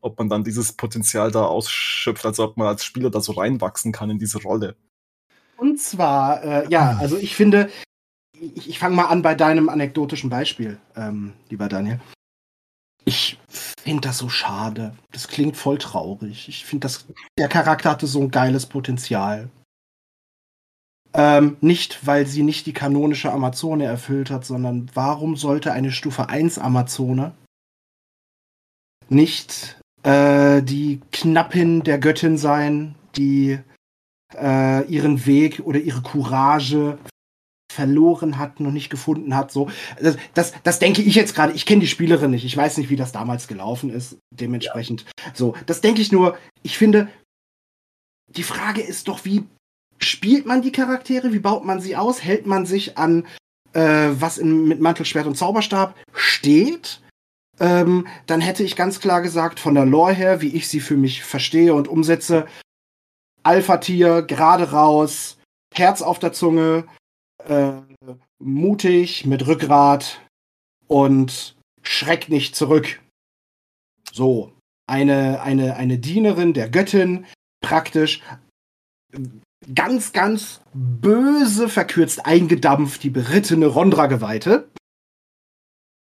[0.02, 3.92] ob man dann dieses Potenzial da ausschöpft, also ob man als Spieler da so reinwachsen
[3.92, 4.76] kann in diese Rolle.
[5.58, 7.70] Und zwar, äh, ja, also ich finde,
[8.40, 12.00] ich, ich fange mal an bei deinem anekdotischen Beispiel, ähm, lieber Daniel.
[13.06, 14.94] Ich finde das so schade.
[15.12, 16.50] Das klingt voll traurig.
[16.50, 16.90] Ich finde,
[17.40, 19.50] der Charakter hatte so ein geiles Potenzial.
[21.14, 26.28] Ähm, nicht, weil sie nicht die kanonische Amazone erfüllt hat, sondern warum sollte eine Stufe
[26.30, 27.34] 1 Amazone
[29.10, 29.77] nicht
[30.08, 33.60] äh, die Knappin der Göttin sein, die
[34.34, 36.98] äh, ihren Weg oder ihre Courage
[37.72, 39.52] verloren hat, noch nicht gefunden hat.
[39.52, 39.70] So,
[40.02, 41.54] das, das, das denke ich jetzt gerade.
[41.54, 42.46] Ich kenne die Spielerin nicht.
[42.46, 44.18] Ich weiß nicht, wie das damals gelaufen ist.
[44.34, 45.06] Dementsprechend.
[45.20, 45.32] Ja.
[45.36, 46.38] So, das denke ich nur.
[46.64, 47.10] Ich finde,
[48.30, 49.44] die Frage ist doch, wie
[50.00, 51.34] spielt man die Charaktere?
[51.34, 52.24] Wie baut man sie aus?
[52.24, 53.28] Hält man sich an,
[53.74, 57.02] äh, was in, mit Mantelschwert und Zauberstab steht?
[57.60, 60.98] Ähm, dann hätte ich ganz klar gesagt, von der Lore her, wie ich sie für
[60.98, 62.48] mich verstehe und umsetze,
[63.44, 65.38] Alpha-Tier, gerade raus,
[65.74, 66.86] Herz auf der Zunge,
[67.46, 67.74] äh,
[68.40, 70.22] mutig, mit Rückgrat
[70.88, 73.02] und schreck nicht zurück.
[74.12, 74.54] So,
[74.88, 77.26] eine, eine, eine Dienerin der Göttin,
[77.62, 78.22] praktisch
[79.74, 84.70] ganz, ganz böse verkürzt eingedampft, die berittene Rondra-Geweihte.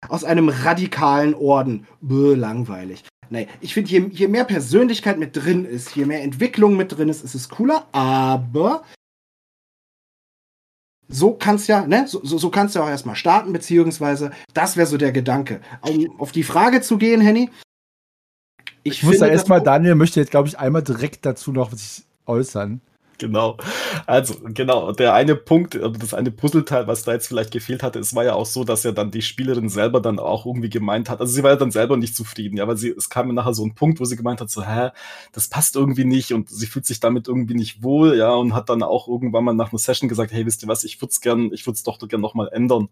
[0.08, 1.86] Aus einem radikalen Orden.
[2.00, 3.04] Böh, langweilig.
[3.28, 7.08] Nee, ich finde, je, je mehr Persönlichkeit mit drin ist, je mehr Entwicklung mit drin
[7.08, 8.84] ist, ist es cooler, aber
[11.08, 14.96] so kannst ja, ne, so, so kannst du auch erstmal starten, beziehungsweise das wäre so
[14.96, 15.60] der Gedanke.
[15.82, 17.50] Um auf die Frage zu gehen, Henny.
[18.82, 22.04] Ich, ich muss da erstmal, Daniel möchte jetzt, glaube ich, einmal direkt dazu noch sich
[22.26, 22.80] äußern.
[23.18, 23.56] Genau.
[24.06, 24.92] Also, genau.
[24.92, 28.34] Der eine Punkt, das eine Puzzleteil, was da jetzt vielleicht gefehlt hatte, es war ja
[28.34, 31.42] auch so, dass ja dann die Spielerin selber dann auch irgendwie gemeint hat, also sie
[31.42, 34.00] war ja dann selber nicht zufrieden, ja, weil sie, es kam nachher so ein Punkt,
[34.00, 34.90] wo sie gemeint hat, so, hä,
[35.32, 38.68] das passt irgendwie nicht und sie fühlt sich damit irgendwie nicht wohl, ja, und hat
[38.68, 41.20] dann auch irgendwann mal nach einer Session gesagt, hey, wisst ihr was, ich würde es
[41.20, 42.88] gern, ich würde es doch gern nochmal ändern.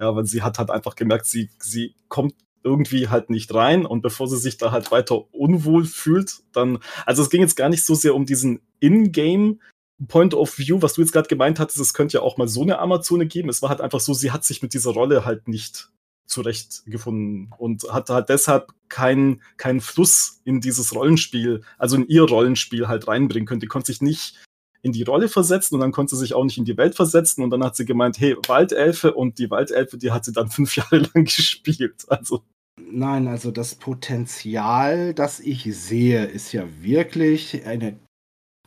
[0.00, 4.02] Ja, weil sie hat halt einfach gemerkt, sie, sie kommt irgendwie halt nicht rein und
[4.02, 7.84] bevor sie sich da halt weiter unwohl fühlt, dann, also es ging jetzt gar nicht
[7.84, 9.60] so sehr um diesen In-Game
[10.08, 12.62] Point of View, was du jetzt gerade gemeint hattest, es könnte ja auch mal so
[12.62, 13.50] eine Amazone geben.
[13.50, 15.90] Es war halt einfach so, sie hat sich mit dieser Rolle halt nicht
[16.26, 22.88] zurechtgefunden und hatte halt deshalb keinen keinen Fluss in dieses Rollenspiel, also in ihr Rollenspiel
[22.88, 23.60] halt reinbringen können.
[23.60, 24.42] Die konnte sich nicht
[24.82, 27.42] in die Rolle versetzen und dann konnte sie sich auch nicht in die Welt versetzen
[27.42, 30.76] und dann hat sie gemeint, hey, Waldelfe und die Waldelfe, die hat sie dann fünf
[30.76, 32.04] Jahre lang gespielt.
[32.08, 32.42] Also.
[32.80, 37.98] Nein, also das Potenzial, das ich sehe, ist ja wirklich eine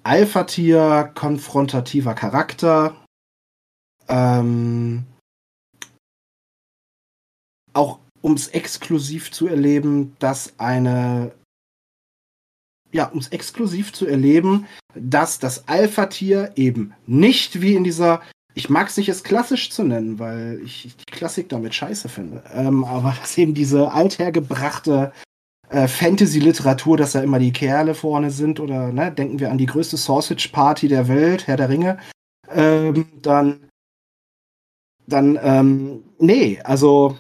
[0.04, 2.96] Alpha-Tier, konfrontativer Charakter.
[4.08, 5.06] Ähm,
[7.74, 11.34] auch um es exklusiv zu erleben, dass eine
[12.94, 18.22] ja, um es exklusiv zu erleben, dass das Alpha-Tier eben nicht wie in dieser,
[18.54, 22.44] ich mag es nicht es klassisch zu nennen, weil ich die Klassik damit scheiße finde,
[22.54, 25.12] ähm, aber dass eben diese althergebrachte
[25.70, 29.66] äh, Fantasy-Literatur, dass da immer die Kerle vorne sind oder ne, denken wir an die
[29.66, 31.98] größte Sausage-Party der Welt, Herr der Ringe,
[32.50, 33.70] ähm, dann,
[35.08, 37.18] dann, ähm, nee, also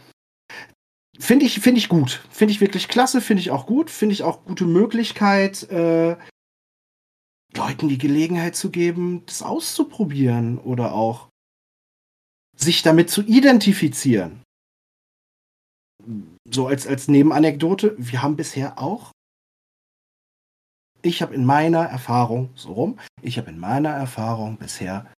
[1.19, 2.23] Finde ich, finde ich gut.
[2.30, 3.90] Finde ich wirklich klasse, finde ich auch gut.
[3.90, 6.18] Finde ich auch gute Möglichkeit, äh,
[7.56, 11.30] Leuten die Gelegenheit zu geben, das auszuprobieren oder auch
[12.56, 14.41] sich damit zu identifizieren.
[16.49, 19.11] So als, als Nebenanekdote, wir haben bisher auch,
[21.02, 25.11] ich habe in meiner Erfahrung, so rum, ich habe in meiner Erfahrung bisher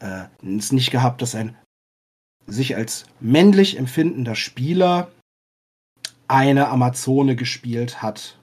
[0.00, 1.56] äh, es nicht gehabt, dass ein
[2.46, 5.12] sich als männlich empfindender Spieler
[6.28, 8.40] eine Amazone gespielt hat.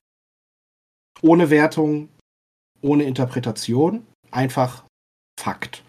[1.22, 2.10] Ohne Wertung,
[2.82, 4.84] ohne Interpretation, einfach
[5.40, 5.84] Fakt.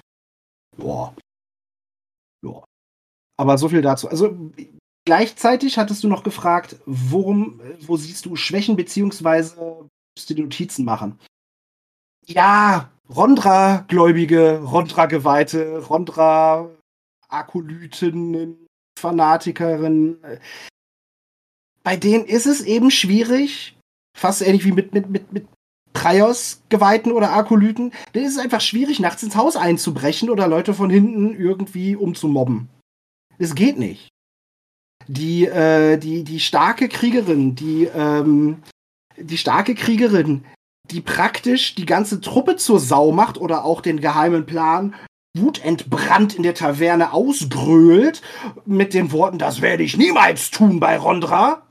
[0.77, 1.15] Boah.
[2.45, 2.63] Ja.
[3.39, 4.09] Aber so viel dazu.
[4.09, 4.53] Also
[5.05, 10.85] gleichzeitig hattest du noch gefragt, worum, wo siehst du Schwächen beziehungsweise musst du die Notizen
[10.85, 11.19] machen?
[12.27, 18.67] Ja, Rondra-Gläubige, Rondra-Geweihte, Rondra-Akolytinnen,
[18.99, 20.19] Fanatikerinnen
[21.87, 23.77] bei denen ist es eben schwierig,
[24.19, 25.47] fast ähnlich wie mit, mit, mit, mit
[25.93, 30.91] Trios-Geweihten oder Akolyten, denen ist es einfach schwierig, nachts ins Haus einzubrechen oder Leute von
[30.91, 32.69] hinten irgendwie umzumobben.
[33.39, 34.09] Es geht nicht.
[35.07, 38.65] Die, äh, die, die starke Kriegerin, die, ähm,
[39.17, 40.45] die starke Kriegerin,
[40.91, 44.97] die praktisch die ganze Truppe zur Sau macht oder auch den geheimen Plan
[45.39, 48.23] wutentbrannt in der Taverne ausgrölt
[48.65, 51.63] mit den Worten, das werde ich niemals tun bei Rondra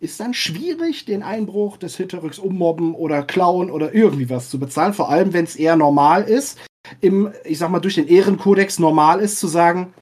[0.00, 4.94] ist dann schwierig, den Einbruch des Hinterrücks ummobben oder klauen oder irgendwie was zu bezahlen.
[4.94, 6.58] Vor allem, wenn es eher normal ist,
[7.00, 9.94] im, ich sag mal, durch den Ehrenkodex normal ist, zu sagen,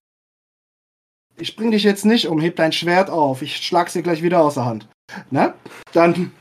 [1.39, 4.43] ich bring dich jetzt nicht um, heb dein Schwert auf, ich schlag's dir gleich wieder
[4.43, 4.89] aus der Hand.
[5.31, 5.55] Ne?
[5.93, 6.33] Dann,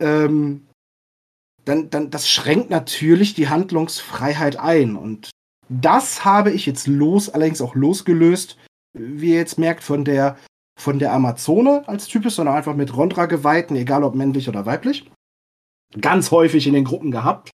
[0.00, 0.66] ähm,
[1.64, 4.96] dann, dann, das schränkt natürlich die Handlungsfreiheit ein.
[4.96, 5.30] Und
[5.68, 8.58] das habe ich jetzt los, allerdings auch losgelöst,
[8.92, 10.36] wie ihr jetzt merkt, von der
[10.76, 15.10] von der Amazone als Typus, sondern einfach mit Rondra-Geweihten, egal ob männlich oder weiblich.
[16.00, 17.50] Ganz häufig in den Gruppen gehabt,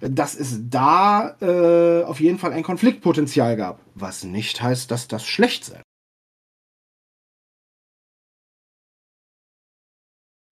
[0.00, 3.80] dass es da äh, auf jeden Fall ein Konfliktpotenzial gab.
[3.94, 5.82] Was nicht heißt, dass das schlecht sei.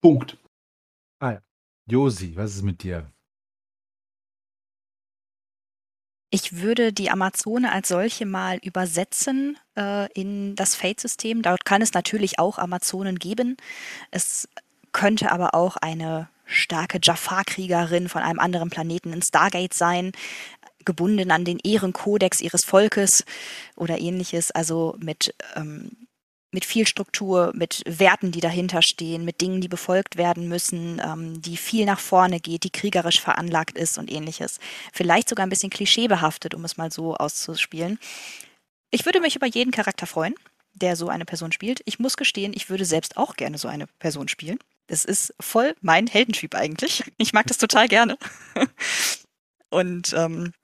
[0.02, 0.38] Punkt.
[1.20, 1.42] Ah ja.
[1.88, 3.12] Josi, was ist mit dir?
[6.30, 11.42] Ich würde die Amazone als solche mal übersetzen äh, in das Fate-System.
[11.42, 13.56] Dort kann es natürlich auch Amazonen geben.
[14.10, 14.48] Es
[14.92, 20.12] könnte aber auch eine starke Jafar-Kriegerin von einem anderen Planeten in Stargate sein,
[20.84, 23.24] gebunden an den Ehrenkodex ihres Volkes
[23.76, 26.05] oder ähnliches, also mit, ähm,
[26.56, 31.42] mit viel Struktur, mit Werten, die dahinter stehen, mit Dingen, die befolgt werden müssen, ähm,
[31.42, 34.58] die viel nach vorne geht, die kriegerisch veranlagt ist und ähnliches.
[34.90, 37.98] Vielleicht sogar ein bisschen klischeebehaftet, um es mal so auszuspielen.
[38.90, 40.34] Ich würde mich über jeden Charakter freuen,
[40.72, 41.82] der so eine Person spielt.
[41.84, 44.58] Ich muss gestehen, ich würde selbst auch gerne so eine Person spielen.
[44.86, 47.04] Das ist voll mein Heldentyp eigentlich.
[47.18, 48.16] Ich mag das total gerne.
[49.68, 50.54] Und ähm,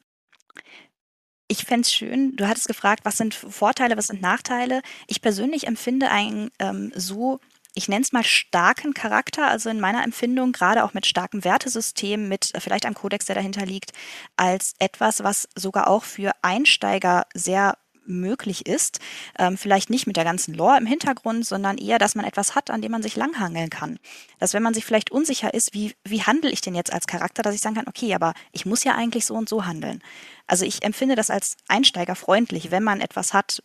[1.52, 4.80] ich fände es schön, du hattest gefragt, was sind Vorteile, was sind Nachteile.
[5.06, 7.40] Ich persönlich empfinde einen ähm, so,
[7.74, 12.26] ich nenne es mal starken Charakter, also in meiner Empfindung, gerade auch mit starkem Wertesystem,
[12.26, 13.92] mit äh, vielleicht einem Kodex, der dahinter liegt,
[14.34, 17.76] als etwas, was sogar auch für Einsteiger sehr
[18.06, 19.00] möglich ist.
[19.38, 22.70] Ähm, vielleicht nicht mit der ganzen Lore im Hintergrund, sondern eher, dass man etwas hat,
[22.70, 23.98] an dem man sich langhangeln kann.
[24.38, 27.42] Dass wenn man sich vielleicht unsicher ist, wie, wie handle ich denn jetzt als Charakter,
[27.42, 30.02] dass ich sagen kann, okay, aber ich muss ja eigentlich so und so handeln.
[30.46, 33.62] Also ich empfinde das als Einsteiger freundlich, wenn man etwas hat,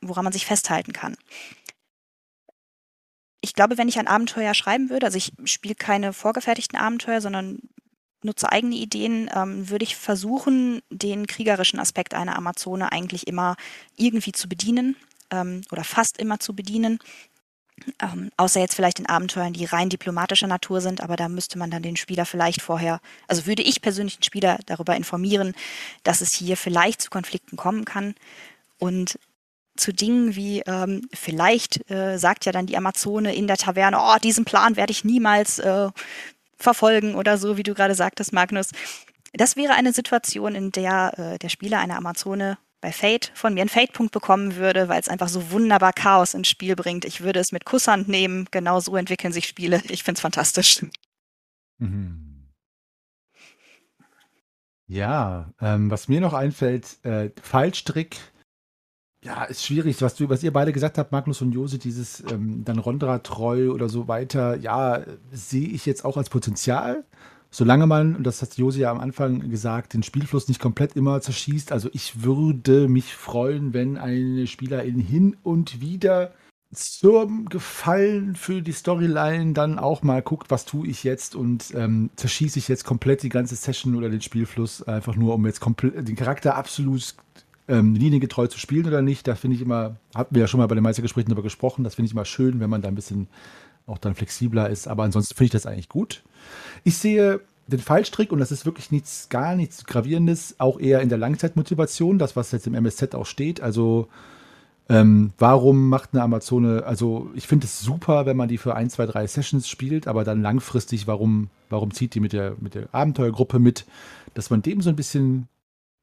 [0.00, 1.16] woran man sich festhalten kann.
[3.40, 7.60] Ich glaube, wenn ich ein Abenteuer schreiben würde, also ich spiele keine vorgefertigten Abenteuer, sondern
[8.28, 13.56] nutze eigene Ideen, ähm, würde ich versuchen, den kriegerischen Aspekt einer Amazone eigentlich immer
[13.96, 14.96] irgendwie zu bedienen
[15.30, 16.98] ähm, oder fast immer zu bedienen.
[18.02, 21.70] Ähm, außer jetzt vielleicht in Abenteuern, die rein diplomatischer Natur sind, aber da müsste man
[21.70, 25.54] dann den Spieler vielleicht vorher, also würde ich persönlich den Spieler darüber informieren,
[26.02, 28.14] dass es hier vielleicht zu Konflikten kommen kann.
[28.78, 29.18] Und
[29.76, 34.16] zu Dingen wie ähm, vielleicht äh, sagt ja dann die Amazone in der Taverne, oh,
[34.22, 35.88] diesen Plan werde ich niemals äh,
[36.58, 38.70] verfolgen oder so, wie du gerade sagtest, Magnus.
[39.32, 43.60] Das wäre eine Situation, in der äh, der Spieler eine Amazone bei Fate von mir
[43.60, 47.04] einen Fate-Punkt bekommen würde, weil es einfach so wunderbar Chaos ins Spiel bringt.
[47.04, 48.46] Ich würde es mit Kusshand nehmen.
[48.50, 49.82] Genau so entwickeln sich Spiele.
[49.88, 50.84] Ich finde es fantastisch.
[51.78, 52.48] Mhm.
[54.86, 58.16] Ja, ähm, was mir noch einfällt, äh, Fallstrick
[59.22, 62.64] ja, ist schwierig, was du, was ihr beide gesagt habt, Magnus und Jose, dieses ähm,
[62.64, 67.04] dann Rondra treu oder so weiter, ja, sehe ich jetzt auch als Potenzial.
[67.50, 71.20] Solange man, und das hat Jose ja am Anfang gesagt, den Spielfluss nicht komplett immer
[71.20, 71.72] zerschießt.
[71.72, 76.32] Also ich würde mich freuen, wenn eine Spielerin hin und wieder
[76.72, 82.10] zum Gefallen für die Storyline dann auch mal guckt, was tue ich jetzt und ähm,
[82.16, 86.16] zerschieße ich jetzt komplett die ganze Session oder den Spielfluss, einfach nur um jetzt den
[86.16, 87.14] Charakter absolut
[87.68, 89.26] ähm, liniengetreu zu spielen oder nicht.
[89.28, 91.94] Da finde ich immer, hatten wir ja schon mal bei den Meistergesprächen darüber gesprochen, das
[91.94, 93.28] finde ich immer schön, wenn man da ein bisschen
[93.86, 94.88] auch dann flexibler ist.
[94.88, 96.22] Aber ansonsten finde ich das eigentlich gut.
[96.84, 101.10] Ich sehe den Fallstrick, und das ist wirklich nichts, gar nichts Gravierendes, auch eher in
[101.10, 103.60] der Langzeitmotivation, das, was jetzt im MSZ auch steht.
[103.60, 104.08] Also,
[104.88, 108.88] ähm, warum macht eine Amazone, also ich finde es super, wenn man die für ein,
[108.88, 112.88] zwei, drei Sessions spielt, aber dann langfristig, warum, warum zieht die mit der, mit der
[112.92, 113.84] Abenteuergruppe mit,
[114.32, 115.46] dass man dem so ein bisschen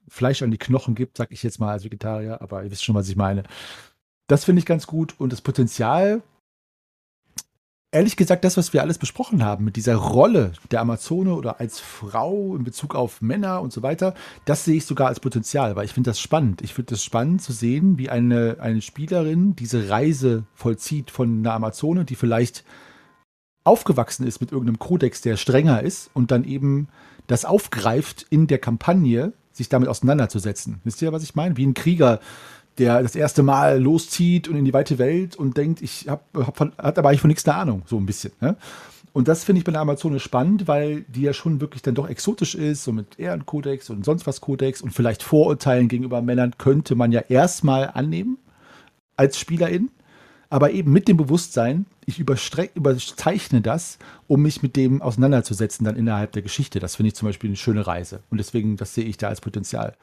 [0.08, 2.96] Fleisch an die Knochen gibt, sag ich jetzt mal als Vegetarier, aber ihr wisst schon,
[2.96, 3.44] was ich meine.
[4.28, 6.22] Das finde ich ganz gut und das Potenzial,
[7.92, 11.80] ehrlich gesagt, das, was wir alles besprochen haben, mit dieser Rolle der Amazone oder als
[11.80, 14.16] Frau in Bezug auf Männer und so weiter,
[14.46, 16.62] das sehe ich sogar als Potenzial, weil ich finde das spannend.
[16.62, 21.54] Ich finde das spannend zu sehen, wie eine, eine Spielerin diese Reise vollzieht von einer
[21.54, 22.66] Amazone, die vielleicht
[23.64, 26.88] aufgewachsen ist mit irgendeinem Kodex, der strenger ist und dann eben
[27.28, 30.82] das aufgreift in der Kampagne sich damit auseinanderzusetzen.
[30.84, 31.58] Wisst ihr, was ich meine?
[31.58, 32.20] Wie ein Krieger,
[32.78, 36.60] der das erste Mal loszieht und in die weite Welt und denkt, ich habe hab
[36.60, 38.34] hat aber eigentlich von nichts eine Ahnung, so ein bisschen.
[38.42, 38.58] Ne?
[39.14, 42.10] Und das finde ich bei der Amazone spannend, weil die ja schon wirklich dann doch
[42.10, 46.96] exotisch ist, so mit Ehrenkodex und sonst was Kodex und vielleicht Vorurteilen gegenüber Männern könnte
[46.96, 48.38] man ja erstmal annehmen
[49.16, 49.90] als Spielerin
[50.56, 56.32] aber eben mit dem Bewusstsein, ich überzeichne das, um mich mit dem auseinanderzusetzen, dann innerhalb
[56.32, 56.80] der Geschichte.
[56.80, 58.22] Das finde ich zum Beispiel eine schöne Reise.
[58.30, 59.98] Und deswegen, das sehe ich da als Potenzial.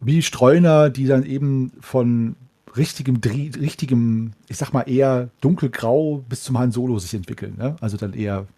[0.00, 2.34] Wie Streuner, die dann eben von
[2.76, 7.54] richtigem, richtigem, ich sag mal eher dunkelgrau bis zum Han Solo sich entwickeln.
[7.56, 7.76] Ne?
[7.80, 8.48] Also dann eher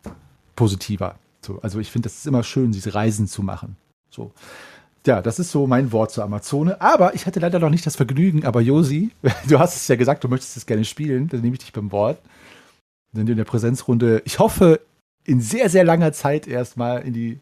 [0.57, 1.17] positiver.
[1.43, 3.77] So, also ich finde, das ist immer schön, diese Reisen zu machen.
[4.09, 4.33] So.
[5.07, 6.81] Ja, das ist so mein Wort zur Amazone.
[6.81, 8.45] Aber ich hatte leider noch nicht das Vergnügen.
[8.47, 9.11] Aber Josi,
[9.49, 11.29] du hast es ja gesagt, du möchtest es gerne spielen.
[11.29, 12.19] Dann nehme ich dich beim Wort.
[13.13, 14.81] Sind in der Präsenzrunde, ich hoffe,
[15.25, 17.39] in sehr, sehr langer Zeit erstmal in die,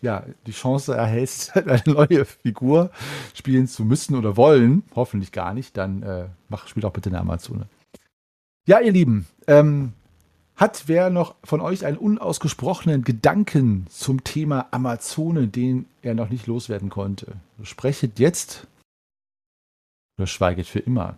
[0.00, 2.90] ja, die Chance erhältst, eine neue Figur
[3.34, 4.82] spielen zu müssen oder wollen.
[4.94, 5.76] Hoffentlich gar nicht.
[5.76, 7.66] Dann äh, mach, spiel auch bitte eine Amazone.
[8.66, 9.94] Ja, ihr Lieben, ähm,
[10.58, 16.46] Hat wer noch von euch einen unausgesprochenen Gedanken zum Thema Amazone, den er noch nicht
[16.48, 17.36] loswerden konnte?
[17.62, 18.66] Sprechet jetzt
[20.18, 21.16] oder schweiget für immer.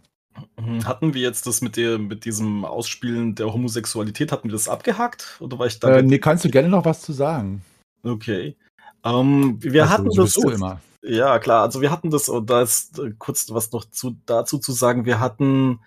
[0.61, 0.85] Mhm.
[0.85, 5.39] Hatten wir jetzt das mit, der, mit diesem Ausspielen der Homosexualität, hatten wir das abgehakt?
[5.41, 7.63] Oder war ich da äh, nee, kannst du gerne noch was zu sagen.
[8.03, 8.57] Okay.
[9.05, 10.81] Ähm, wir Also, hatten das jetzt- immer.
[11.03, 11.63] Ja, klar.
[11.63, 15.07] Also wir hatten das, und da ist äh, kurz was noch zu, dazu zu sagen.
[15.07, 15.81] Wir hatten,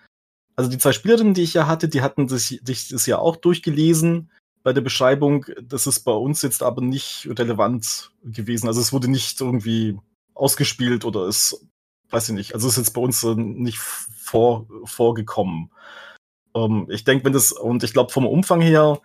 [0.56, 3.36] also die zwei Spielerinnen, die ich ja hatte, die hatten sich, sich das ja auch
[3.36, 4.30] durchgelesen
[4.62, 5.46] bei der Beschreibung.
[5.62, 8.68] Das ist bei uns jetzt aber nicht relevant gewesen.
[8.68, 9.98] Also es wurde nicht irgendwie
[10.34, 11.66] ausgespielt oder es,
[12.10, 12.54] weiß ich nicht.
[12.54, 15.70] Also es ist jetzt bei uns äh, nicht vor, vorgekommen.
[16.54, 19.00] Ähm, ich denke, wenn das, und ich glaube vom Umfang her,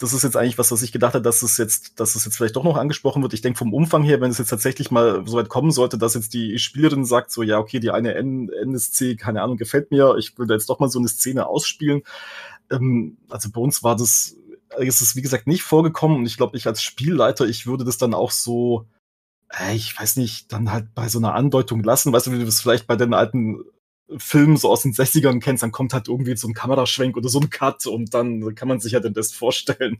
[0.00, 2.38] das ist jetzt eigentlich was, was ich gedacht habe, dass es jetzt, dass es jetzt
[2.38, 3.34] vielleicht doch noch angesprochen wird.
[3.34, 6.14] Ich denke vom Umfang her, wenn es jetzt tatsächlich mal so weit kommen sollte, dass
[6.14, 10.16] jetzt die Spielerin sagt, so ja, okay, die eine N NSC, keine Ahnung, gefällt mir,
[10.16, 12.02] ich will da jetzt doch mal so eine Szene ausspielen.
[12.70, 14.36] Ähm, also bei uns war das,
[14.78, 17.98] ist es wie gesagt nicht vorgekommen und ich glaube, ich als Spielleiter, ich würde das
[17.98, 18.86] dann auch so,
[19.50, 22.46] äh, ich weiß nicht, dann halt bei so einer Andeutung lassen, weißt du, wie du
[22.46, 23.64] das vielleicht bei den alten
[24.18, 27.40] Filmen so aus den 60ern kennst, dann kommt halt irgendwie so ein Kameraschwenk oder so
[27.40, 29.98] ein Cut und dann kann man sich ja dann das vorstellen,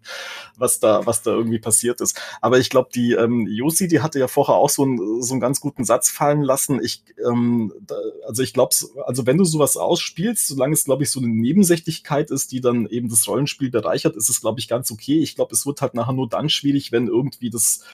[0.57, 2.21] was da, was da irgendwie passiert ist.
[2.41, 5.41] Aber ich glaube, die ähm, Josi, die hatte ja vorher auch so, ein, so einen
[5.41, 6.81] ganz guten Satz fallen lassen.
[6.83, 7.95] Ich, ähm, da,
[8.27, 8.75] also ich glaube,
[9.07, 12.87] also wenn du sowas ausspielst, solange es, glaube ich, so eine Nebensächlichkeit ist, die dann
[12.87, 15.19] eben das Rollenspiel bereichert, ist es, glaube ich, ganz okay.
[15.21, 17.85] Ich glaube, es wird halt nachher nur dann schwierig, wenn irgendwie das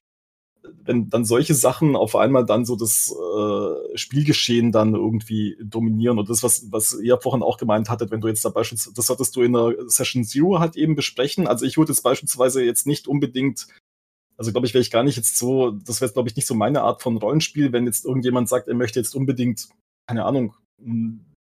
[0.86, 6.30] wenn dann solche Sachen auf einmal dann so das äh, Spielgeschehen dann irgendwie dominieren und
[6.30, 9.36] das, was, was ihr vorhin auch gemeint hattet, wenn du jetzt da beispielsweise, das solltest
[9.36, 11.46] du in der Session Zero halt eben besprechen.
[11.46, 13.66] Also ich würde jetzt beispielsweise jetzt nicht unbedingt,
[14.36, 16.54] also glaube ich, wäre ich gar nicht jetzt so, das wäre glaube ich nicht so
[16.54, 19.68] meine Art von Rollenspiel, wenn jetzt irgendjemand sagt, er möchte jetzt unbedingt,
[20.08, 20.54] keine Ahnung,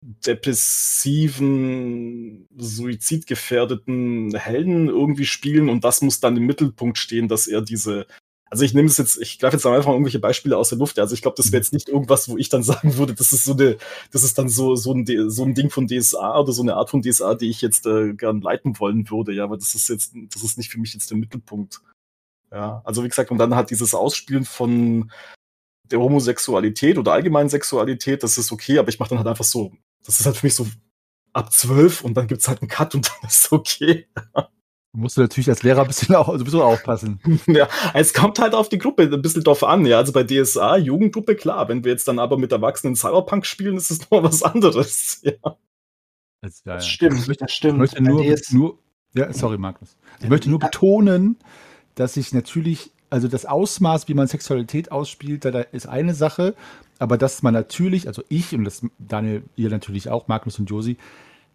[0.01, 8.07] depressiven, suizidgefährdeten Helden irgendwie spielen und das muss dann im Mittelpunkt stehen, dass er diese
[8.51, 10.99] also ich nehme es jetzt, ich greife jetzt einfach irgendwelche Beispiele aus der Luft.
[10.99, 13.45] Also ich glaube, das wäre jetzt nicht irgendwas, wo ich dann sagen würde, das ist
[13.45, 13.77] so eine,
[14.11, 16.91] das ist dann so so ein so ein Ding von DSA oder so eine Art
[16.91, 19.33] von DSA, die ich jetzt äh, gern leiten wollen würde.
[19.33, 21.81] Ja, aber das ist jetzt, das ist nicht für mich jetzt der Mittelpunkt.
[22.51, 25.11] Ja, also wie gesagt, und dann hat dieses Ausspielen von
[25.91, 29.73] der Homosexualität oder allgemeinen Sexualität, das ist okay, aber ich mache dann halt einfach so,
[30.05, 30.67] das ist halt für mich so
[31.33, 34.07] ab zwölf und dann gibt's halt einen Cut und dann ist okay.
[34.93, 37.21] Musst du natürlich als Lehrer ein bisschen auch, sowieso aufpassen.
[37.47, 39.99] Ja, es kommt halt auf die Gruppe ein bisschen drauf an, ja.
[39.99, 41.69] Also bei DSA, Jugendgruppe, klar.
[41.69, 45.21] Wenn wir jetzt dann aber mit Erwachsenen Cyberpunk spielen, ist es noch was anderes.
[45.23, 45.57] Ja.
[46.41, 47.75] Das, ja, Das stimmt, Ich möchte, das stimmt.
[47.75, 48.79] ich möchte nur, nur,
[49.15, 49.97] ja, sorry, Magnus.
[50.21, 51.37] Ich möchte nur betonen,
[51.95, 56.55] dass ich natürlich, also das Ausmaß, wie man Sexualität ausspielt, da da ist eine Sache,
[56.99, 60.97] aber dass man natürlich, also ich und das Daniel, ihr natürlich auch, Magnus und Josi,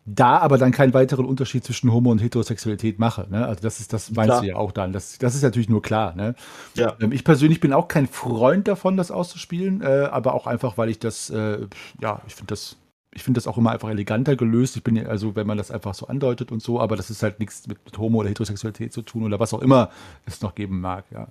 [0.06, 3.28] da aber dann keinen weiteren Unterschied zwischen Homo und Heterosexualität mache.
[3.30, 3.46] Ne?
[3.46, 4.42] Also das ist, das meinst Klar.
[4.42, 4.92] du ja auch dann.
[4.92, 6.14] Das, das ist natürlich nur klar.
[6.16, 6.36] Ne?
[6.76, 6.96] Ja.
[7.00, 10.90] Ähm, Ich persönlich bin auch kein Freund davon, das auszuspielen, äh, aber auch einfach, weil
[10.90, 11.68] ich das, äh,
[12.02, 12.76] ja, ich finde das,
[13.14, 14.76] ich finde das auch immer einfach eleganter gelöst.
[14.76, 17.24] Ich bin ja, also, wenn man das einfach so andeutet und so, aber das ist
[17.24, 19.90] halt nichts mit, mit Homo oder Heterosexualität zu tun oder was auch immer
[20.26, 21.28] es noch geben mag, ja.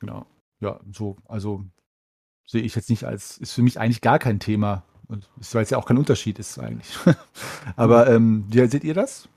[0.00, 0.26] Genau.
[0.60, 1.64] Ja, so, also
[2.46, 4.82] sehe ich jetzt nicht als, ist für mich eigentlich gar kein Thema.
[5.08, 6.96] Und weil es ja auch kein Unterschied ist eigentlich.
[7.76, 9.28] aber ähm, wie seht ihr das?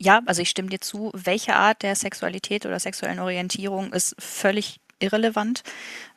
[0.00, 4.80] Ja, also ich stimme dir zu, welche Art der Sexualität oder sexuellen Orientierung ist völlig
[4.98, 5.62] irrelevant.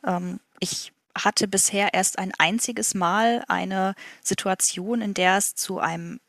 [0.06, 6.20] Ähm, ich hatte bisher erst ein einziges Mal eine Situation, in der es zu einem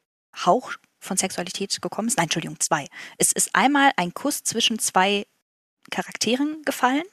[0.46, 2.18] Hauch von Sexualität gekommen ist.
[2.18, 2.86] Nein, Entschuldigung, zwei.
[3.18, 5.26] Es ist einmal ein Kuss zwischen zwei
[5.92, 7.04] Charakteren gefallen.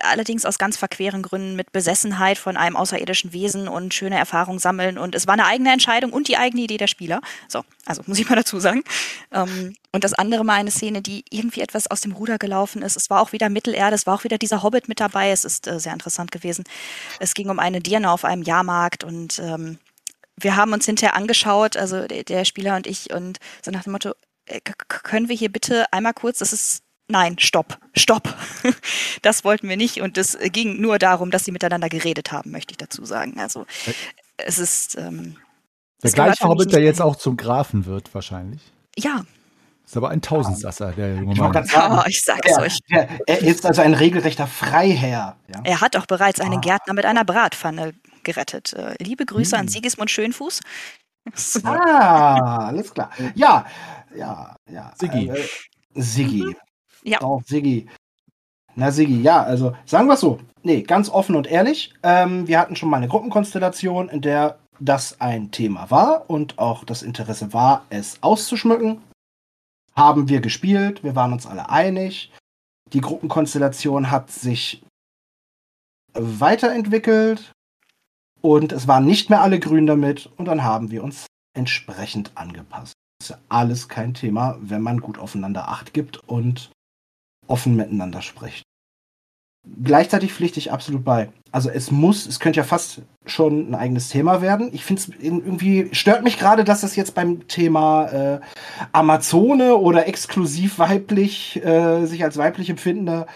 [0.00, 4.98] Allerdings aus ganz verqueren Gründen mit Besessenheit von einem außerirdischen Wesen und schöne Erfahrung sammeln.
[4.98, 7.20] Und es war eine eigene Entscheidung und die eigene Idee der Spieler.
[7.48, 8.82] So, also muss ich mal dazu sagen.
[9.32, 12.96] Ähm, und das andere mal eine Szene, die irgendwie etwas aus dem Ruder gelaufen ist.
[12.96, 15.30] Es war auch wieder Mittelerde, es war auch wieder dieser Hobbit mit dabei.
[15.30, 16.64] Es ist äh, sehr interessant gewesen.
[17.20, 19.78] Es ging um eine Dirne auf einem Jahrmarkt und ähm,
[20.36, 23.92] wir haben uns hinterher angeschaut, also der, der Spieler und ich, und so nach dem
[23.92, 24.12] Motto,
[24.46, 26.82] äh, können wir hier bitte einmal kurz, das ist,
[27.12, 28.34] nein, stopp, stopp.
[29.22, 32.72] das wollten wir nicht und es ging nur darum, dass sie miteinander geredet haben, möchte
[32.72, 33.38] ich dazu sagen.
[33.38, 33.66] Also
[34.38, 35.36] es ist, ähm,
[36.02, 38.60] Der gleiche Hobbit, der jetzt auch zum Grafen wird, wahrscheinlich.
[38.98, 39.22] Ja,
[39.86, 41.52] Ist aber ein Tausendsasser, der junge Ich Mann.
[41.52, 42.78] gerade sagen, oh, ich sag's er, euch.
[42.88, 45.36] er, er ist also ein regelrechter Freiherr.
[45.48, 45.60] Ja?
[45.64, 46.60] Er hat auch bereits einen Ah.
[46.60, 47.92] Gärtner mit einer Bratpfanne
[48.24, 48.72] gerettet.
[48.74, 49.68] Äh, liebe Grüße an Hm.
[49.68, 50.60] Sigismund Schönfuß.
[51.64, 53.10] Ah, alles klar.
[53.34, 53.64] Ja,
[54.16, 54.92] ja, ja.
[54.98, 55.28] Siggi.
[55.28, 55.46] Äh,
[55.94, 56.56] Siggi.
[57.04, 57.18] Ja.
[57.18, 57.88] Doch, Siggi.
[58.74, 60.38] Na, Siggi, ja, also sagen wir es so.
[60.62, 61.94] Nee, ganz offen und ehrlich.
[62.02, 66.84] Ähm, wir hatten schon mal eine Gruppenkonstellation, in der das ein Thema war und auch
[66.84, 69.02] das Interesse war, es auszuschmücken.
[69.94, 72.32] Haben wir gespielt, wir waren uns alle einig.
[72.92, 74.82] Die Gruppenkonstellation hat sich
[76.14, 77.52] weiterentwickelt
[78.40, 82.94] und es waren nicht mehr alle grün damit und dann haben wir uns entsprechend angepasst.
[83.18, 86.70] Das ist ja alles kein Thema, wenn man gut aufeinander Acht gibt und
[87.46, 88.62] offen miteinander spricht.
[89.82, 91.28] Gleichzeitig pflichte ich absolut bei.
[91.52, 94.70] Also es muss, es könnte ja fast schon ein eigenes Thema werden.
[94.72, 98.40] Ich finde es irgendwie, stört mich gerade, dass das jetzt beim Thema äh,
[98.90, 103.26] Amazone oder exklusiv weiblich, äh, sich als weiblich empfindender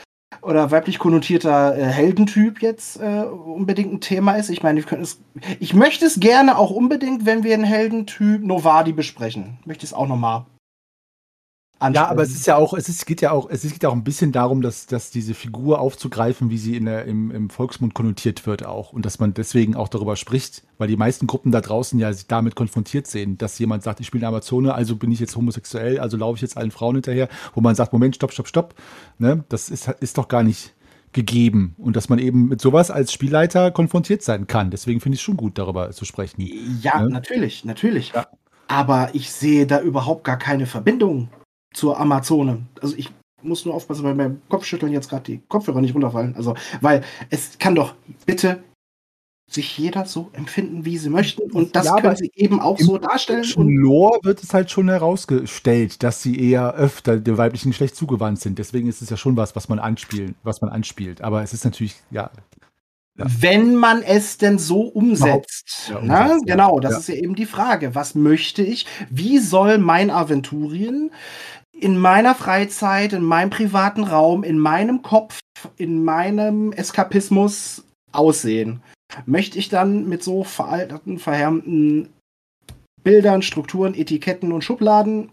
[0.43, 4.51] oder weiblich konnotierter äh, Heldentyp jetzt äh, unbedingt ein Thema ist.
[4.51, 5.21] Ich meine, es,
[5.61, 9.59] ich möchte es gerne auch unbedingt, wenn wir einen Heldentyp Novadi besprechen.
[9.61, 10.47] Ich möchte es auch nochmal
[11.83, 14.05] ja, aber es ist ja auch, es ist, geht ja auch, es geht auch ein
[14.05, 18.47] bisschen darum, dass, dass diese Figur aufzugreifen, wie sie in der, im, im Volksmund konnotiert
[18.47, 18.95] wird auch.
[18.95, 22.27] Und dass man deswegen auch darüber spricht, weil die meisten Gruppen da draußen ja sich
[22.27, 26.01] damit konfrontiert sehen, dass jemand sagt, ich spiele eine Amazone, also bin ich jetzt homosexuell,
[26.01, 28.75] also laufe ich jetzt allen Frauen hinterher, wo man sagt, Moment, stopp, stopp, stopp.
[29.19, 29.45] Ne?
[29.51, 30.73] Das ist, ist doch gar nicht
[31.13, 31.75] gegeben.
[31.77, 34.71] Und dass man eben mit sowas als Spielleiter konfrontiert sein kann.
[34.71, 36.43] Deswegen finde ich es schon gut, darüber zu sprechen.
[36.81, 37.11] Ja, ne?
[37.11, 38.13] natürlich, natürlich.
[38.15, 38.27] Ja.
[38.67, 41.29] Aber ich sehe da überhaupt gar keine Verbindung
[41.77, 42.67] zur Amazone.
[42.81, 43.11] Also ich
[43.43, 46.35] muss nur aufpassen, weil beim Kopfschütteln jetzt gerade die Kopfhörer nicht runterfallen.
[46.35, 47.95] Also, weil es kann doch
[48.25, 48.65] bitte
[49.49, 51.43] sich jeder so empfinden, wie sie möchten.
[51.53, 53.45] Und das ja, können sie eben auch so darstellen.
[53.57, 58.41] Im Lore wird es halt schon herausgestellt, dass sie eher öfter dem weiblichen Geschlecht zugewandt
[58.41, 58.59] sind.
[58.59, 61.21] Deswegen ist es ja schon was, was man anspielt, was man anspielt.
[61.21, 62.31] Aber es ist natürlich, ja.
[63.17, 63.27] ja.
[63.39, 65.91] Wenn man es denn so umsetzt.
[65.91, 66.23] Ja, ne?
[66.23, 67.95] umsetzt genau, das ist ja eben die Frage.
[67.95, 68.87] Was möchte ich?
[69.11, 71.13] Wie soll mein Aventurien
[71.79, 75.41] in meiner Freizeit, in meinem privaten Raum, in meinem Kopf,
[75.77, 78.83] in meinem Eskapismus aussehen?
[79.25, 82.13] Möchte ich dann mit so veralteten, verhärmten
[83.03, 85.31] Bildern, Strukturen, Etiketten und Schubladen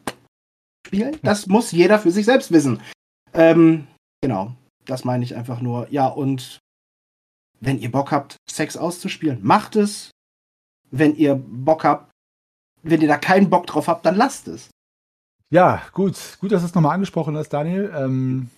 [0.86, 1.18] spielen?
[1.24, 2.82] Das muss jeder für sich selbst wissen.
[3.34, 3.88] Ähm,
[4.22, 4.53] genau,
[4.86, 5.88] das meine ich einfach nur.
[5.90, 6.60] Ja, und
[7.60, 10.11] wenn ihr Bock habt, Sex auszuspielen, macht es.
[10.91, 12.11] Wenn ihr Bock habt,
[12.84, 14.70] wenn ihr da keinen Bock drauf habt, dann lasst es.
[15.54, 16.16] Ja, gut.
[16.42, 17.94] Gut, dass du es nochmal angesprochen hast, Daniel.
[17.96, 18.50] Ähm,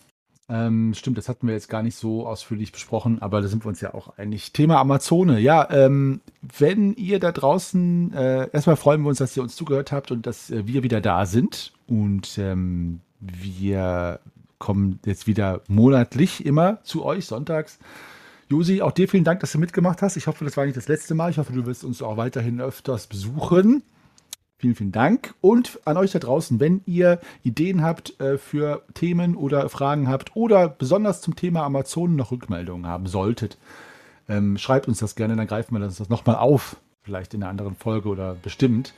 [0.48, 3.68] ähm, stimmt, das hatten wir jetzt gar nicht so ausführlich besprochen, aber da sind wir
[3.68, 4.54] uns ja auch einig.
[4.54, 5.42] Thema Amazone.
[5.42, 6.22] Ja, ähm,
[6.58, 10.26] wenn ihr da draußen, äh, erstmal freuen wir uns, dass ihr uns zugehört habt und
[10.26, 11.74] dass äh, wir wieder da sind.
[11.86, 14.22] Und ähm, wir
[14.58, 17.78] kommen jetzt wieder monatlich immer zu euch, sonntags.
[18.48, 20.16] Josi, auch dir vielen Dank, dass du mitgemacht hast.
[20.16, 21.30] Ich hoffe, das war nicht das letzte Mal.
[21.30, 23.84] Ich hoffe, du wirst uns auch weiterhin öfters besuchen.
[24.66, 25.36] Vielen, vielen Dank.
[25.42, 30.36] Und an euch da draußen, wenn ihr Ideen habt äh, für Themen oder Fragen habt
[30.36, 33.60] oder besonders zum Thema Amazonen noch Rückmeldungen haben solltet,
[34.28, 36.78] ähm, schreibt uns das gerne, dann greifen wir das nochmal auf.
[37.04, 38.96] Vielleicht in einer anderen Folge oder bestimmt.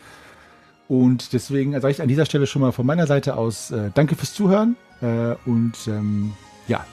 [0.87, 4.15] Und deswegen sage ich an dieser Stelle schon mal von meiner Seite aus äh, Danke
[4.15, 6.31] fürs Zuhören äh, und ähm,
[6.69, 6.85] ja,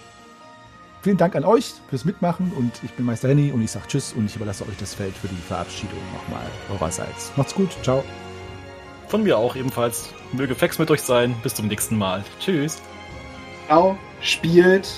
[1.02, 4.14] vielen Dank an euch fürs Mitmachen und ich bin Meister Henny und ich sage Tschüss
[4.14, 7.30] und ich überlasse euch das Feld für die Verabschiedung nochmal eurerseits.
[7.36, 8.02] Macht's gut, ciao.
[9.14, 10.12] Von mir auch ebenfalls.
[10.32, 11.36] Möge Flex mit euch sein.
[11.44, 12.24] Bis zum nächsten Mal.
[12.40, 12.82] Tschüss.
[13.66, 14.88] Ciao, spielt,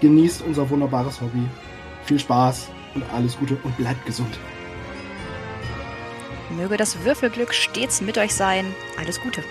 [0.00, 1.46] genießt unser wunderbares Hobby.
[2.06, 4.38] Viel Spaß und alles Gute und bleibt gesund.
[6.56, 8.64] Möge das Würfelglück stets mit euch sein.
[8.98, 9.44] Alles Gute.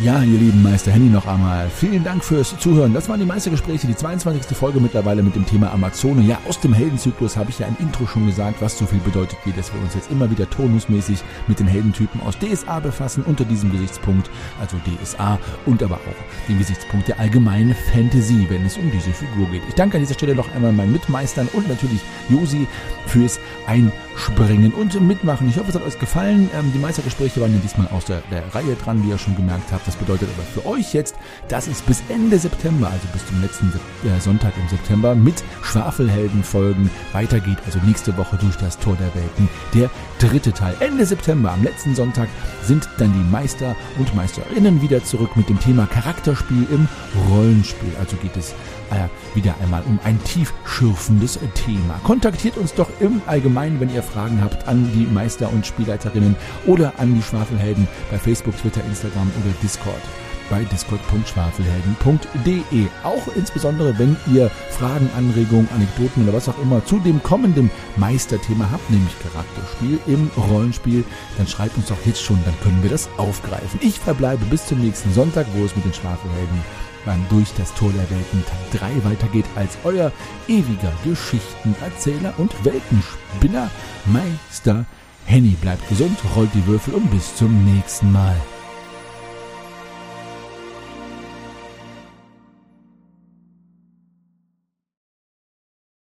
[0.00, 1.70] Ja, ihr lieben Meister Henny noch einmal.
[1.70, 2.92] Vielen Dank fürs Zuhören.
[2.92, 4.56] Das waren die Meistergespräche, die 22.
[4.56, 6.22] Folge mittlerweile mit dem Thema Amazone.
[6.22, 9.38] Ja, aus dem Heldenzyklus habe ich ja im Intro schon gesagt, was so viel bedeutet,
[9.44, 13.44] wie dass wir uns jetzt immer wieder tonusmäßig mit den Heldentypen aus DSA befassen, unter
[13.44, 14.30] diesem Gesichtspunkt,
[14.60, 19.46] also DSA und aber auch dem Gesichtspunkt der allgemeinen Fantasy, wenn es um diese Figur
[19.46, 19.62] geht.
[19.68, 22.66] Ich danke an dieser Stelle noch einmal meinen Mitmeistern und natürlich Josi
[23.06, 23.38] fürs
[23.68, 25.48] Einspringen und Mitmachen.
[25.48, 26.50] Ich hoffe, es hat euch gefallen.
[26.52, 29.70] Ähm, die Meistergespräche waren ja diesmal aus der, der Reihe dran, wie ihr schon gemerkt
[29.70, 29.83] habt.
[29.84, 31.14] Das bedeutet aber für euch jetzt,
[31.48, 33.72] dass es bis Ende September, also bis zum letzten
[34.04, 37.58] äh, Sonntag im September, mit Schwafelhelden-Folgen weitergeht.
[37.66, 39.48] Also nächste Woche durch das Tor der Welten.
[39.74, 40.74] Der dritte Teil.
[40.80, 42.28] Ende September, am letzten Sonntag,
[42.62, 46.88] sind dann die Meister und Meisterinnen wieder zurück mit dem Thema Charakterspiel im
[47.30, 47.92] Rollenspiel.
[47.98, 48.54] Also geht es
[48.90, 52.00] äh, wieder einmal um ein tiefschürfendes Thema.
[52.04, 56.36] Kontaktiert uns doch im Allgemeinen, wenn ihr Fragen habt, an die Meister und Spielleiterinnen
[56.66, 60.02] oder an die Schwafelhelden bei Facebook, Twitter, Instagram oder Discord
[60.50, 62.86] bei discord.schwafelhelden.de.
[63.02, 68.68] Auch insbesondere, wenn ihr Fragen, Anregungen, Anekdoten oder was auch immer zu dem kommenden Meisterthema
[68.70, 71.04] habt, nämlich Charakterspiel im Rollenspiel,
[71.38, 73.80] dann schreibt uns doch jetzt schon, dann können wir das aufgreifen.
[73.82, 76.64] Ich verbleibe bis zum nächsten Sonntag, wo es mit den Schwafelhelden
[77.04, 80.12] beim Durch das Tor der Welten Teil 3 weitergeht als euer
[80.48, 83.70] ewiger Geschichtenerzähler und Weltenspinner
[84.06, 84.84] Meister
[85.26, 88.36] Henny bleibt gesund, rollt die Würfel und bis zum nächsten Mal.